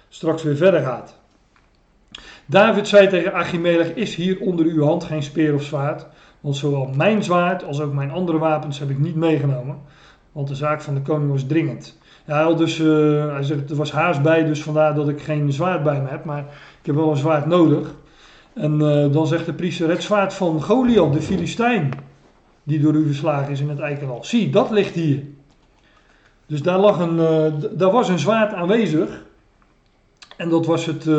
straks 0.09 0.43
weer 0.43 0.55
verder 0.55 0.81
gaat. 0.81 1.19
David 2.45 2.87
zei 2.87 3.07
tegen 3.07 3.33
Achimelech, 3.33 3.93
is 3.93 4.15
hier 4.15 4.39
onder 4.39 4.65
uw 4.65 4.83
hand 4.83 5.03
geen 5.03 5.23
speer 5.23 5.53
of 5.53 5.63
zwaard? 5.63 6.07
Want 6.39 6.55
zowel 6.55 6.89
mijn 6.95 7.23
zwaard 7.23 7.63
als 7.63 7.81
ook 7.81 7.93
mijn 7.93 8.11
andere 8.11 8.37
wapens 8.37 8.79
heb 8.79 8.89
ik 8.89 8.99
niet 8.99 9.15
meegenomen. 9.15 9.79
Want 10.31 10.47
de 10.47 10.55
zaak 10.55 10.81
van 10.81 10.93
de 10.93 11.01
koning 11.01 11.31
was 11.31 11.47
dringend. 11.47 11.97
Ja, 12.25 12.53
dus, 12.53 12.79
uh, 12.79 13.31
hij 13.31 13.43
zegt, 13.43 13.69
er 13.69 13.75
was 13.75 13.91
haast 13.91 14.21
bij, 14.21 14.43
dus 14.43 14.63
vandaar 14.63 14.93
dat 14.93 15.09
ik 15.09 15.21
geen 15.21 15.51
zwaard 15.51 15.83
bij 15.83 16.01
me 16.01 16.07
heb. 16.09 16.25
Maar 16.25 16.45
ik 16.79 16.85
heb 16.85 16.95
wel 16.95 17.09
een 17.09 17.17
zwaard 17.17 17.45
nodig. 17.45 17.93
En 18.53 18.79
uh, 18.79 19.13
dan 19.13 19.27
zegt 19.27 19.45
de 19.45 19.53
priester, 19.53 19.89
het 19.89 20.03
zwaard 20.03 20.33
van 20.33 20.61
Goliath, 20.61 21.13
de 21.13 21.21
Filistijn, 21.21 21.91
die 22.63 22.79
door 22.79 22.93
u 22.93 23.05
verslagen 23.05 23.51
is 23.51 23.59
in 23.59 23.69
het 23.69 23.79
eikenal. 23.79 24.23
Zie, 24.23 24.49
dat 24.49 24.71
ligt 24.71 24.93
hier. 24.93 25.23
Dus 26.45 26.61
daar, 26.61 26.79
lag 26.79 26.99
een, 26.99 27.17
uh, 27.17 27.53
daar 27.71 27.91
was 27.91 28.09
een 28.09 28.19
zwaard 28.19 28.53
aanwezig. 28.53 29.23
En 30.37 30.49
dat 30.49 30.65
was 30.65 30.85
het 30.85 31.09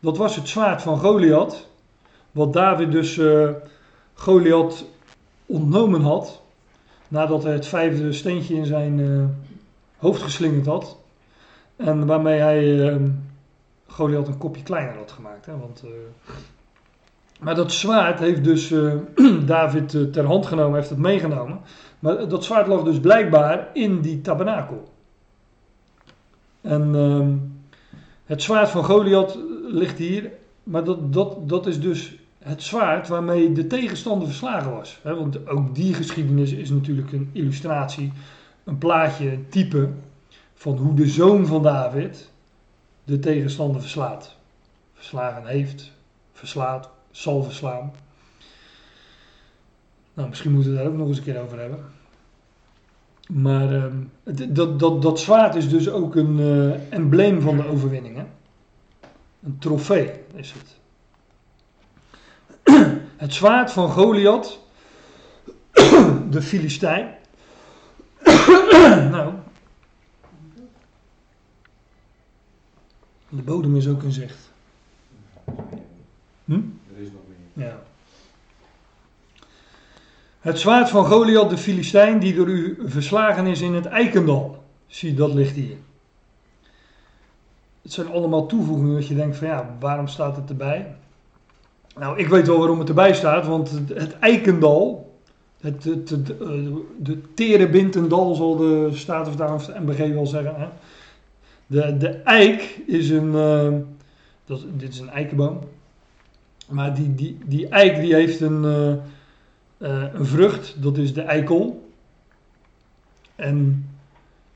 dat 0.00 0.16
was 0.16 0.36
het 0.36 0.48
zwaard 0.48 0.82
van 0.82 0.98
Goliath. 0.98 1.68
Wat 2.32 2.52
David 2.52 2.92
dus 2.92 3.20
Goliath 4.14 4.84
ontnomen 5.46 6.00
had. 6.00 6.42
Nadat 7.08 7.42
hij 7.42 7.52
het 7.52 7.66
vijfde 7.66 8.12
steentje 8.12 8.54
in 8.54 8.66
zijn 8.66 9.00
hoofd 9.96 10.22
geslingerd 10.22 10.66
had. 10.66 10.98
En 11.76 12.06
waarmee 12.06 12.38
hij 12.38 12.64
uh, 12.64 12.96
Goliath 13.86 14.28
een 14.28 14.38
kopje 14.38 14.62
kleiner 14.62 14.96
had 14.96 15.12
gemaakt. 15.12 15.46
Hè, 15.46 15.58
want, 15.58 15.84
maar 17.40 17.54
dat 17.54 17.72
zwaard 17.72 18.18
heeft 18.18 18.44
dus 18.44 18.74
David 19.46 20.12
ter 20.12 20.24
hand 20.24 20.46
genomen, 20.46 20.76
heeft 20.76 20.90
het 20.90 20.98
meegenomen. 20.98 21.60
Maar 21.98 22.28
dat 22.28 22.44
zwaard 22.44 22.66
lag 22.66 22.82
dus 22.82 23.00
blijkbaar 23.00 23.68
in 23.72 24.00
die 24.00 24.20
tabernakel. 24.20 24.88
En 26.60 26.94
ehm, 26.94 27.32
het 28.24 28.42
zwaard 28.42 28.68
van 28.68 28.84
Goliath 28.84 29.38
ligt 29.66 29.98
hier, 29.98 30.30
maar 30.62 30.84
dat, 30.84 31.12
dat, 31.12 31.48
dat 31.48 31.66
is 31.66 31.80
dus 31.80 32.16
het 32.38 32.62
zwaard 32.62 33.08
waarmee 33.08 33.52
de 33.52 33.66
tegenstander 33.66 34.28
verslagen 34.28 34.72
was. 34.72 35.00
want 35.02 35.48
ook 35.48 35.74
die 35.74 35.94
geschiedenis 35.94 36.52
is 36.52 36.70
natuurlijk 36.70 37.12
een 37.12 37.30
illustratie, 37.32 38.12
een 38.66 38.78
plaatje, 38.78 39.48
type 39.48 39.90
van 40.54 40.76
hoe 40.76 40.94
de 40.94 41.08
zoon 41.08 41.46
van 41.46 41.62
David 41.62 42.30
de 43.04 43.18
tegenstander 43.18 43.80
verslaat. 43.80 44.36
Verslagen 44.94 45.46
heeft, 45.46 45.92
verslaat, 46.32 46.90
zal 47.10 47.42
verslaan. 47.42 47.92
Nou, 50.14 50.28
misschien 50.28 50.52
moeten 50.52 50.70
we 50.70 50.76
daar 50.76 50.86
ook 50.86 50.96
nog 50.96 51.08
eens 51.08 51.18
een 51.18 51.24
keer 51.24 51.40
over 51.40 51.58
hebben. 51.58 51.84
Maar 53.28 53.72
uh, 53.72 53.84
dat, 54.48 54.78
dat, 54.78 55.02
dat 55.02 55.20
zwaard 55.20 55.54
is 55.54 55.68
dus 55.68 55.90
ook 55.90 56.16
een 56.16 56.38
uh, 56.38 56.92
embleem 56.92 57.40
van 57.40 57.56
de 57.56 57.66
overwinning. 57.66 58.16
Hè? 58.16 58.24
Een 59.42 59.58
trofee 59.58 60.12
is 60.34 60.52
het. 60.52 60.74
Het 63.16 63.34
zwaard 63.34 63.72
van 63.72 63.90
Goliath, 63.90 64.60
de 66.30 66.42
Filistijn. 66.42 67.15
nou, 69.10 69.32
de 73.28 73.42
bodem 73.42 73.76
is 73.76 73.88
ook 73.88 74.02
in 74.02 74.12
zicht. 74.12 74.50
Hm? 76.44 76.60
Er 76.94 77.02
is 77.02 77.08
nog 77.12 77.22
meer. 77.52 77.66
Ja. 77.66 77.78
Het 80.40 80.58
zwaard 80.58 80.90
van 80.90 81.06
Goliath, 81.06 81.50
de 81.50 81.58
Filistijn, 81.58 82.18
die 82.18 82.34
door 82.34 82.48
u 82.48 82.78
verslagen 82.84 83.46
is 83.46 83.60
in 83.60 83.74
het 83.74 83.86
Eikendal. 83.86 84.64
Zie, 84.86 85.14
dat 85.14 85.34
ligt 85.34 85.54
hier. 85.54 85.76
Het 87.82 87.92
zijn 87.92 88.08
allemaal 88.08 88.46
toevoegingen 88.46 88.94
dat 88.94 89.06
je 89.06 89.14
denkt 89.14 89.36
van 89.36 89.46
ja, 89.46 89.76
waarom 89.80 90.08
staat 90.08 90.36
het 90.36 90.48
erbij? 90.48 90.94
Nou, 91.96 92.18
ik 92.18 92.28
weet 92.28 92.46
wel 92.46 92.58
waarom 92.58 92.78
het 92.78 92.88
erbij 92.88 93.14
staat, 93.14 93.46
want 93.46 93.70
het, 93.70 94.18
Eikendal, 94.18 95.05
het, 95.74 96.08
het, 96.08 96.26
de 96.98 97.20
Terebintendal 97.34 98.34
zal 98.34 98.56
de 98.56 98.90
Statenvertaling 98.92 99.62
van 99.62 99.74
de 99.74 99.80
MBG 99.80 100.12
wel 100.12 100.26
zeggen. 100.26 100.54
Hè? 100.56 100.66
De, 101.66 101.96
de 101.96 102.08
eik 102.08 102.80
is 102.86 103.10
een, 103.10 103.32
uh, 103.32 103.74
dat, 104.44 104.64
dit 104.72 104.92
is 104.92 104.98
een 104.98 105.10
eikenboom, 105.10 105.58
maar 106.68 106.94
die, 106.94 107.14
die, 107.14 107.38
die 107.44 107.68
eik 107.68 108.00
die 108.00 108.14
heeft 108.14 108.40
een, 108.40 108.64
uh, 109.78 110.04
een 110.12 110.26
vrucht, 110.26 110.82
dat 110.82 110.96
is 110.96 111.14
de 111.14 111.22
eikel. 111.22 111.90
En 113.34 113.88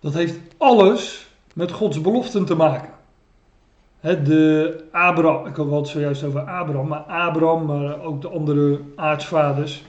dat 0.01 0.15
heeft 0.15 0.39
alles 0.57 1.29
met 1.55 1.71
Gods 1.71 2.01
beloften 2.01 2.45
te 2.45 2.55
maken 2.55 2.91
de 4.01 4.85
Abraham, 4.93 5.47
ik 5.47 5.57
had 5.57 5.71
het 5.71 5.89
zojuist 5.89 6.25
over 6.25 6.41
Abraham, 6.41 6.89
maar 6.89 6.99
Abraham, 6.99 7.65
maar 7.65 8.01
ook 8.03 8.21
de 8.21 8.29
andere 8.29 8.81
aartsvaders, 8.97 9.85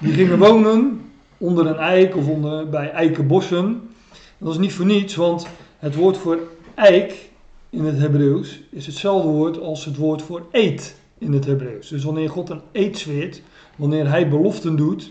die 0.00 0.12
gingen 0.12 0.38
wonen 0.38 1.00
onder 1.38 1.66
een 1.66 1.76
eik 1.76 2.16
of 2.16 2.28
onder, 2.28 2.68
bij 2.68 2.90
eikenbossen. 2.90 3.90
Dat 4.38 4.52
is 4.52 4.58
niet 4.58 4.72
voor 4.72 4.86
niets, 4.86 5.14
want 5.14 5.46
het 5.78 5.94
woord 5.94 6.16
voor 6.16 6.38
eik 6.74 7.28
in 7.70 7.84
het 7.84 7.98
Hebreeuws 7.98 8.60
is 8.70 8.86
hetzelfde 8.86 9.28
woord 9.28 9.60
als 9.60 9.84
het 9.84 9.96
woord 9.96 10.22
voor 10.22 10.42
eet 10.50 11.00
in 11.18 11.32
het 11.32 11.44
Hebreeuws. 11.44 11.88
Dus 11.88 12.04
wanneer 12.04 12.30
God 12.30 12.50
een 12.50 12.60
eed 12.72 12.98
zweert, 12.98 13.42
wanneer 13.76 14.08
hij 14.08 14.28
beloften 14.28 14.76
doet, 14.76 15.10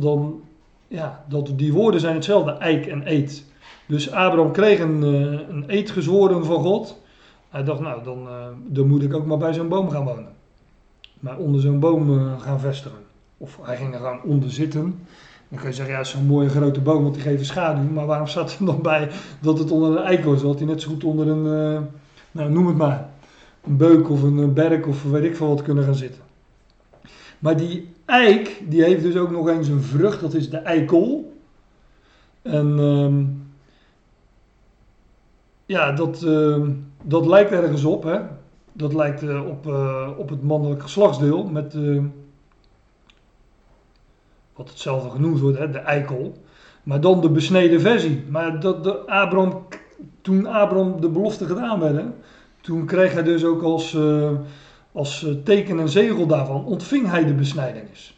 dan, 0.00 0.40
ja, 0.88 1.24
dat, 1.28 1.52
die 1.56 1.72
woorden 1.72 2.00
zijn 2.00 2.14
hetzelfde, 2.14 2.50
eik 2.50 2.86
en 2.86 3.02
eet. 3.04 3.44
Dus 3.86 4.10
Abraham 4.10 4.52
kreeg 4.52 4.78
een, 4.78 5.02
eh, 5.02 5.68
een 5.68 5.88
gezworen 5.88 6.44
van 6.44 6.62
God. 6.62 7.00
Hij 7.48 7.64
dacht, 7.64 7.80
nou, 7.80 8.04
dan, 8.04 8.26
uh, 8.26 8.46
dan 8.66 8.86
moet 8.86 9.02
ik 9.02 9.14
ook 9.14 9.26
maar 9.26 9.38
bij 9.38 9.52
zo'n 9.54 9.68
boom 9.68 9.90
gaan 9.90 10.04
wonen. 10.04 10.34
Maar 11.20 11.38
onder 11.38 11.60
zo'n 11.60 11.80
boom 11.80 12.10
uh, 12.10 12.40
gaan 12.40 12.60
vestigen. 12.60 13.05
Of 13.38 13.58
hij 13.62 13.76
ging 13.76 13.94
er 13.94 14.00
gewoon 14.00 14.22
onder 14.22 14.50
zitten. 14.50 14.98
Dan 15.48 15.58
kun 15.58 15.68
je 15.68 15.74
zeggen, 15.74 15.94
ja, 15.94 16.04
zo'n 16.04 16.26
mooie 16.26 16.48
grote 16.48 16.80
boom, 16.80 17.02
want 17.02 17.14
die 17.14 17.22
geeft 17.22 17.46
schaduw. 17.46 17.90
Maar 17.90 18.06
waarom 18.06 18.26
staat 18.26 18.56
er 18.58 18.66
dan 18.66 18.82
bij 18.82 19.10
dat 19.40 19.58
het 19.58 19.70
onder 19.70 19.90
een 19.90 20.04
eikel 20.04 20.32
is? 20.32 20.42
Had 20.42 20.58
hij 20.58 20.66
net 20.66 20.82
zo 20.82 20.88
goed 20.88 21.04
onder 21.04 21.28
een, 21.28 21.74
uh, 21.74 21.80
nou 22.30 22.50
noem 22.50 22.66
het 22.66 22.76
maar, 22.76 23.08
een 23.64 23.76
beuk 23.76 24.10
of 24.10 24.22
een 24.22 24.52
berk 24.52 24.86
of 24.86 25.02
weet 25.02 25.24
ik 25.24 25.36
veel 25.36 25.48
wat 25.48 25.62
kunnen 25.62 25.84
gaan 25.84 25.94
zitten. 25.94 26.22
Maar 27.38 27.56
die 27.56 27.92
eik, 28.04 28.62
die 28.68 28.82
heeft 28.82 29.02
dus 29.02 29.16
ook 29.16 29.30
nog 29.30 29.48
eens 29.48 29.68
een 29.68 29.82
vrucht, 29.82 30.20
dat 30.20 30.34
is 30.34 30.50
de 30.50 30.56
eikel. 30.56 31.34
En 32.42 32.78
uh, 32.78 33.26
ja, 35.66 35.92
dat, 35.92 36.22
uh, 36.22 36.68
dat 37.02 37.26
lijkt 37.26 37.50
ergens 37.50 37.84
op. 37.84 38.02
Hè? 38.02 38.20
Dat 38.72 38.94
lijkt 38.94 39.22
uh, 39.22 39.48
op, 39.48 39.66
op 40.18 40.28
het 40.28 40.42
mannelijk 40.42 40.82
geslachtsdeel. 40.82 41.44
Met 41.44 41.74
wat 44.56 44.68
hetzelfde 44.68 45.10
genoemd 45.10 45.40
wordt, 45.40 45.58
hè? 45.58 45.70
de 45.70 45.78
eikel. 45.78 46.32
Maar 46.82 47.00
dan 47.00 47.20
de 47.20 47.30
besneden 47.30 47.80
versie. 47.80 48.24
Maar 48.28 48.60
dat, 48.60 48.84
de 48.84 49.06
toen 50.20 50.46
Abraham 50.46 51.00
de 51.00 51.08
belofte 51.08 51.46
gedaan 51.46 51.80
werd, 51.80 52.04
toen 52.60 52.86
kreeg 52.86 53.12
hij 53.12 53.22
dus 53.22 53.44
ook 53.44 53.62
als, 53.62 53.98
als 54.92 55.26
teken 55.44 55.78
en 55.78 55.88
zegel 55.88 56.26
daarvan, 56.26 56.64
ontving 56.64 57.10
hij 57.10 57.24
de 57.24 57.34
besnijdenis. 57.34 58.16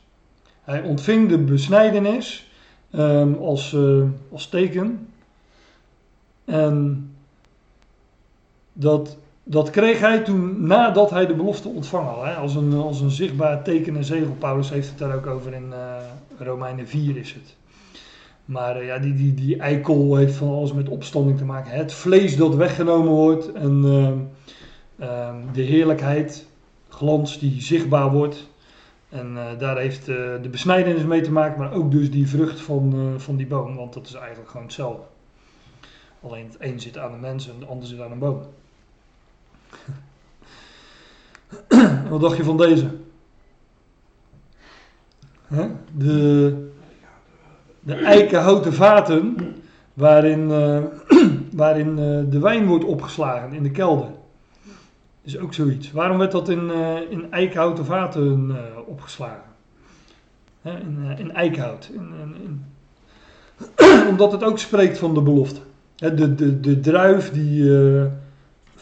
Hij 0.69 0.83
ontving 0.83 1.29
de 1.29 1.39
besnijdenis 1.39 2.51
ehm, 2.91 3.33
als, 3.33 3.73
eh, 3.73 4.03
als 4.33 4.49
teken. 4.49 5.09
En 6.45 7.11
dat, 8.73 9.19
dat 9.51 9.71
kreeg 9.71 10.01
hij 10.01 10.19
toen 10.19 10.67
nadat 10.67 11.11
hij 11.11 11.27
de 11.27 11.35
belofte 11.35 11.69
ontvangen 11.69 12.13
had. 12.13 12.25
Hè? 12.25 12.35
Als, 12.35 12.55
een, 12.55 12.73
als 12.73 13.01
een 13.01 13.11
zichtbaar 13.11 13.63
teken 13.63 13.97
en 13.97 14.05
zegel. 14.05 14.37
Paulus 14.39 14.71
heeft 14.71 14.89
het 14.89 14.99
daar 14.99 15.15
ook 15.15 15.27
over 15.27 15.55
in 15.55 15.67
uh, 15.71 15.97
Romeinen 16.39 16.89
4 16.89 17.17
is 17.17 17.33
het. 17.33 17.57
Maar 18.45 18.81
uh, 18.81 18.87
ja, 18.87 18.99
die, 18.99 19.15
die, 19.15 19.35
die 19.35 19.59
eikel 19.59 20.17
heeft 20.17 20.35
van 20.35 20.49
alles 20.49 20.73
met 20.73 20.89
opstanding 20.89 21.39
te 21.39 21.45
maken. 21.45 21.73
Het 21.73 21.93
vlees 21.93 22.37
dat 22.37 22.55
weggenomen 22.55 23.13
wordt 23.13 23.53
en 23.53 23.85
uh, 23.85 25.35
de 25.53 25.63
heerlijkheid, 25.63 26.47
glans 26.89 27.39
die 27.39 27.63
zichtbaar 27.63 28.13
wordt. 28.13 28.49
En 29.09 29.39
daar 29.59 29.79
heeft 29.79 30.07
de 30.07 30.49
besnijdenis 30.51 31.05
mee 31.05 31.21
te 31.21 31.33
maken, 31.33 31.59
maar 31.59 31.73
ook 31.73 31.91
dus 31.91 32.11
die 32.11 32.29
vrucht 32.29 32.61
van, 32.61 33.15
van 33.17 33.37
die 33.37 33.47
boom. 33.47 33.77
Want 33.77 33.95
dat 33.95 34.07
is 34.07 34.15
eigenlijk 34.15 34.51
gewoon 34.51 34.67
hetzelfde. 34.67 35.03
Alleen 36.23 36.47
het 36.47 36.57
een 36.59 36.81
zit 36.81 36.99
aan 36.99 37.13
de 37.13 37.19
mens 37.19 37.49
en 37.49 37.55
het 37.59 37.69
ander 37.69 37.89
zit 37.89 38.01
aan 38.01 38.13
een 38.13 38.19
boom. 38.19 38.43
Wat 42.11 42.21
dacht 42.21 42.37
je 42.37 42.45
van 42.45 42.57
deze? 42.57 42.91
Hè? 45.47 45.67
De, 45.97 46.71
de 47.81 47.95
eikenhouten 47.95 48.73
vaten 48.73 49.37
waarin, 49.95 50.51
uh, 50.51 50.83
waarin 51.63 51.89
uh, 51.89 52.31
de 52.31 52.39
wijn 52.39 52.67
wordt 52.67 52.85
opgeslagen 52.85 53.53
in 53.53 53.63
de 53.63 53.71
kelder. 53.71 54.09
Is 55.23 55.39
ook 55.39 55.55
zoiets. 55.55 55.93
Waarom 55.93 56.19
werd 56.19 56.33
dat 56.33 56.49
in, 56.49 56.65
uh, 56.65 57.11
in 57.11 57.33
eikenhouten 57.33 57.85
vaten 57.85 58.57
opgeslagen? 58.87 59.51
Hè? 60.63 60.79
In, 60.79 61.19
in 61.19 61.33
eikenhout. 61.33 61.91
In, 61.93 62.13
in, 62.45 62.65
Omdat 64.11 64.33
het 64.33 64.45
ook 64.45 64.59
spreekt 64.59 64.99
van 64.99 65.15
de 65.15 65.23
belofte. 65.23 65.61
Hè? 65.97 66.15
De, 66.15 66.35
de, 66.35 66.61
de 66.61 66.81
druif 66.81 67.33
die 67.33 67.71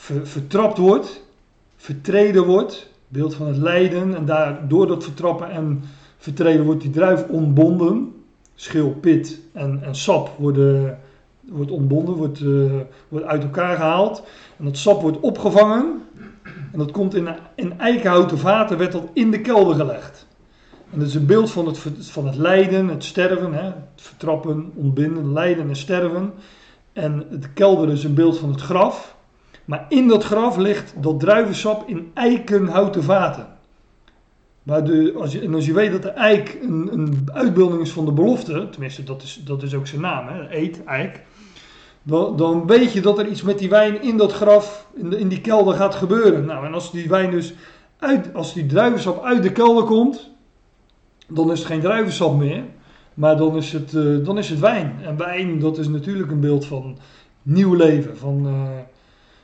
ver, 0.07 0.27
vertrapt 0.27 0.79
wordt, 0.79 1.23
vertreden 1.77 2.45
wordt, 2.45 2.91
beeld 3.09 3.35
van 3.35 3.47
het 3.47 3.57
lijden. 3.57 4.15
En 4.15 4.25
daar, 4.25 4.69
door 4.69 4.87
dat 4.87 5.05
vertrappen 5.05 5.51
en 5.51 5.83
vertreden 6.17 6.65
wordt 6.65 6.81
die 6.81 6.91
druif 6.91 7.27
ontbonden 7.29 8.15
schil, 8.55 8.91
pit 9.01 9.41
en, 9.53 9.83
en 9.83 9.95
sap 9.95 10.31
worden, 10.39 10.99
wordt 11.41 11.71
ontbonden, 11.71 12.15
wordt, 12.15 12.41
uh, 12.41 12.73
wordt 13.09 13.27
uit 13.27 13.43
elkaar 13.43 13.77
gehaald. 13.77 14.23
En 14.57 14.65
dat 14.65 14.77
sap 14.77 15.03
wordt 15.03 15.21
opgevangen. 15.21 16.03
En 16.73 16.79
dat 16.79 16.91
komt 16.91 17.15
in, 17.15 17.29
in 17.55 17.79
eikenhouten 17.79 18.39
vaten, 18.39 18.79
werd 18.79 18.93
dat 18.93 19.09
in 19.13 19.31
de 19.31 19.41
kelder 19.41 19.75
gelegd. 19.75 20.27
En 20.93 20.99
dat 20.99 21.09
is 21.09 21.15
een 21.15 21.27
beeld 21.27 21.51
van 21.51 21.67
het, 21.67 21.79
van 21.99 22.27
het 22.27 22.37
lijden, 22.37 22.89
het 22.89 23.05
sterven, 23.05 23.53
hè, 23.53 23.63
het 23.63 23.75
vertrappen, 23.95 24.73
ontbinden, 24.75 25.33
lijden 25.33 25.69
en 25.69 25.77
sterven. 25.77 26.33
En 26.93 27.27
de 27.31 27.49
kelder 27.55 27.91
is 27.91 28.05
een 28.05 28.15
beeld 28.15 28.39
van 28.39 28.51
het 28.51 28.61
graf. 28.61 29.16
Maar 29.67 29.87
in 29.89 30.09
dat 30.09 30.25
graf 30.25 30.57
ligt 30.57 30.95
dat 31.01 31.21
druivensap 31.21 31.89
in 31.89 32.11
eikenhouten 32.15 33.03
vaten. 33.03 33.47
Maar 34.63 34.85
de, 34.85 35.15
als 35.19 35.33
je, 35.33 35.41
en 35.41 35.55
als 35.55 35.67
je 35.67 35.73
weet 35.73 35.93
dat 35.93 36.03
de 36.03 36.09
eik 36.09 36.59
een, 36.63 36.89
een 36.93 37.29
uitbeelding 37.33 37.81
is 37.81 37.91
van 37.91 38.05
de 38.05 38.13
belofte, 38.13 38.69
tenminste 38.71 39.05
dat 39.05 39.23
is, 39.23 39.41
dat 39.45 39.63
is 39.63 39.75
ook 39.75 39.87
zijn 39.87 40.01
naam, 40.01 40.29
hè, 40.29 40.57
eet, 40.57 40.85
eik, 40.85 41.23
dan, 42.03 42.37
dan 42.37 42.67
weet 42.67 42.93
je 42.93 43.01
dat 43.01 43.19
er 43.19 43.29
iets 43.29 43.43
met 43.43 43.59
die 43.59 43.69
wijn 43.69 44.03
in 44.03 44.17
dat 44.17 44.33
graf, 44.33 44.87
in, 44.95 45.13
in 45.13 45.29
die 45.29 45.41
kelder 45.41 45.75
gaat 45.75 45.95
gebeuren. 45.95 46.45
Nou, 46.45 46.67
en 46.67 46.75
als 46.75 46.91
die 46.91 47.09
wijn 47.09 47.31
dus 47.31 47.55
uit, 47.99 48.35
als 48.35 48.55
die 48.55 48.67
druivensap 48.67 49.25
uit 49.25 49.43
de 49.43 49.53
kelder 49.53 49.85
komt, 49.85 50.31
dan 51.29 51.53
is 51.53 51.59
het 51.59 51.69
geen 51.69 51.81
druivensap 51.81 52.37
meer, 52.37 52.65
maar 53.15 53.37
dan 53.37 53.57
is 53.57 53.73
het, 53.73 53.93
uh, 53.93 54.25
dan 54.25 54.39
is 54.39 54.51
het 54.51 54.61
wijn. 54.61 54.99
En 55.03 55.17
wijn, 55.17 55.59
dat 55.59 55.79
is 55.79 55.89
natuurlijk 55.89 56.31
een 56.31 56.41
beeld 56.41 56.67
van 56.67 56.99
nieuw 57.43 57.75
leven, 57.75 58.17
van, 58.17 58.47
uh, 58.47 58.69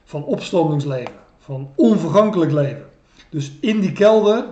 van 0.05 0.25
opstandingsleven, 0.25 1.15
van 1.39 1.71
onvergankelijk 1.75 2.53
leven. 2.53 2.87
Dus 3.31 3.53
in 3.61 3.81
die 3.81 3.93
kelder 3.93 4.47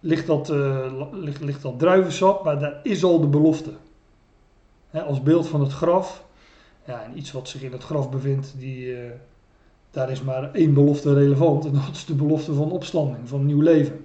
ligt 0.00 0.26
dat, 0.26 0.50
uh, 0.50 0.92
ligt, 1.12 1.40
ligt 1.40 1.62
dat 1.62 1.78
druivensap, 1.78 2.44
maar 2.44 2.58
daar 2.58 2.80
is 2.82 3.04
al 3.04 3.20
de 3.20 3.26
belofte. 3.26 3.70
als 5.06 5.22
beeld 5.22 5.48
van 5.48 5.60
het 5.60 5.72
graf. 5.72 6.24
Ja, 6.86 7.02
en 7.02 7.18
iets 7.18 7.32
wat 7.32 7.48
zich 7.48 7.62
in 7.62 7.72
het 7.72 7.82
graf 7.82 8.10
bevindt, 8.10 8.54
die, 8.58 8.86
uh, 8.86 9.10
daar 9.90 10.10
is 10.10 10.22
maar 10.22 10.52
één 10.52 10.74
belofte 10.74 11.14
relevant. 11.14 11.64
En 11.64 11.72
dat 11.72 11.88
is 11.92 12.04
de 12.04 12.14
belofte 12.14 12.54
van 12.54 12.70
opstanding, 12.70 13.28
van 13.28 13.46
nieuw 13.46 13.60
leven. 13.60 14.04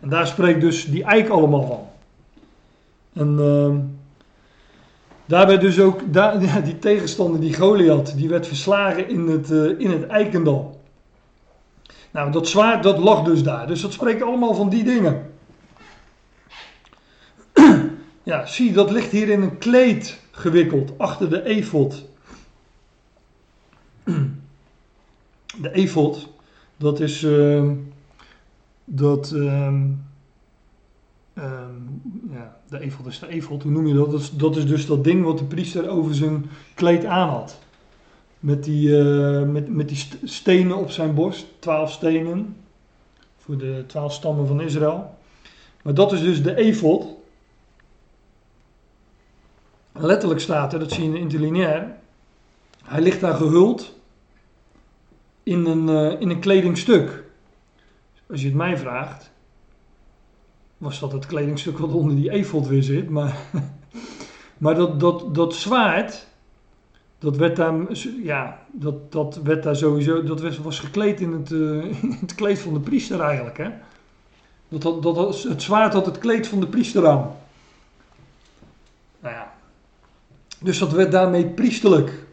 En 0.00 0.08
daar 0.08 0.26
spreekt 0.26 0.60
dus 0.60 0.84
die 0.84 1.04
eik 1.04 1.28
allemaal 1.28 1.66
van. 1.66 1.86
En 3.12 3.36
uh, 3.38 3.78
daar 5.26 5.46
werd 5.46 5.60
dus 5.60 5.80
ook, 5.80 6.12
daar, 6.12 6.62
die 6.64 6.78
tegenstander, 6.78 7.40
die 7.40 7.54
Goliath, 7.54 8.16
die 8.16 8.28
werd 8.28 8.46
verslagen 8.46 9.08
in 9.08 9.28
het, 9.28 9.50
uh, 9.50 9.80
in 9.80 9.90
het 9.90 10.06
eikendal. 10.06 10.82
Nou, 12.10 12.32
dat 12.32 12.48
zwaard 12.48 12.82
dat 12.82 12.98
lag 12.98 13.24
dus 13.24 13.42
daar. 13.42 13.66
Dus 13.66 13.80
dat 13.80 13.92
spreekt 13.92 14.22
allemaal 14.22 14.54
van 14.54 14.68
die 14.68 14.84
dingen. 14.84 15.32
Ja, 18.22 18.46
zie, 18.46 18.72
dat 18.72 18.90
ligt 18.90 19.10
hier 19.10 19.28
in 19.28 19.42
een 19.42 19.58
kleed 19.58 20.20
gewikkeld, 20.30 20.98
achter 20.98 21.30
de 21.30 21.42
efot. 21.42 22.04
De 25.60 25.72
efot, 25.72 26.28
dat 26.76 27.00
is, 27.00 27.22
uh, 27.22 27.70
dat, 28.84 29.32
uh, 29.34 29.74
ja, 32.30 32.56
de 32.68 32.80
efot 32.80 33.06
is 33.06 33.18
de 33.18 33.28
efot, 33.28 33.62
hoe 33.62 33.72
noem 33.72 33.86
je 33.86 33.94
dat? 33.94 34.30
Dat 34.36 34.56
is, 34.56 34.66
dus 34.66 34.86
dat 34.86 35.04
ding 35.04 35.24
wat 35.24 35.38
de 35.38 35.44
priester 35.44 35.88
over 35.88 36.14
zijn 36.14 36.50
kleed 36.74 37.04
aan 37.04 37.28
had. 37.28 37.58
Met 38.38 38.64
die, 38.64 38.88
uh, 38.88 39.42
met, 39.42 39.68
met 39.68 39.88
die 39.88 40.06
stenen 40.24 40.76
op 40.76 40.90
zijn 40.90 41.14
borst, 41.14 41.46
twaalf 41.58 41.90
stenen. 41.90 42.56
Voor 43.38 43.58
de 43.58 43.84
twaalf 43.86 44.12
stammen 44.12 44.46
van 44.46 44.60
Israël. 44.60 45.14
Maar 45.82 45.94
dat 45.94 46.12
is 46.12 46.20
dus 46.20 46.42
de 46.42 46.56
efot. 46.56 47.06
Letterlijk 49.92 50.40
staat 50.40 50.72
er, 50.72 50.78
dat 50.78 50.92
zie 50.92 51.10
je 51.10 51.18
interlineair. 51.18 51.96
Hij 52.84 53.00
ligt 53.00 53.20
daar 53.20 53.34
gehuld 53.34 53.98
in 55.42 55.66
een, 55.66 55.88
uh, 55.88 56.20
in 56.20 56.30
een 56.30 56.40
kledingstuk. 56.40 57.24
Als 58.30 58.40
je 58.40 58.46
het 58.46 58.56
mij 58.56 58.76
vraagt, 58.76 59.30
was 60.84 61.00
dat 61.00 61.12
het 61.12 61.26
kledingstuk 61.26 61.78
wat 61.78 61.92
onder 61.92 62.16
die 62.16 62.30
efot 62.30 62.66
weer 62.66 62.82
zit. 62.82 63.10
Maar, 63.10 63.36
maar 64.58 64.74
dat, 64.74 65.00
dat, 65.00 65.34
dat 65.34 65.54
zwaard, 65.54 66.26
dat 67.18 67.36
werd 67.36 67.56
daar, 67.56 67.74
ja, 68.22 68.58
dat, 68.72 69.12
dat 69.12 69.40
werd 69.42 69.62
daar 69.62 69.76
sowieso, 69.76 70.22
dat 70.22 70.40
was, 70.40 70.58
was 70.58 70.78
gekleed 70.78 71.20
in 71.20 71.32
het, 71.32 71.50
in 72.02 72.16
het 72.20 72.34
kleed 72.34 72.58
van 72.58 72.74
de 72.74 72.80
priester 72.80 73.20
eigenlijk. 73.20 73.58
Hè? 73.58 73.68
Dat, 74.68 74.82
dat, 74.82 75.14
dat, 75.14 75.42
het 75.42 75.62
zwaard 75.62 75.92
had 75.92 76.06
het 76.06 76.18
kleed 76.18 76.46
van 76.46 76.60
de 76.60 76.66
priester 76.66 77.08
aan. 77.08 77.36
Nou 79.20 79.34
ja. 79.34 79.52
Dus 80.60 80.78
dat 80.78 80.92
werd 80.92 81.12
daarmee 81.12 81.46
priesterlijk. 81.46 82.26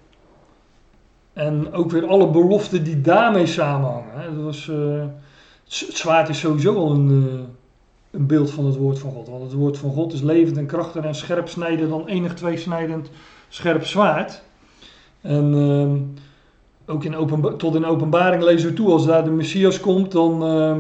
En 1.34 1.74
ook 1.74 1.92
weer 1.92 2.08
alle 2.08 2.28
beloften 2.28 2.84
die 2.84 3.02
daarmee 3.02 3.46
samenhangen. 3.46 4.20
Hè? 4.20 4.36
Dat 4.36 4.44
was, 4.44 4.68
uh, 4.68 5.04
het 5.64 5.98
zwaard 5.98 6.30
is 6.30 6.40
sowieso 6.40 6.76
al 6.76 6.92
een, 6.92 7.10
uh, 7.10 7.40
een 8.12 8.28
beeld 8.28 8.52
van 8.52 8.66
het 8.66 8.76
woord 8.76 9.00
van 9.00 9.12
God. 9.12 9.28
Want 9.28 9.44
het 9.44 9.54
woord 9.54 9.78
van 9.78 9.92
God 9.92 10.14
is 10.14 10.22
levend 10.22 10.58
en 10.58 10.66
krachtig 10.66 11.04
en 11.04 11.16
scherp 11.16 11.48
snijden 11.48 11.90
dan 11.90 12.08
enig 12.08 12.34
tweesnijdend 12.34 13.10
scherp 13.50 13.86
zwaard. 13.86 14.42
En 15.22 15.54
uh, 15.54 16.94
ook 16.94 17.04
in 17.04 17.58
tot 17.58 17.76
in 17.76 17.86
openbaring 17.86 18.44
lezen 18.44 18.70
we 18.70 18.76
toe, 18.76 18.92
als 18.92 19.06
daar 19.06 19.24
de 19.24 19.30
Messias 19.30 19.80
komt, 19.80 20.12
dan, 20.12 20.48
uh, 20.48 20.78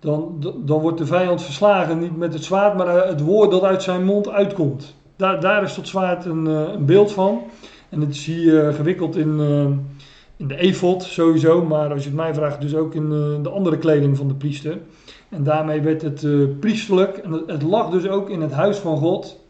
dan, 0.00 0.36
dan 0.64 0.80
wordt 0.80 0.98
de 0.98 1.06
vijand 1.06 1.42
verslagen. 1.42 1.98
Niet 1.98 2.16
met 2.16 2.32
het 2.32 2.44
zwaard, 2.44 2.76
maar 2.76 3.06
het 3.06 3.20
woord 3.20 3.50
dat 3.50 3.62
uit 3.62 3.82
zijn 3.82 4.04
mond 4.04 4.28
uitkomt. 4.28 4.94
Daar, 5.16 5.40
daar 5.40 5.62
is 5.62 5.74
dat 5.74 5.88
zwaard 5.88 6.24
een, 6.24 6.46
uh, 6.46 6.62
een 6.72 6.84
beeld 6.84 7.12
van. 7.12 7.42
En 7.88 8.00
het 8.00 8.14
is 8.14 8.24
hier 8.24 8.72
gewikkeld 8.72 9.16
in, 9.16 9.40
in 10.36 10.48
de 10.48 10.56
efot 10.56 11.02
sowieso, 11.02 11.64
maar 11.64 11.92
als 11.92 12.02
je 12.02 12.08
het 12.08 12.18
mij 12.18 12.34
vraagt, 12.34 12.60
dus 12.60 12.74
ook 12.74 12.94
in 12.94 13.08
de 13.42 13.50
andere 13.50 13.78
kleding 13.78 14.16
van 14.16 14.28
de 14.28 14.34
priester. 14.34 14.78
En 15.34 15.44
daarmee 15.44 15.80
werd 15.80 16.02
het 16.02 16.60
priesterlijk. 16.60 17.16
En 17.16 17.32
het, 17.32 17.46
het 17.46 17.62
lag 17.62 17.90
dus 17.90 18.08
ook 18.08 18.30
in 18.30 18.40
het 18.40 18.52
huis 18.52 18.78
van 18.78 18.98
God. 18.98 19.40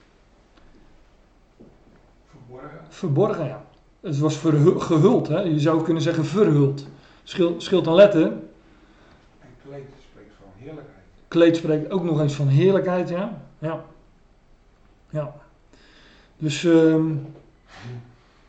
Verborgen. 2.31 2.81
Verborgen, 2.89 3.47
ja. 3.47 3.65
Het 4.01 4.19
was 4.19 4.37
gehuld, 4.79 5.29
hè? 5.29 5.41
je 5.41 5.61
zou 5.61 5.83
kunnen 5.83 6.03
zeggen 6.03 6.25
verhuld. 6.25 6.87
Schil, 7.23 7.55
scheelt 7.59 7.87
een 7.87 7.95
letter. 7.95 8.23
En 8.23 9.49
kleed 9.69 9.85
spreekt 10.11 10.33
van 10.39 10.49
heerlijkheid. 10.57 11.05
Kleed 11.29 11.57
spreekt 11.57 11.91
ook 11.91 12.05
nog 12.05 12.21
eens 12.21 12.35
van 12.35 12.49
heerlijkheid, 12.49 13.09
ja. 13.09 13.41
Ja. 13.59 13.85
ja. 15.11 15.35
Dus 16.39 16.65
um, 16.65 17.27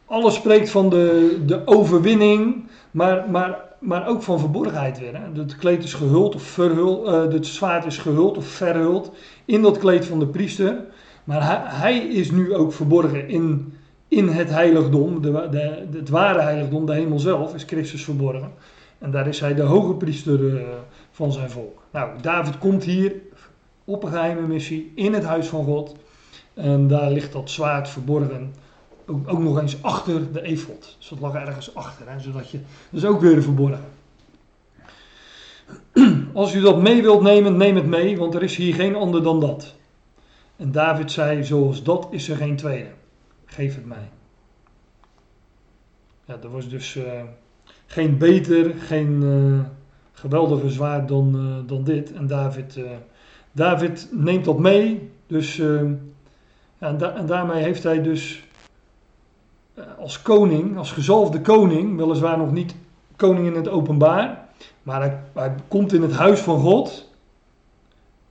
alles 0.06 0.36
spreekt 0.36 0.70
van 0.70 0.90
de, 0.90 1.38
de 1.46 1.68
overwinning, 1.68 2.68
maar, 2.92 3.30
maar, 3.30 3.64
maar 3.86 4.08
ook 4.08 4.24
van 4.24 4.40
verborgenheid 4.40 5.00
weer. 5.00 5.22
Het 5.34 5.56
kleed 5.56 5.84
is 5.84 5.94
gehuld 5.94 6.36
of 6.36 6.42
verhuld, 6.42 7.08
eh, 7.08 7.34
het 7.34 7.48
zwaard 7.48 7.86
is 7.86 7.98
gehuld 7.98 8.38
of 8.38 8.46
verhuld 8.46 9.12
in 9.46 9.62
dat 9.62 9.78
kleed 9.78 10.06
van 10.06 10.20
de 10.20 10.28
priester. 10.28 10.86
Maar 11.24 11.72
hij, 11.80 11.98
is 11.98 12.32
nu 12.32 12.56
ook 12.56 12.74
verborgen 12.74 13.30
in, 13.30 13.74
in 14.08 14.28
het 14.28 14.50
heiligdom, 14.50 15.22
de, 15.22 15.48
de, 15.52 15.98
het 15.98 16.10
ware 16.10 16.42
heiligdom, 16.42 16.86
de 16.86 16.94
hemel 16.94 17.20
zelf, 17.20 17.54
is 17.54 17.64
Christus 17.64 18.04
verborgen. 18.04 18.52
En 18.98 19.12
daar 19.12 19.28
is 19.28 19.40
hij 19.40 19.54
de 19.54 19.62
hoge 19.62 19.94
priester 19.94 20.40
uh, 20.40 20.62
van 21.12 21.32
zijn 21.32 21.50
volk. 21.50 21.82
Nou, 21.92 22.10
David 22.22 22.58
komt 22.58 22.84
hier 22.84 23.14
op 23.84 24.04
een 24.04 24.10
geheime 24.12 24.48
missie 24.48 24.92
in 24.96 25.14
het 25.14 25.24
huis 25.24 25.48
van 25.48 25.66
God. 25.66 25.96
En 26.54 26.88
daar 26.88 27.12
ligt 27.12 27.32
dat 27.32 27.50
zwaard 27.50 27.90
verborgen. 27.90 28.54
Ook, 29.06 29.28
ook 29.28 29.40
nog 29.40 29.60
eens 29.60 29.84
achter 29.84 30.32
de 30.32 30.42
efot. 30.42 30.96
Dus 30.98 31.08
dat 31.08 31.20
lag 31.20 31.34
ergens 31.34 31.76
achter. 31.76 32.10
Hè, 32.10 32.20
zodat 32.20 32.50
je, 32.50 32.60
dat 32.90 33.04
is 33.04 33.06
ook 33.06 33.22
weer 33.22 33.42
verborgen. 33.42 33.86
Als 36.34 36.54
u 36.54 36.62
dat 36.62 36.82
mee 36.82 37.02
wilt 37.02 37.22
nemen, 37.22 37.58
neem 37.58 37.76
het 37.76 37.86
mee, 37.86 38.18
want 38.18 38.36
er 38.36 38.44
is 38.44 38.56
hier 38.56 38.74
geen 38.74 38.96
ander 38.96 39.24
dan 39.24 39.40
dat. 39.40 39.76
En 40.56 40.72
David 40.72 41.12
zei, 41.12 41.44
zoals 41.44 41.84
dat 41.84 42.08
is 42.12 42.30
er 42.30 42.38
geen 42.38 42.56
tweede. 42.56 42.90
Geef 43.46 43.76
het 43.76 43.86
mij. 43.86 44.10
Ja, 46.26 46.38
er 46.44 46.52
was 46.52 46.70
dus 46.70 46.96
uh, 46.96 47.04
geen 47.86 48.18
beter, 48.18 48.74
geen 48.76 49.22
uh, 49.22 49.60
geweldige 50.12 50.70
zwaard 50.70 51.08
dan, 51.08 51.36
uh, 51.36 51.68
dan 51.68 51.84
dit. 51.84 52.14
En 52.14 52.28
David, 52.28 52.80
David 53.52 54.10
neemt 54.12 54.46
dat 54.46 54.60
mee. 54.60 55.10
Dus, 55.28 55.56
da 55.56 57.16
en, 57.16 57.26
daarmee 57.26 57.64
heeft 57.64 57.84
hij 57.84 58.02
dus 58.02 58.45
als 60.00 60.22
koning, 60.22 60.78
als 60.78 60.92
gezalfde 60.92 61.42
koning, 61.42 61.98
weliswaar 61.98 62.38
nog 62.38 62.52
niet 62.52 62.76
koning 63.16 63.48
in 63.48 63.56
het 63.56 63.68
openbaar. 63.68 64.48
Maar 64.84 65.02
hij, 65.02 65.20
hij 65.34 65.56
komt 65.68 65.94
in 65.94 66.02
het 66.02 66.14
huis 66.14 66.40
van 66.40 66.60
God. 66.60 67.10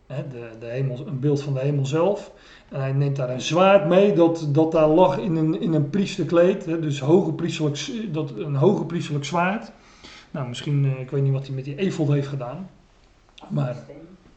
Hè, 0.06 0.28
de, 0.28 0.50
de 0.60 0.66
hemel, 0.66 1.06
een 1.06 1.20
beeld 1.20 1.42
van 1.42 1.54
de 1.54 1.60
hemel 1.60 1.86
zelf. 1.86 2.32
En 2.68 2.80
hij 2.80 2.92
neemt 2.92 3.16
daar 3.16 3.30
een 3.30 3.40
zwaard 3.40 3.88
mee 3.88 4.12
dat, 4.12 4.48
dat 4.48 4.72
daar 4.72 4.88
lag 4.88 5.18
in 5.18 5.36
een, 5.36 5.60
in 5.60 5.72
een 5.72 5.90
priesterkleed. 5.90 6.66
Hè, 6.66 6.80
dus 6.80 7.00
hoge 7.00 7.32
priesterlijk, 7.32 8.12
dat, 8.14 8.30
een 8.30 8.54
hoge 8.54 8.84
priesterlijk 8.84 9.24
zwaard. 9.24 9.72
Nou, 10.30 10.48
misschien, 10.48 10.84
uh, 10.84 11.00
ik 11.00 11.10
weet 11.10 11.22
niet 11.22 11.32
wat 11.32 11.46
hij 11.46 11.54
met 11.54 11.64
die 11.64 11.76
efod 11.76 12.08
heeft 12.08 12.28
gedaan. 12.28 12.70
Maar, 13.48 13.76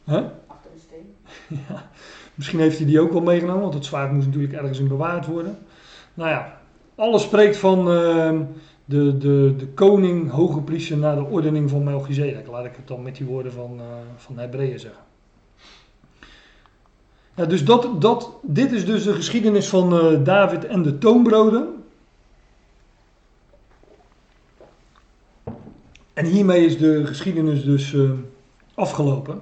hè? 0.04 0.20
Achter 0.46 0.70
de 0.74 0.80
steen. 0.80 1.14
ja, 1.68 1.88
misschien 2.34 2.60
heeft 2.60 2.78
hij 2.78 2.86
die 2.86 3.00
ook 3.00 3.12
wel 3.12 3.22
meegenomen, 3.22 3.62
want 3.62 3.74
het 3.74 3.84
zwaard 3.84 4.12
moest 4.12 4.26
natuurlijk 4.26 4.52
ergens 4.52 4.78
in 4.78 4.88
bewaard 4.88 5.26
worden. 5.26 5.58
Nou 6.14 6.30
ja, 6.30 6.57
alles 6.98 7.22
spreekt 7.22 7.56
van 7.56 7.78
uh, 7.78 8.40
de, 8.84 9.18
de, 9.18 9.54
de 9.56 9.66
koning, 9.66 10.30
hoge 10.30 10.60
priester, 10.60 10.96
naar 10.96 11.14
de 11.14 11.24
ordening 11.24 11.70
van 11.70 11.84
Melchizedek. 11.84 12.46
Laat 12.46 12.64
ik 12.64 12.76
het 12.76 12.88
dan 12.88 13.02
met 13.02 13.16
die 13.16 13.26
woorden 13.26 13.52
van, 13.52 13.76
uh, 13.76 13.84
van 14.16 14.38
Hebreeën 14.38 14.78
zeggen. 14.78 15.02
Ja, 17.34 17.44
dus 17.44 17.64
dat, 17.64 18.00
dat, 18.00 18.30
dit 18.42 18.72
is 18.72 18.86
dus 18.86 19.04
de 19.04 19.12
geschiedenis 19.12 19.68
van 19.68 19.94
uh, 19.94 20.24
David 20.24 20.64
en 20.64 20.82
de 20.82 20.98
toonbroden. 20.98 21.68
En 26.12 26.26
hiermee 26.26 26.64
is 26.64 26.78
de 26.78 27.06
geschiedenis 27.06 27.64
dus 27.64 27.92
uh, 27.92 28.10
afgelopen. 28.74 29.40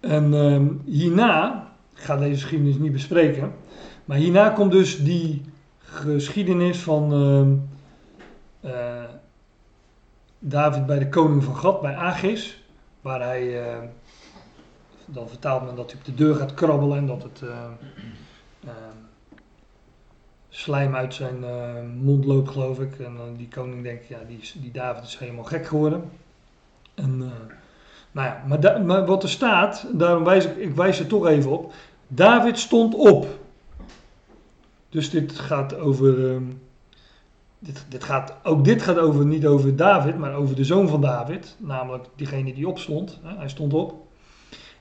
En 0.00 0.32
uh, 0.32 0.94
hierna, 0.94 1.68
ik 1.94 2.02
ga 2.02 2.16
deze 2.16 2.40
geschiedenis 2.40 2.78
niet 2.78 2.92
bespreken, 2.92 3.52
maar 4.04 4.16
hierna 4.16 4.48
komt 4.48 4.72
dus 4.72 5.04
die 5.04 5.42
geschiedenis 5.90 6.78
van 6.78 7.12
uh, 8.64 9.04
David 10.38 10.86
bij 10.86 10.98
de 10.98 11.08
koning 11.08 11.44
van 11.44 11.56
Gad, 11.56 11.80
bij 11.80 11.94
Agis, 11.94 12.62
waar 13.00 13.20
hij 13.20 13.62
dan 15.04 15.28
vertaalt 15.28 15.64
men 15.64 15.74
dat 15.74 15.90
hij 15.90 16.00
op 16.00 16.06
de 16.06 16.14
deur 16.14 16.34
gaat 16.34 16.54
krabbelen 16.54 16.96
en 16.96 17.06
dat 17.06 17.22
het 17.22 17.40
uh, 17.44 17.50
uh, 18.64 18.70
slijm 20.48 20.94
uit 20.94 21.14
zijn 21.14 21.40
uh, 21.40 21.74
mond 22.02 22.24
loopt, 22.24 22.50
geloof 22.50 22.80
ik. 22.80 22.98
En 22.98 23.16
dan 23.16 23.36
die 23.36 23.48
koning 23.48 23.82
denkt, 23.82 24.06
ja, 24.06 24.18
die, 24.26 24.52
die 24.54 24.72
David 24.72 25.04
is 25.04 25.18
helemaal 25.18 25.44
gek 25.44 25.66
geworden. 25.66 26.10
En, 26.94 27.18
nou 28.12 28.28
ja, 28.28 28.42
maar, 28.46 28.82
maar, 28.82 29.06
wat 29.06 29.22
er 29.22 29.28
staat, 29.28 29.86
daarom 29.92 30.24
wijs 30.24 30.44
ik, 30.44 30.56
ik 30.56 30.74
wijs 30.74 31.00
er 31.00 31.06
toch 31.06 31.26
even 31.26 31.50
op. 31.50 31.72
David 32.06 32.58
stond 32.58 32.94
op. 32.94 33.39
Dus 34.90 35.10
dit 35.10 35.38
gaat 35.38 35.74
over. 35.78 36.30
Ehm, 36.30 36.42
dit, 37.58 37.86
dit 37.88 38.04
gaat, 38.04 38.34
ook 38.42 38.64
dit 38.64 38.82
gaat 38.82 38.98
over, 38.98 39.26
niet 39.26 39.46
over 39.46 39.76
David, 39.76 40.18
maar 40.18 40.34
over 40.34 40.56
de 40.56 40.64
zoon 40.64 40.88
van 40.88 41.00
David. 41.00 41.56
Namelijk 41.58 42.06
diegene 42.16 42.54
die 42.54 42.68
opstond. 42.68 43.20
Hè, 43.22 43.36
hij 43.36 43.48
stond 43.48 43.74
op. 43.74 43.94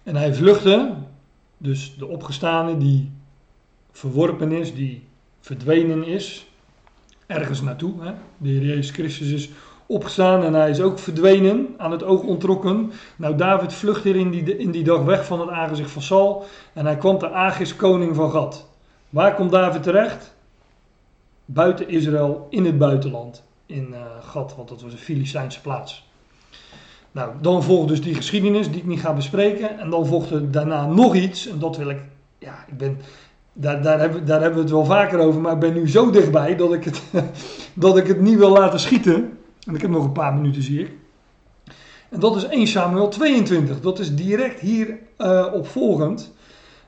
En 0.04 0.16
hij 0.16 0.34
vluchtte, 0.34 0.94
dus 1.58 1.96
de 1.98 2.08
opgestane 2.08 2.78
die 2.78 3.12
verworpen 3.92 4.52
is, 4.52 4.74
die 4.74 5.08
verdwenen 5.40 6.04
is, 6.04 6.52
ergens 7.28 7.62
naartoe. 7.62 8.04
Hè? 8.04 8.12
De 8.38 8.50
Heer 8.50 8.64
Jezus 8.64 8.92
Christus 8.92 9.32
is 9.32 9.50
opgestaan 9.86 10.44
en 10.44 10.54
hij 10.54 10.70
is 10.70 10.82
ook 10.82 11.00
verdwenen, 11.00 11.68
aan 11.78 11.92
het 11.92 12.04
oog 12.04 12.22
ontrokken. 12.22 12.92
Nou, 13.16 13.36
David 13.36 13.74
vlucht 13.74 14.04
hier 14.04 14.16
in 14.16 14.30
die, 14.30 14.58
in 14.58 14.72
die 14.72 14.84
dag 14.84 15.04
weg 15.04 15.26
van 15.26 15.40
het 15.40 15.50
aangezicht 15.50 15.92
van 15.92 16.02
Saul 16.02 16.46
en 16.74 16.86
hij 16.86 16.98
kwam 16.98 17.18
te 17.18 17.30
Agis, 17.30 17.76
koning 17.76 18.16
van 18.16 18.32
Gad. 18.32 18.69
Waar 19.10 19.36
komt 19.36 19.52
David 19.52 19.84
terecht? 19.84 20.36
Buiten 21.46 21.90
Israël, 21.90 22.48
in 22.50 22.66
het 22.66 22.78
buitenland, 22.78 23.44
in 23.66 23.88
uh, 23.92 23.98
Gad, 24.22 24.56
want 24.56 24.70
dat 24.70 24.82
was 24.82 24.92
een 24.92 24.98
Filistijnse 24.98 25.62
plaats. 25.62 26.08
Nou, 27.12 27.32
dan 27.42 27.64
volgt 27.64 27.88
dus 27.88 28.02
die 28.02 28.16
geschiedenis 28.16 28.70
die 28.70 28.78
ik 28.78 28.86
niet 28.86 29.00
ga 29.00 29.14
bespreken. 29.14 29.80
En 29.80 29.90
dan 29.90 30.06
volgt 30.06 30.30
er 30.30 30.52
daarna 30.52 30.86
nog 30.86 31.16
iets. 31.16 31.48
En 31.48 31.60
dat 31.60 31.78
wil 31.78 31.90
ik, 31.90 32.00
ja, 32.38 32.66
ik 32.68 32.78
ben, 32.78 33.00
daar, 33.54 33.82
daar, 33.82 34.00
hebben, 34.00 34.26
daar 34.26 34.42
hebben 34.42 34.58
we 34.58 34.64
het 34.64 34.74
wel 34.74 34.86
vaker 34.86 35.20
over. 35.20 35.42
Maar 35.42 35.54
ik 35.54 35.60
ben 35.60 35.74
nu 35.74 35.90
zo 35.90 36.10
dichtbij 36.12 36.56
dat 36.56 36.74
ik 36.74 36.84
het, 36.84 37.04
dat 37.74 37.98
ik 37.98 38.08
het 38.08 38.22
niet 38.22 38.38
wil 38.38 38.52
laten 38.52 38.80
schieten. 38.80 39.38
En 39.64 39.76
ik 39.76 39.82
heb 39.82 39.90
nog 39.90 40.04
een 40.04 40.12
paar 40.12 40.34
minuten, 40.34 40.64
zie 40.64 40.80
ik. 40.80 40.92
En 42.10 42.20
dat 42.20 42.36
is 42.36 42.48
1 42.48 42.68
Samuel 42.68 43.08
22. 43.08 43.82
Dat 43.82 44.00
is 44.00 44.16
direct 44.16 44.60
hier 44.60 44.98
uh, 45.18 45.46
opvolgend. 45.54 46.34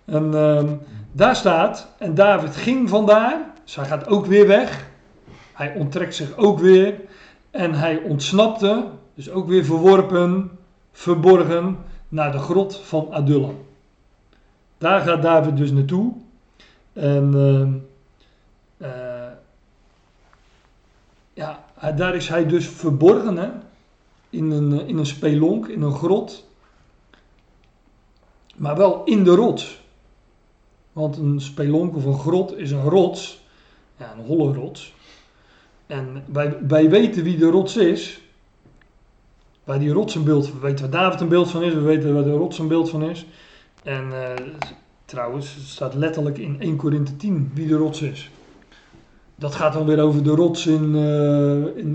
En 0.05 0.32
uh, 0.34 0.63
daar 1.12 1.36
staat, 1.36 1.88
en 1.97 2.16
David 2.16 2.55
ging 2.55 2.89
vandaar. 2.89 3.51
Dus 3.64 3.76
hij 3.76 3.86
gaat 3.86 4.07
ook 4.07 4.26
weer 4.26 4.47
weg. 4.47 4.89
Hij 5.53 5.74
onttrekt 5.74 6.16
zich 6.16 6.38
ook 6.38 6.59
weer. 6.59 6.99
En 7.51 7.74
hij 7.74 7.97
ontsnapte 7.97 8.86
dus 9.14 9.30
ook 9.30 9.47
weer 9.47 9.66
verworpen, 9.66 10.51
verborgen 10.91 11.78
naar 12.09 12.32
de 12.32 12.38
grot 12.38 12.76
van 12.76 13.07
Adullam. 13.12 13.66
Daar 14.78 15.01
gaat 15.01 15.22
David 15.22 15.57
dus 15.57 15.72
naartoe. 15.72 16.14
En 16.93 17.34
uh, 17.36 18.88
uh, 18.88 19.32
ja, 21.34 21.59
daar 21.95 22.16
is 22.16 22.30
hij 22.30 22.45
dus 22.45 22.68
verborgen? 22.68 23.64
In, 24.30 24.51
een, 24.51 24.88
in 24.88 24.97
een 24.97 25.05
spelonk, 25.05 25.68
in 25.68 25.82
een 25.82 25.95
grot. 25.95 26.47
Maar 28.55 28.78
wel 28.78 29.03
in 29.03 29.24
de 29.24 29.36
rots. 29.36 29.81
Want 30.94 31.18
een 31.18 31.42
spelonk 31.42 31.96
of 31.96 32.06
een 32.06 32.20
grot 32.20 32.58
is 32.58 32.72
een 32.72 32.84
rots. 32.84 33.44
Ja, 33.98 34.14
een 34.18 34.26
holle 34.26 34.54
rots. 34.54 34.94
En 35.88 36.24
wij, 36.26 36.58
wij 36.68 36.89
weten 36.89 37.24
wie 37.24 37.38
de 37.38 37.50
rots 37.50 37.78
is 37.78 38.22
waar 39.64 39.80
die 39.80 39.94
we 39.94 40.60
weten 40.62 40.92
waar 40.92 41.02
David 41.02 41.22
een 41.22 41.28
beeld 41.28 41.50
van 41.50 41.64
is, 41.64 41.74
we 41.74 41.80
weten 41.80 42.14
waar 42.14 42.24
de 42.24 42.32
rots 42.32 42.60
een 42.60 42.68
beeld 42.68 42.89
van 42.89 43.04
is. 43.04 43.26
En 43.84 44.04
uh, 44.08 44.48
trouwens, 45.06 45.56
het 45.56 45.64
staat 45.64 45.94
letterlijk 45.94 46.38
in 46.38 46.56
1 46.60 46.76
Korinthe 46.76 47.16
10 47.16 47.52
wie 47.54 47.68
de 47.68 47.76
rots 47.76 48.02
is. 48.02 48.32
Dat 49.36 49.56
gaat 49.56 49.74
dan 49.74 49.86
weer 49.86 50.02
over 50.02 50.24
de 50.24 50.30
rots 50.30 50.68
in, 50.68 50.96
uh, 50.96 51.78
in, 51.78 51.94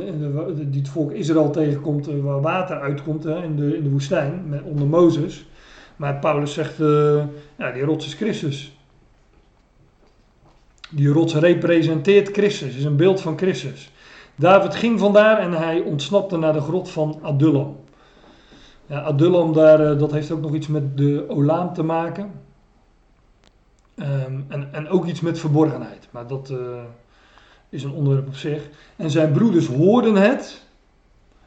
die 0.71 0.81
het 0.81 0.89
volk 0.89 1.13
Israël 1.13 1.51
tegenkomt, 1.51 2.09
uh, 2.09 2.25
waar 2.25 2.41
water 2.41 2.81
uitkomt 2.81 3.27
in, 3.27 3.57
de, 3.57 3.77
in 3.77 3.83
de 3.83 3.91
woestijn, 3.91 4.63
onder 4.65 4.87
Mozes. 4.87 5.47
Maar 5.97 6.15
Paulus 6.19 6.53
zegt, 6.53 6.77
ja, 7.57 7.73
die 7.73 7.83
rots 7.83 8.07
is 8.07 8.15
Christus. 8.15 8.76
Die 10.97 11.09
rots 11.09 11.35
representeert 11.35 12.29
Christus, 12.29 12.77
is 12.77 12.85
een 12.85 12.97
beeld 12.97 13.21
van 13.21 13.39
Christus. 13.39 13.91
David 14.35 14.75
ging 14.75 14.99
vandaar 14.99 15.39
en 15.39 15.53
hij 15.53 15.81
ontsnapte 15.81 16.37
naar 16.37 16.53
de 16.53 16.61
grot 16.61 16.91
van 16.91 17.19
Adullam. 17.23 17.77
Ja, 18.87 19.01
Adullam, 19.01 19.53
daar, 19.53 19.81
eh, 19.81 19.99
dat 19.99 20.13
heeft 20.13 20.31
ook 20.31 20.41
nog 20.41 20.55
iets 20.55 20.67
met 20.67 20.97
de 20.97 21.25
Olaam 21.29 21.73
te 21.73 21.83
maken. 21.83 22.31
Um, 23.95 24.45
en, 24.49 24.69
en 24.73 24.89
ook 24.89 25.07
iets 25.07 25.21
met 25.21 25.39
verborgenheid. 25.39 26.09
Maar 26.11 26.27
dat 26.27 26.51
uh, 26.51 26.59
is 27.69 27.83
een 27.83 27.93
onderwerp 27.93 28.27
op 28.27 28.35
zich. 28.35 28.69
En 28.97 29.11
zijn 29.11 29.33
broeders 29.33 29.67
hoorden 29.67 30.15
het. 30.15 30.67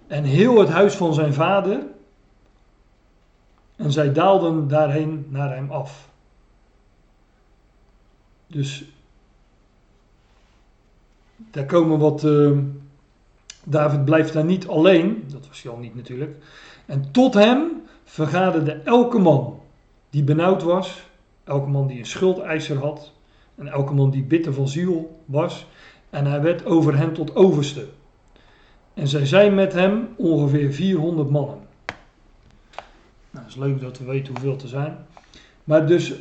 En 0.07 0.23
heel 0.23 0.59
het 0.59 0.69
huis 0.69 0.95
van 0.95 1.13
zijn 1.13 1.33
vader. 1.33 1.79
En 3.75 3.91
zij 3.91 4.13
daalden 4.13 4.67
daarheen 4.67 5.25
naar 5.29 5.55
hem 5.55 5.71
af. 5.71 6.09
Dus 8.47 8.85
daar 11.51 11.65
komen 11.65 11.99
wat, 11.99 12.23
uh, 12.23 12.57
David 13.63 14.05
blijft 14.05 14.33
daar 14.33 14.45
niet 14.45 14.67
alleen, 14.67 15.23
dat 15.31 15.47
was 15.47 15.67
al 15.67 15.77
niet 15.77 15.95
natuurlijk. 15.95 16.35
En 16.85 17.11
tot 17.11 17.33
hem 17.33 17.81
vergaderde 18.03 18.71
elke 18.71 19.19
man 19.19 19.59
die 20.09 20.23
benauwd 20.23 20.63
was, 20.63 21.09
elke 21.43 21.69
man 21.69 21.87
die 21.87 21.99
een 21.99 22.05
schuldeiser 22.05 22.77
had 22.77 23.11
en 23.55 23.67
elke 23.67 23.93
man 23.93 24.09
die 24.09 24.23
bitter 24.23 24.53
van 24.53 24.67
ziel 24.67 25.19
was. 25.25 25.67
En 26.09 26.25
hij 26.25 26.41
werd 26.41 26.65
over 26.65 26.97
hen 26.97 27.13
tot 27.13 27.35
overste. 27.35 27.87
En 28.93 29.07
zij 29.07 29.25
zijn 29.25 29.55
met 29.55 29.73
hem 29.73 30.07
ongeveer 30.15 30.73
400 30.73 31.29
mannen. 31.29 31.57
Nou, 33.31 33.45
het 33.45 33.47
is 33.47 33.55
leuk 33.55 33.81
dat 33.81 33.97
we 33.97 34.05
weten 34.05 34.33
hoeveel 34.33 34.55
te 34.55 34.67
zijn. 34.67 34.97
Maar 35.63 35.87
dus 35.87 36.13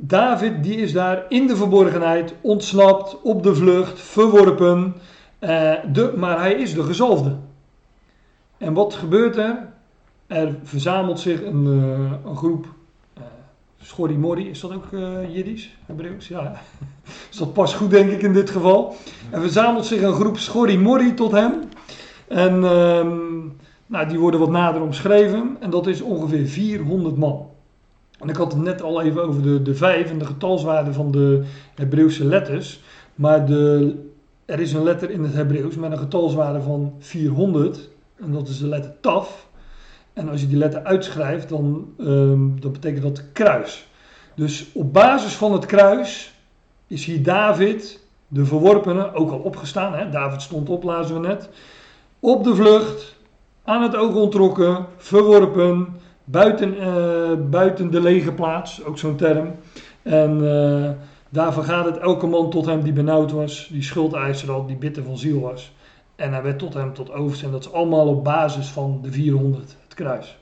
David 0.00 0.62
die 0.62 0.76
is 0.76 0.92
daar 0.92 1.24
in 1.28 1.46
de 1.46 1.56
verborgenheid, 1.56 2.34
ontsnapt, 2.40 3.22
op 3.22 3.42
de 3.42 3.54
vlucht, 3.54 4.00
verworpen. 4.00 4.94
Eh, 5.38 5.72
de, 5.92 6.12
maar 6.16 6.38
hij 6.38 6.52
is 6.52 6.74
de 6.74 6.82
gezalfde. 6.82 7.36
En 8.58 8.72
wat 8.72 8.94
gebeurt 8.94 9.36
er? 9.36 9.68
Er 10.26 10.56
verzamelt 10.62 11.20
zich 11.20 11.42
een, 11.42 11.64
uh, 11.64 12.12
een 12.30 12.36
groep 12.36 12.66
uh, 13.18 13.24
Schorimori, 13.82 14.48
is 14.48 14.60
dat 14.60 14.74
ook 14.74 14.86
uh, 14.90 15.34
Jiddisch, 15.34 15.76
Hebreeuws? 15.86 16.28
Ja, 16.28 16.52
is 17.30 17.36
dat 17.36 17.52
pas 17.52 17.74
goed 17.74 17.90
denk 17.90 18.10
ik 18.10 18.22
in 18.22 18.32
dit 18.32 18.50
geval. 18.50 18.96
Er 19.30 19.40
verzamelt 19.40 19.86
zich 19.86 20.02
een 20.02 20.12
groep 20.12 20.38
Schorimori 20.38 21.14
tot 21.14 21.32
hem. 21.32 21.52
En 22.28 22.64
um, 22.64 23.56
nou, 23.86 24.08
die 24.08 24.18
worden 24.18 24.40
wat 24.40 24.50
nader 24.50 24.82
omschreven. 24.82 25.56
En 25.60 25.70
dat 25.70 25.86
is 25.86 26.00
ongeveer 26.00 26.46
400 26.46 27.16
man. 27.16 27.46
En 28.18 28.28
ik 28.28 28.36
had 28.36 28.52
het 28.52 28.62
net 28.62 28.82
al 28.82 29.02
even 29.02 29.22
over 29.22 29.42
de, 29.42 29.62
de 29.62 29.74
vijf 29.74 30.10
en 30.10 30.18
de 30.18 30.26
getalswaarde 30.26 30.92
van 30.92 31.10
de 31.10 31.44
Hebreeuwse 31.74 32.24
letters. 32.24 32.80
Maar 33.14 33.46
de, 33.46 33.94
er 34.44 34.60
is 34.60 34.72
een 34.72 34.82
letter 34.82 35.10
in 35.10 35.22
het 35.22 35.34
Hebreeuws 35.34 35.76
met 35.76 35.92
een 35.92 35.98
getalswaarde 35.98 36.60
van 36.60 36.94
400. 36.98 37.88
En 38.16 38.32
dat 38.32 38.48
is 38.48 38.58
de 38.58 38.66
letter 38.66 38.94
taf. 39.00 39.48
En 40.12 40.28
als 40.28 40.40
je 40.40 40.46
die 40.48 40.58
letter 40.58 40.84
uitschrijft, 40.84 41.48
dan, 41.48 41.94
um, 41.98 42.60
dan 42.60 42.72
betekent 42.72 43.02
dat 43.02 43.32
kruis. 43.32 43.88
Dus 44.34 44.70
op 44.74 44.92
basis 44.92 45.32
van 45.32 45.52
het 45.52 45.66
kruis 45.66 46.34
is 46.86 47.04
hier 47.04 47.22
David, 47.22 48.06
de 48.28 48.44
verworpene, 48.44 49.14
ook 49.14 49.30
al 49.30 49.38
opgestaan. 49.38 49.94
Hè? 49.94 50.10
David 50.10 50.42
stond 50.42 50.68
op, 50.68 50.82
lazen 50.82 51.20
we 51.20 51.26
net. 51.26 51.48
Op 52.20 52.44
de 52.44 52.54
vlucht, 52.54 53.16
aan 53.64 53.82
het 53.82 53.96
oog 53.96 54.14
ontrokken, 54.14 54.86
verworpen, 54.96 55.96
buiten, 56.30 56.74
uh, 56.76 57.48
buiten 57.50 57.90
de 57.90 58.00
lege 58.00 58.32
plaats, 58.32 58.84
ook 58.84 58.98
zo'n 58.98 59.16
term. 59.16 59.54
En 60.02 60.42
uh, 60.42 60.90
daar 61.28 61.52
vergaat 61.52 61.84
het 61.84 61.96
elke 61.96 62.26
man 62.26 62.50
tot 62.50 62.66
hem 62.66 62.82
die 62.82 62.92
benauwd 62.92 63.32
was, 63.32 63.68
die 63.72 63.82
schuldeiser 63.82 64.50
had, 64.50 64.68
die 64.68 64.76
bitter 64.76 65.04
van 65.04 65.18
ziel 65.18 65.40
was. 65.40 65.72
En 66.16 66.32
hij 66.32 66.42
werd 66.42 66.58
tot 66.58 66.74
hem 66.74 66.94
tot 66.94 67.12
overste. 67.12 67.44
En 67.44 67.50
dat 67.50 67.64
is 67.64 67.72
allemaal 67.72 68.06
op 68.06 68.24
basis 68.24 68.68
van 68.68 68.98
de 69.02 69.12
400, 69.12 69.76
het 69.82 69.94
kruis. 69.94 70.38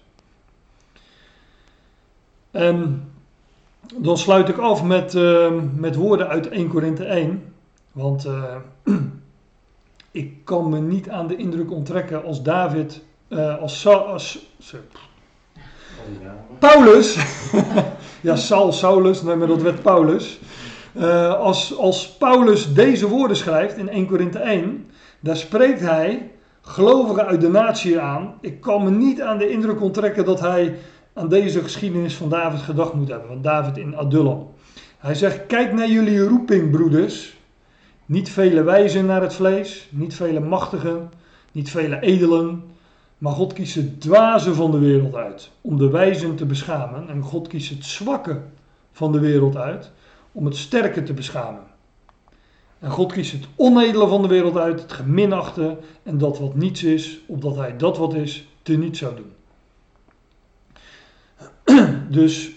En 2.51 3.09
dan 3.97 4.18
sluit 4.18 4.49
ik 4.49 4.59
af 4.59 4.82
met, 4.82 5.14
uh, 5.14 5.53
met 5.74 5.97
woorden 5.97 6.28
uit 6.28 6.49
1 6.49 6.68
Korinthe 6.68 7.05
1. 7.05 7.53
Want 7.93 8.28
ik 10.11 10.45
kan 10.45 10.68
me 10.68 10.80
niet 10.80 11.11
aan 11.11 11.26
de 11.26 11.37
indruk 11.37 11.70
onttrekken 11.70 12.24
als 12.24 12.43
David, 12.43 13.05
als, 13.61 13.87
als, 13.87 14.49
Paulus, 16.59 17.16
ja, 18.20 18.36
Saul, 18.36 18.72
Saulus, 18.72 19.22
nee, 19.22 19.36
maar 19.36 19.46
dat 19.46 19.62
werd 19.62 19.82
Paulus. 19.82 20.38
Uh, 20.96 21.34
als, 21.34 21.76
als 21.76 22.09
Paulus 22.09 22.74
deze 22.74 23.09
woorden 23.09 23.36
schrijft 23.36 23.76
in 23.76 23.88
1 23.88 24.07
Korinthe 24.07 24.38
1, 24.38 24.86
daar 25.20 25.36
spreekt 25.36 25.80
hij 25.80 26.30
gelovigen 26.61 27.26
uit 27.26 27.40
de 27.40 27.48
natie 27.48 28.00
aan. 28.00 28.34
Ik 28.40 28.61
kan 28.61 28.84
me 28.84 28.90
niet 28.90 29.22
aan 29.22 29.38
de 29.38 29.48
indruk 29.50 29.80
onttrekken 29.80 30.24
dat 30.24 30.40
hij 30.40 30.78
aan 31.14 31.28
deze 31.28 31.62
geschiedenis 31.62 32.14
van 32.14 32.28
David 32.28 32.61
gedacht 32.61 32.92
moet 32.92 33.09
hebben, 33.09 33.28
van 33.28 33.42
David 33.42 33.76
in 33.76 33.96
Adullam. 33.96 34.50
Hij 34.98 35.14
zegt: 35.14 35.46
Kijk 35.46 35.72
naar 35.72 35.88
jullie 35.88 36.26
roeping, 36.26 36.70
broeders. 36.70 37.36
Niet 38.07 38.30
vele 38.30 38.62
wijzen 38.62 39.07
naar 39.07 39.22
het 39.22 39.34
vlees, 39.34 39.88
niet 39.90 40.14
vele 40.14 40.40
machtigen, 40.40 41.11
niet 41.52 41.70
vele 41.70 42.00
edelen, 42.00 42.64
maar 43.19 43.33
God 43.33 43.53
kiest 43.53 43.75
het 43.75 44.01
dwaze 44.01 44.55
van 44.55 44.71
de 44.71 44.79
wereld 44.79 45.14
uit 45.14 45.51
om 45.61 45.77
de 45.77 45.91
wijzen 45.91 46.37
te 46.37 46.47
beschamen. 46.47 47.09
En 47.09 47.23
God 47.23 47.49
kiest 47.49 47.71
het 47.71 47.85
zwakke 47.85 48.41
van 48.93 49.12
de 49.12 49.21
wereld 49.21 49.57
uit 49.57 49.91
om 50.33 50.45
het 50.45 50.57
sterke 50.57 51.03
te 51.03 51.12
beschamen. 51.12 51.62
En 52.79 52.91
God 52.91 53.12
kiest 53.12 53.33
het 53.33 53.47
onedele 53.57 54.09
van 54.09 54.23
de 54.23 54.29
wereld 54.29 54.57
uit, 54.57 54.81
het 54.81 54.93
geminachte 54.93 55.79
en 56.03 56.19
dat 56.19 56.39
wat 56.39 56.55
niets 56.55 56.83
is, 56.83 57.21
opdat 57.27 57.57
hij 57.57 57.77
dat 57.77 57.99
wat 57.99 58.14
is, 58.14 58.49
te 58.62 58.77
niet 58.77 58.97
zou 58.97 59.14
doen. 59.17 59.33
Dus 62.11 62.51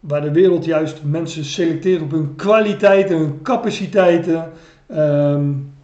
waar 0.00 0.20
de 0.20 0.32
wereld 0.32 0.64
juist 0.64 1.02
mensen 1.02 1.44
selecteert 1.44 2.02
op 2.02 2.10
hun 2.10 2.34
kwaliteiten, 2.36 3.16
hun 3.16 3.42
capaciteiten, 3.42 4.52
um, 4.90 5.74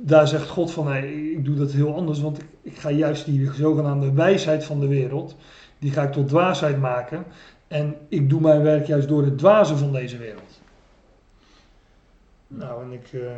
daar 0.00 0.28
zegt 0.28 0.48
God 0.48 0.70
van, 0.70 0.86
hey, 0.86 1.12
ik 1.12 1.44
doe 1.44 1.56
dat 1.56 1.72
heel 1.72 1.94
anders, 1.94 2.20
want 2.20 2.38
ik, 2.62 2.78
ga 2.78 2.90
juist 2.90 3.24
die 3.24 3.52
zogenaamde 3.52 4.12
wijsheid 4.12 4.64
van 4.64 4.80
de 4.80 4.86
wereld, 4.86 5.36
die 5.78 5.90
ga 5.90 6.02
ik 6.02 6.12
tot 6.12 6.28
dwaasheid 6.28 6.80
maken. 6.80 7.24
En 7.68 7.96
ik 8.08 8.30
doe 8.30 8.40
mijn 8.40 8.62
werk 8.62 8.86
juist 8.86 9.08
door 9.08 9.24
het 9.24 9.38
dwazen 9.38 9.78
van 9.78 9.92
deze 9.92 10.16
wereld. 10.16 10.60
Nou, 12.46 12.82
en 12.82 12.92
ik, 12.92 13.12
uh, 13.12 13.30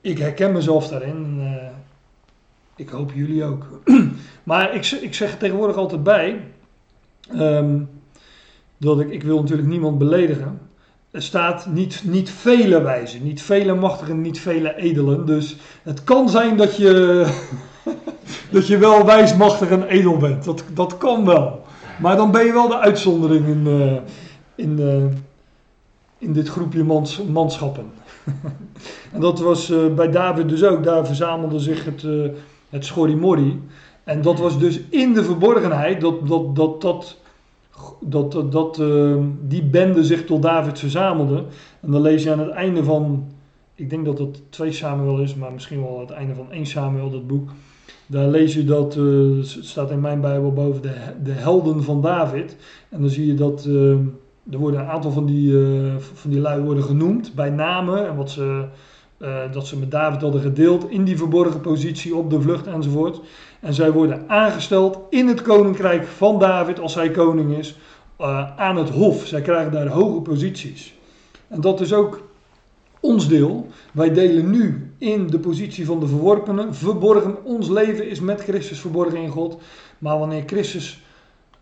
ik 0.00 0.18
herken 0.18 0.52
mezelf 0.52 0.88
daarin. 0.88 1.10
En, 1.10 1.38
uh, 1.40 1.68
ik 2.76 2.88
hoop 2.88 3.12
jullie 3.12 3.44
ook. 3.44 3.80
maar 4.42 4.74
ik, 4.74 4.86
ik 4.86 5.14
zeg 5.14 5.38
tegenwoordig 5.38 5.76
altijd 5.76 6.02
bij, 6.02 6.40
um, 7.32 7.88
dat 8.76 9.00
ik, 9.00 9.10
ik 9.10 9.22
wil 9.22 9.40
natuurlijk 9.40 9.68
niemand 9.68 9.98
beledigen 9.98 10.67
er 11.18 11.24
staat 11.24 11.66
niet, 11.66 12.02
niet 12.04 12.30
vele 12.30 12.82
wijzen, 12.82 13.22
niet 13.22 13.42
vele 13.42 13.74
machtigen, 13.74 14.20
niet 14.20 14.40
vele 14.40 14.76
edelen. 14.76 15.26
Dus 15.26 15.56
het 15.82 16.04
kan 16.04 16.28
zijn 16.28 16.56
dat 16.56 16.76
je, 16.76 17.26
dat 18.50 18.66
je 18.66 18.78
wel 18.78 19.04
wijs, 19.04 19.36
machtig 19.36 19.68
en 19.68 19.82
edel 19.82 20.16
bent. 20.16 20.44
Dat, 20.44 20.64
dat 20.74 20.96
kan 20.98 21.24
wel. 21.24 21.64
Maar 22.00 22.16
dan 22.16 22.30
ben 22.30 22.44
je 22.44 22.52
wel 22.52 22.68
de 22.68 22.78
uitzondering 22.78 23.46
in, 23.46 23.66
uh, 23.66 23.92
in, 24.54 24.80
uh, 24.80 25.04
in 26.18 26.32
dit 26.32 26.48
groepje 26.48 26.84
mans, 26.84 27.22
manschappen. 27.22 27.90
en 29.12 29.20
dat 29.20 29.40
was 29.40 29.70
uh, 29.70 29.94
bij 29.94 30.10
David 30.10 30.48
dus 30.48 30.64
ook. 30.64 30.84
Daar 30.84 31.06
verzamelde 31.06 31.58
zich 31.58 31.84
het, 31.84 32.06
het 32.68 32.84
schorimorri. 32.84 33.62
En 34.04 34.22
dat 34.22 34.38
was 34.38 34.58
dus 34.58 34.80
in 34.90 35.14
de 35.14 35.24
verborgenheid 35.24 36.00
dat 36.00 36.28
dat, 36.28 36.56
dat, 36.56 36.80
dat 36.80 37.16
dat, 38.00 38.52
dat, 38.52 38.78
uh, 38.78 39.16
die 39.42 39.62
bende 39.62 40.04
zich 40.04 40.24
tot 40.24 40.42
David 40.42 40.78
verzamelde. 40.78 41.44
En 41.80 41.90
dan 41.90 42.00
lees 42.00 42.22
je 42.22 42.32
aan 42.32 42.38
het 42.38 42.50
einde 42.50 42.84
van, 42.84 43.26
ik 43.74 43.90
denk 43.90 44.04
dat 44.04 44.18
het 44.18 44.42
2 44.52 44.72
Samuel 44.72 45.18
is, 45.18 45.34
maar 45.34 45.52
misschien 45.52 45.82
wel 45.82 46.00
het 46.00 46.10
einde 46.10 46.34
van 46.34 46.50
1 46.50 46.66
Samuel, 46.66 47.10
dat 47.10 47.26
boek. 47.26 47.50
Daar 48.06 48.28
lees 48.28 48.54
je 48.54 48.64
dat, 48.64 48.96
uh, 48.96 49.36
het 49.36 49.58
staat 49.60 49.90
in 49.90 50.00
mijn 50.00 50.20
Bijbel 50.20 50.52
boven 50.52 50.82
de, 50.82 50.94
de 51.22 51.32
helden 51.32 51.82
van 51.82 52.00
David. 52.00 52.56
En 52.88 53.00
dan 53.00 53.10
zie 53.10 53.26
je 53.26 53.34
dat 53.34 53.64
uh, 53.68 53.90
er 54.50 54.58
worden 54.58 54.80
een 54.80 54.86
aantal 54.86 55.10
van 55.10 55.26
die, 55.26 55.58
eh, 55.58 55.96
van 55.96 56.30
die 56.30 56.40
lui 56.40 56.62
worden 56.62 56.84
genoemd 56.84 57.34
bij 57.34 57.50
namen 57.50 58.08
en 58.08 58.16
wat 58.16 58.30
ze, 58.30 58.64
dat 59.52 59.66
ze 59.66 59.78
met 59.78 59.90
David 59.90 60.20
hadden 60.20 60.40
gedeeld 60.40 60.90
in 60.90 61.04
die 61.04 61.16
verborgen 61.16 61.60
positie 61.60 62.16
op 62.16 62.30
de 62.30 62.40
vlucht 62.40 62.66
enzovoort. 62.66 63.20
En 63.60 63.74
zij 63.74 63.92
worden 63.92 64.24
aangesteld 64.28 64.98
in 65.10 65.26
het 65.26 65.42
koninkrijk 65.42 66.06
van 66.06 66.38
David 66.38 66.80
als 66.80 66.94
hij 66.94 67.10
koning 67.10 67.56
is, 67.56 67.78
uh, 68.20 68.56
aan 68.56 68.76
het 68.76 68.90
hof. 68.90 69.26
Zij 69.26 69.40
krijgen 69.40 69.72
daar 69.72 69.86
hoge 69.86 70.20
posities. 70.20 70.94
En 71.48 71.60
dat 71.60 71.80
is 71.80 71.92
ook 71.92 72.22
ons 73.00 73.28
deel. 73.28 73.66
Wij 73.92 74.12
delen 74.12 74.50
nu 74.50 74.92
in 74.98 75.26
de 75.26 75.38
positie 75.38 75.86
van 75.86 76.00
de 76.00 76.06
verworpenen. 76.06 76.74
Verborgen, 76.74 77.44
ons 77.44 77.68
leven 77.68 78.08
is 78.08 78.20
met 78.20 78.40
Christus 78.40 78.80
verborgen 78.80 79.18
in 79.18 79.30
God. 79.30 79.58
Maar 79.98 80.18
wanneer 80.18 80.42
Christus 80.46 81.02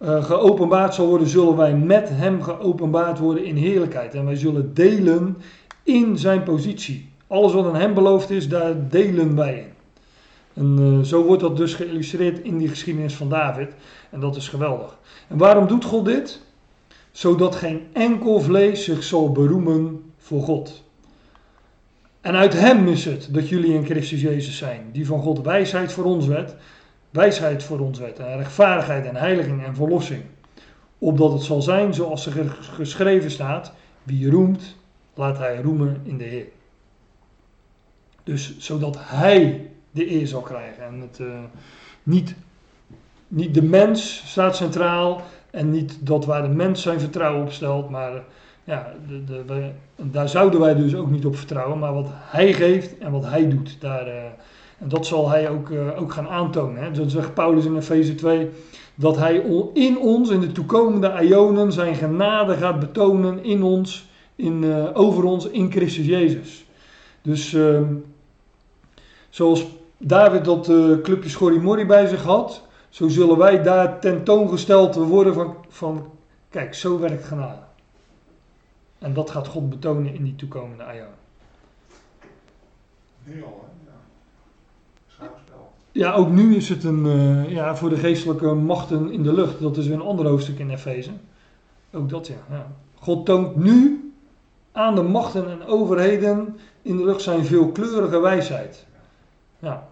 uh, 0.01 0.25
geopenbaard 0.25 0.95
zal 0.95 1.07
worden, 1.07 1.29
zullen 1.29 1.57
wij 1.57 1.75
met 1.75 2.09
hem 2.13 2.43
geopenbaard 2.43 3.19
worden 3.19 3.45
in 3.45 3.57
heerlijkheid. 3.57 4.15
En 4.15 4.25
wij 4.25 4.37
zullen 4.37 4.75
delen 4.75 5.37
in 5.83 6.19
zijn 6.19 6.43
positie. 6.43 7.09
Alles 7.27 7.53
wat 7.53 7.67
aan 7.67 7.77
hem 7.77 7.95
beloofd 7.95 8.31
is, 8.31 8.49
daar 8.49 8.89
delen 8.89 9.37
wij 9.37 9.59
in. 9.59 9.76
En 10.57 10.77
uh, 10.81 11.01
zo 11.01 11.25
wordt 11.25 11.43
dat 11.43 11.57
dus 11.57 11.75
geïllustreerd 11.75 12.39
in 12.39 12.59
die 12.59 12.69
geschiedenis 12.69 13.15
van 13.15 13.29
David. 13.29 13.73
En 14.11 14.21
dat 14.21 14.37
is 14.37 14.49
geweldig. 14.49 14.99
En 15.29 15.39
waarom 15.39 15.67
doet 15.67 15.85
God 15.85 16.05
dit? 16.05 16.41
Zodat 17.11 17.55
geen 17.55 17.87
enkel 17.93 18.41
vlees 18.41 18.85
zich 18.85 19.03
zal 19.03 19.33
beroemen 19.33 20.03
voor 20.19 20.43
God. 20.43 20.85
En 22.21 22.35
uit 22.35 22.53
hem 22.53 22.89
is 22.89 23.05
het 23.05 23.29
dat 23.31 23.49
jullie 23.49 23.73
in 23.73 23.85
Christus 23.85 24.21
Jezus 24.21 24.57
zijn, 24.57 24.89
die 24.93 25.07
van 25.07 25.21
God 25.21 25.41
wijsheid 25.41 25.93
voor 25.93 26.05
ons 26.05 26.27
werd, 26.27 26.55
wijsheid 27.11 27.63
voor 27.63 27.79
ons 27.79 27.99
werd, 27.99 28.19
en 28.19 28.37
rechtvaardigheid 28.37 29.07
en 29.07 29.17
heiliging 29.17 29.65
en 29.65 29.75
verlossing. 29.75 30.23
Opdat 30.99 31.33
het 31.33 31.43
zal 31.43 31.63
zijn 31.63 31.95
zoals 31.95 32.27
er 32.27 32.49
geschreven 32.51 33.31
staat, 33.31 33.73
wie 34.03 34.31
roemt, 34.31 34.77
laat 35.15 35.39
hij 35.39 35.61
roemen 35.63 36.01
in 36.03 36.19
de 36.19 36.25
Heer. 36.25 36.47
Dus 38.25 38.59
zodat 38.59 38.97
hij 38.99 39.71
de 39.97 40.11
eer 40.11 40.27
zal 40.27 40.41
krijgen. 40.41 40.85
En 40.85 41.01
het, 41.01 41.21
eh, 41.21 41.27
niet, 42.03 42.35
niet 43.29 43.55
de 43.55 43.63
mens 43.63 44.23
staat 44.27 44.57
centraal 44.57 45.23
en 45.51 45.71
niet 45.71 45.99
dat 46.01 46.25
waar 46.25 46.43
de 46.43 46.55
mens 46.55 46.83
zijn 46.83 47.01
vertrouwen 47.01 47.43
op 47.43 47.53
stelt, 47.53 47.91
maar 47.91 48.15
eh, 48.15 48.21
ja, 48.65 48.93
de, 49.09 49.45
de, 49.45 49.71
daar 49.97 50.29
zouden 50.29 50.61
wij 50.61 50.75
dus 50.75 50.95
ook 50.95 51.11
niet 51.11 51.27
op 51.27 51.37
vertrouwen, 51.37 51.79
maar 51.79 51.95
wat 51.95 52.09
hij 52.11 52.53
geeft 52.53 52.99
en 52.99 53.11
wat 53.11 53.25
hij 53.25 53.49
doet. 53.49 53.77
Daar, 53.81 54.07
eh, 54.07 54.25
en 54.79 54.89
dat 54.89 55.07
zal 55.07 55.31
hij 55.31 55.51
ook, 55.51 55.71
ook 55.97 56.13
gaan 56.13 56.29
aantonen. 56.29 56.83
Hè. 56.83 56.91
Dan 56.91 57.11
zegt 57.11 57.35
Paulus 57.35 57.65
in 57.65 57.77
Efeze 57.77 58.15
2 58.15 58.49
dat 58.95 59.17
hij 59.17 59.35
in 59.73 59.99
ons, 59.99 60.31
in 60.31 60.41
de 60.41 60.53
toekomende 60.53 61.19
ionen, 61.23 61.73
zijn 61.73 61.95
genade 61.95 62.57
gaat 62.57 62.81
betonen 62.81 63.45
in 63.45 63.63
ons, 63.63 64.09
in, 64.35 64.65
over 64.95 65.25
ons, 65.25 65.49
in 65.49 65.71
Christus 65.71 66.07
Jezus. 66.07 66.67
Dus 67.23 67.55
ehm, 67.55 67.95
zoals 69.37 69.67
David 69.99 70.45
dat 70.45 70.69
eh, 70.69 71.01
clubje 71.03 71.29
Schorrimorri 71.29 71.87
bij 71.87 72.07
zich 72.07 72.23
had, 72.23 72.63
zo 72.89 73.09
zullen 73.09 73.39
wij 73.39 73.63
daar 73.63 74.01
tentoongesteld 74.01 74.95
worden 74.95 75.35
van, 75.35 75.57
van 75.69 76.11
kijk, 76.49 76.75
zo 76.75 76.99
werkt 76.99 77.25
genade. 77.25 77.63
En 78.99 79.15
dat 79.15 79.31
gaat 79.31 79.47
God 79.47 79.71
betonen 79.71 80.15
in 80.15 80.25
die 80.25 80.37
toekomende 80.37 80.85
ionen. 80.85 81.25
Nu 83.25 83.45
al, 83.45 83.65
hè? 83.69 85.25
Ja. 85.25 85.31
Ja, 85.93 86.13
ook 86.13 86.31
nu 86.31 86.57
is 86.57 86.69
het 86.69 86.85
een, 86.85 87.07
eh, 87.07 87.51
ja, 87.51 87.77
voor 87.77 87.89
de 87.89 87.97
geestelijke 87.97 88.55
machten 88.55 89.11
in 89.11 89.23
de 89.23 89.33
lucht. 89.33 89.61
Dat 89.61 89.77
is 89.77 89.87
weer 89.87 89.97
een 89.97 90.03
ander 90.03 90.27
hoofdstuk 90.27 90.59
in 90.59 90.71
Efeze. 90.71 91.11
Ook 91.93 92.09
dat, 92.09 92.27
ja, 92.27 92.35
ja. 92.51 92.67
God 92.95 93.27
toont 93.27 93.57
nu 93.57 94.07
aan 94.73 94.95
de 94.95 95.03
machten 95.03 95.51
en 95.51 95.67
overheden 95.67 96.57
in 96.83 96.97
de 96.97 97.05
lucht 97.05 97.23
zijn 97.23 97.45
veelkleurige 97.45 98.21
wijsheid. 98.21 98.87
Ja. 99.59 99.89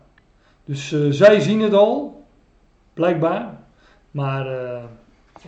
Dus 0.64 0.92
eh, 0.92 1.10
zij 1.10 1.40
zien 1.40 1.60
het 1.60 1.72
al, 1.72 2.24
blijkbaar. 2.92 3.58
Maar 4.10 4.46
eh, 4.46 4.82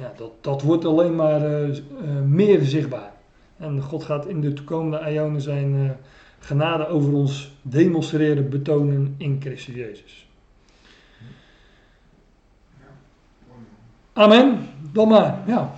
ja, 0.00 0.12
dat, 0.16 0.30
dat 0.40 0.62
wordt 0.62 0.84
alleen 0.84 1.14
maar 1.14 1.42
eh, 1.42 1.80
meer 2.24 2.62
zichtbaar. 2.62 3.12
En 3.56 3.82
God 3.82 4.04
gaat 4.04 4.26
in 4.26 4.40
de 4.40 4.52
toekomende 4.52 5.12
ionen 5.12 5.40
zijn 5.40 5.96
genade 6.38 6.86
over 6.86 7.12
ons 7.12 7.52
demonstreren, 7.62 8.50
betonen 8.50 9.14
in 9.18 9.36
Christus 9.40 9.74
Jezus. 9.74 10.28
Amen. 14.12 14.68
Dan 14.92 15.08
maar, 15.08 15.42
ja. 15.46 15.72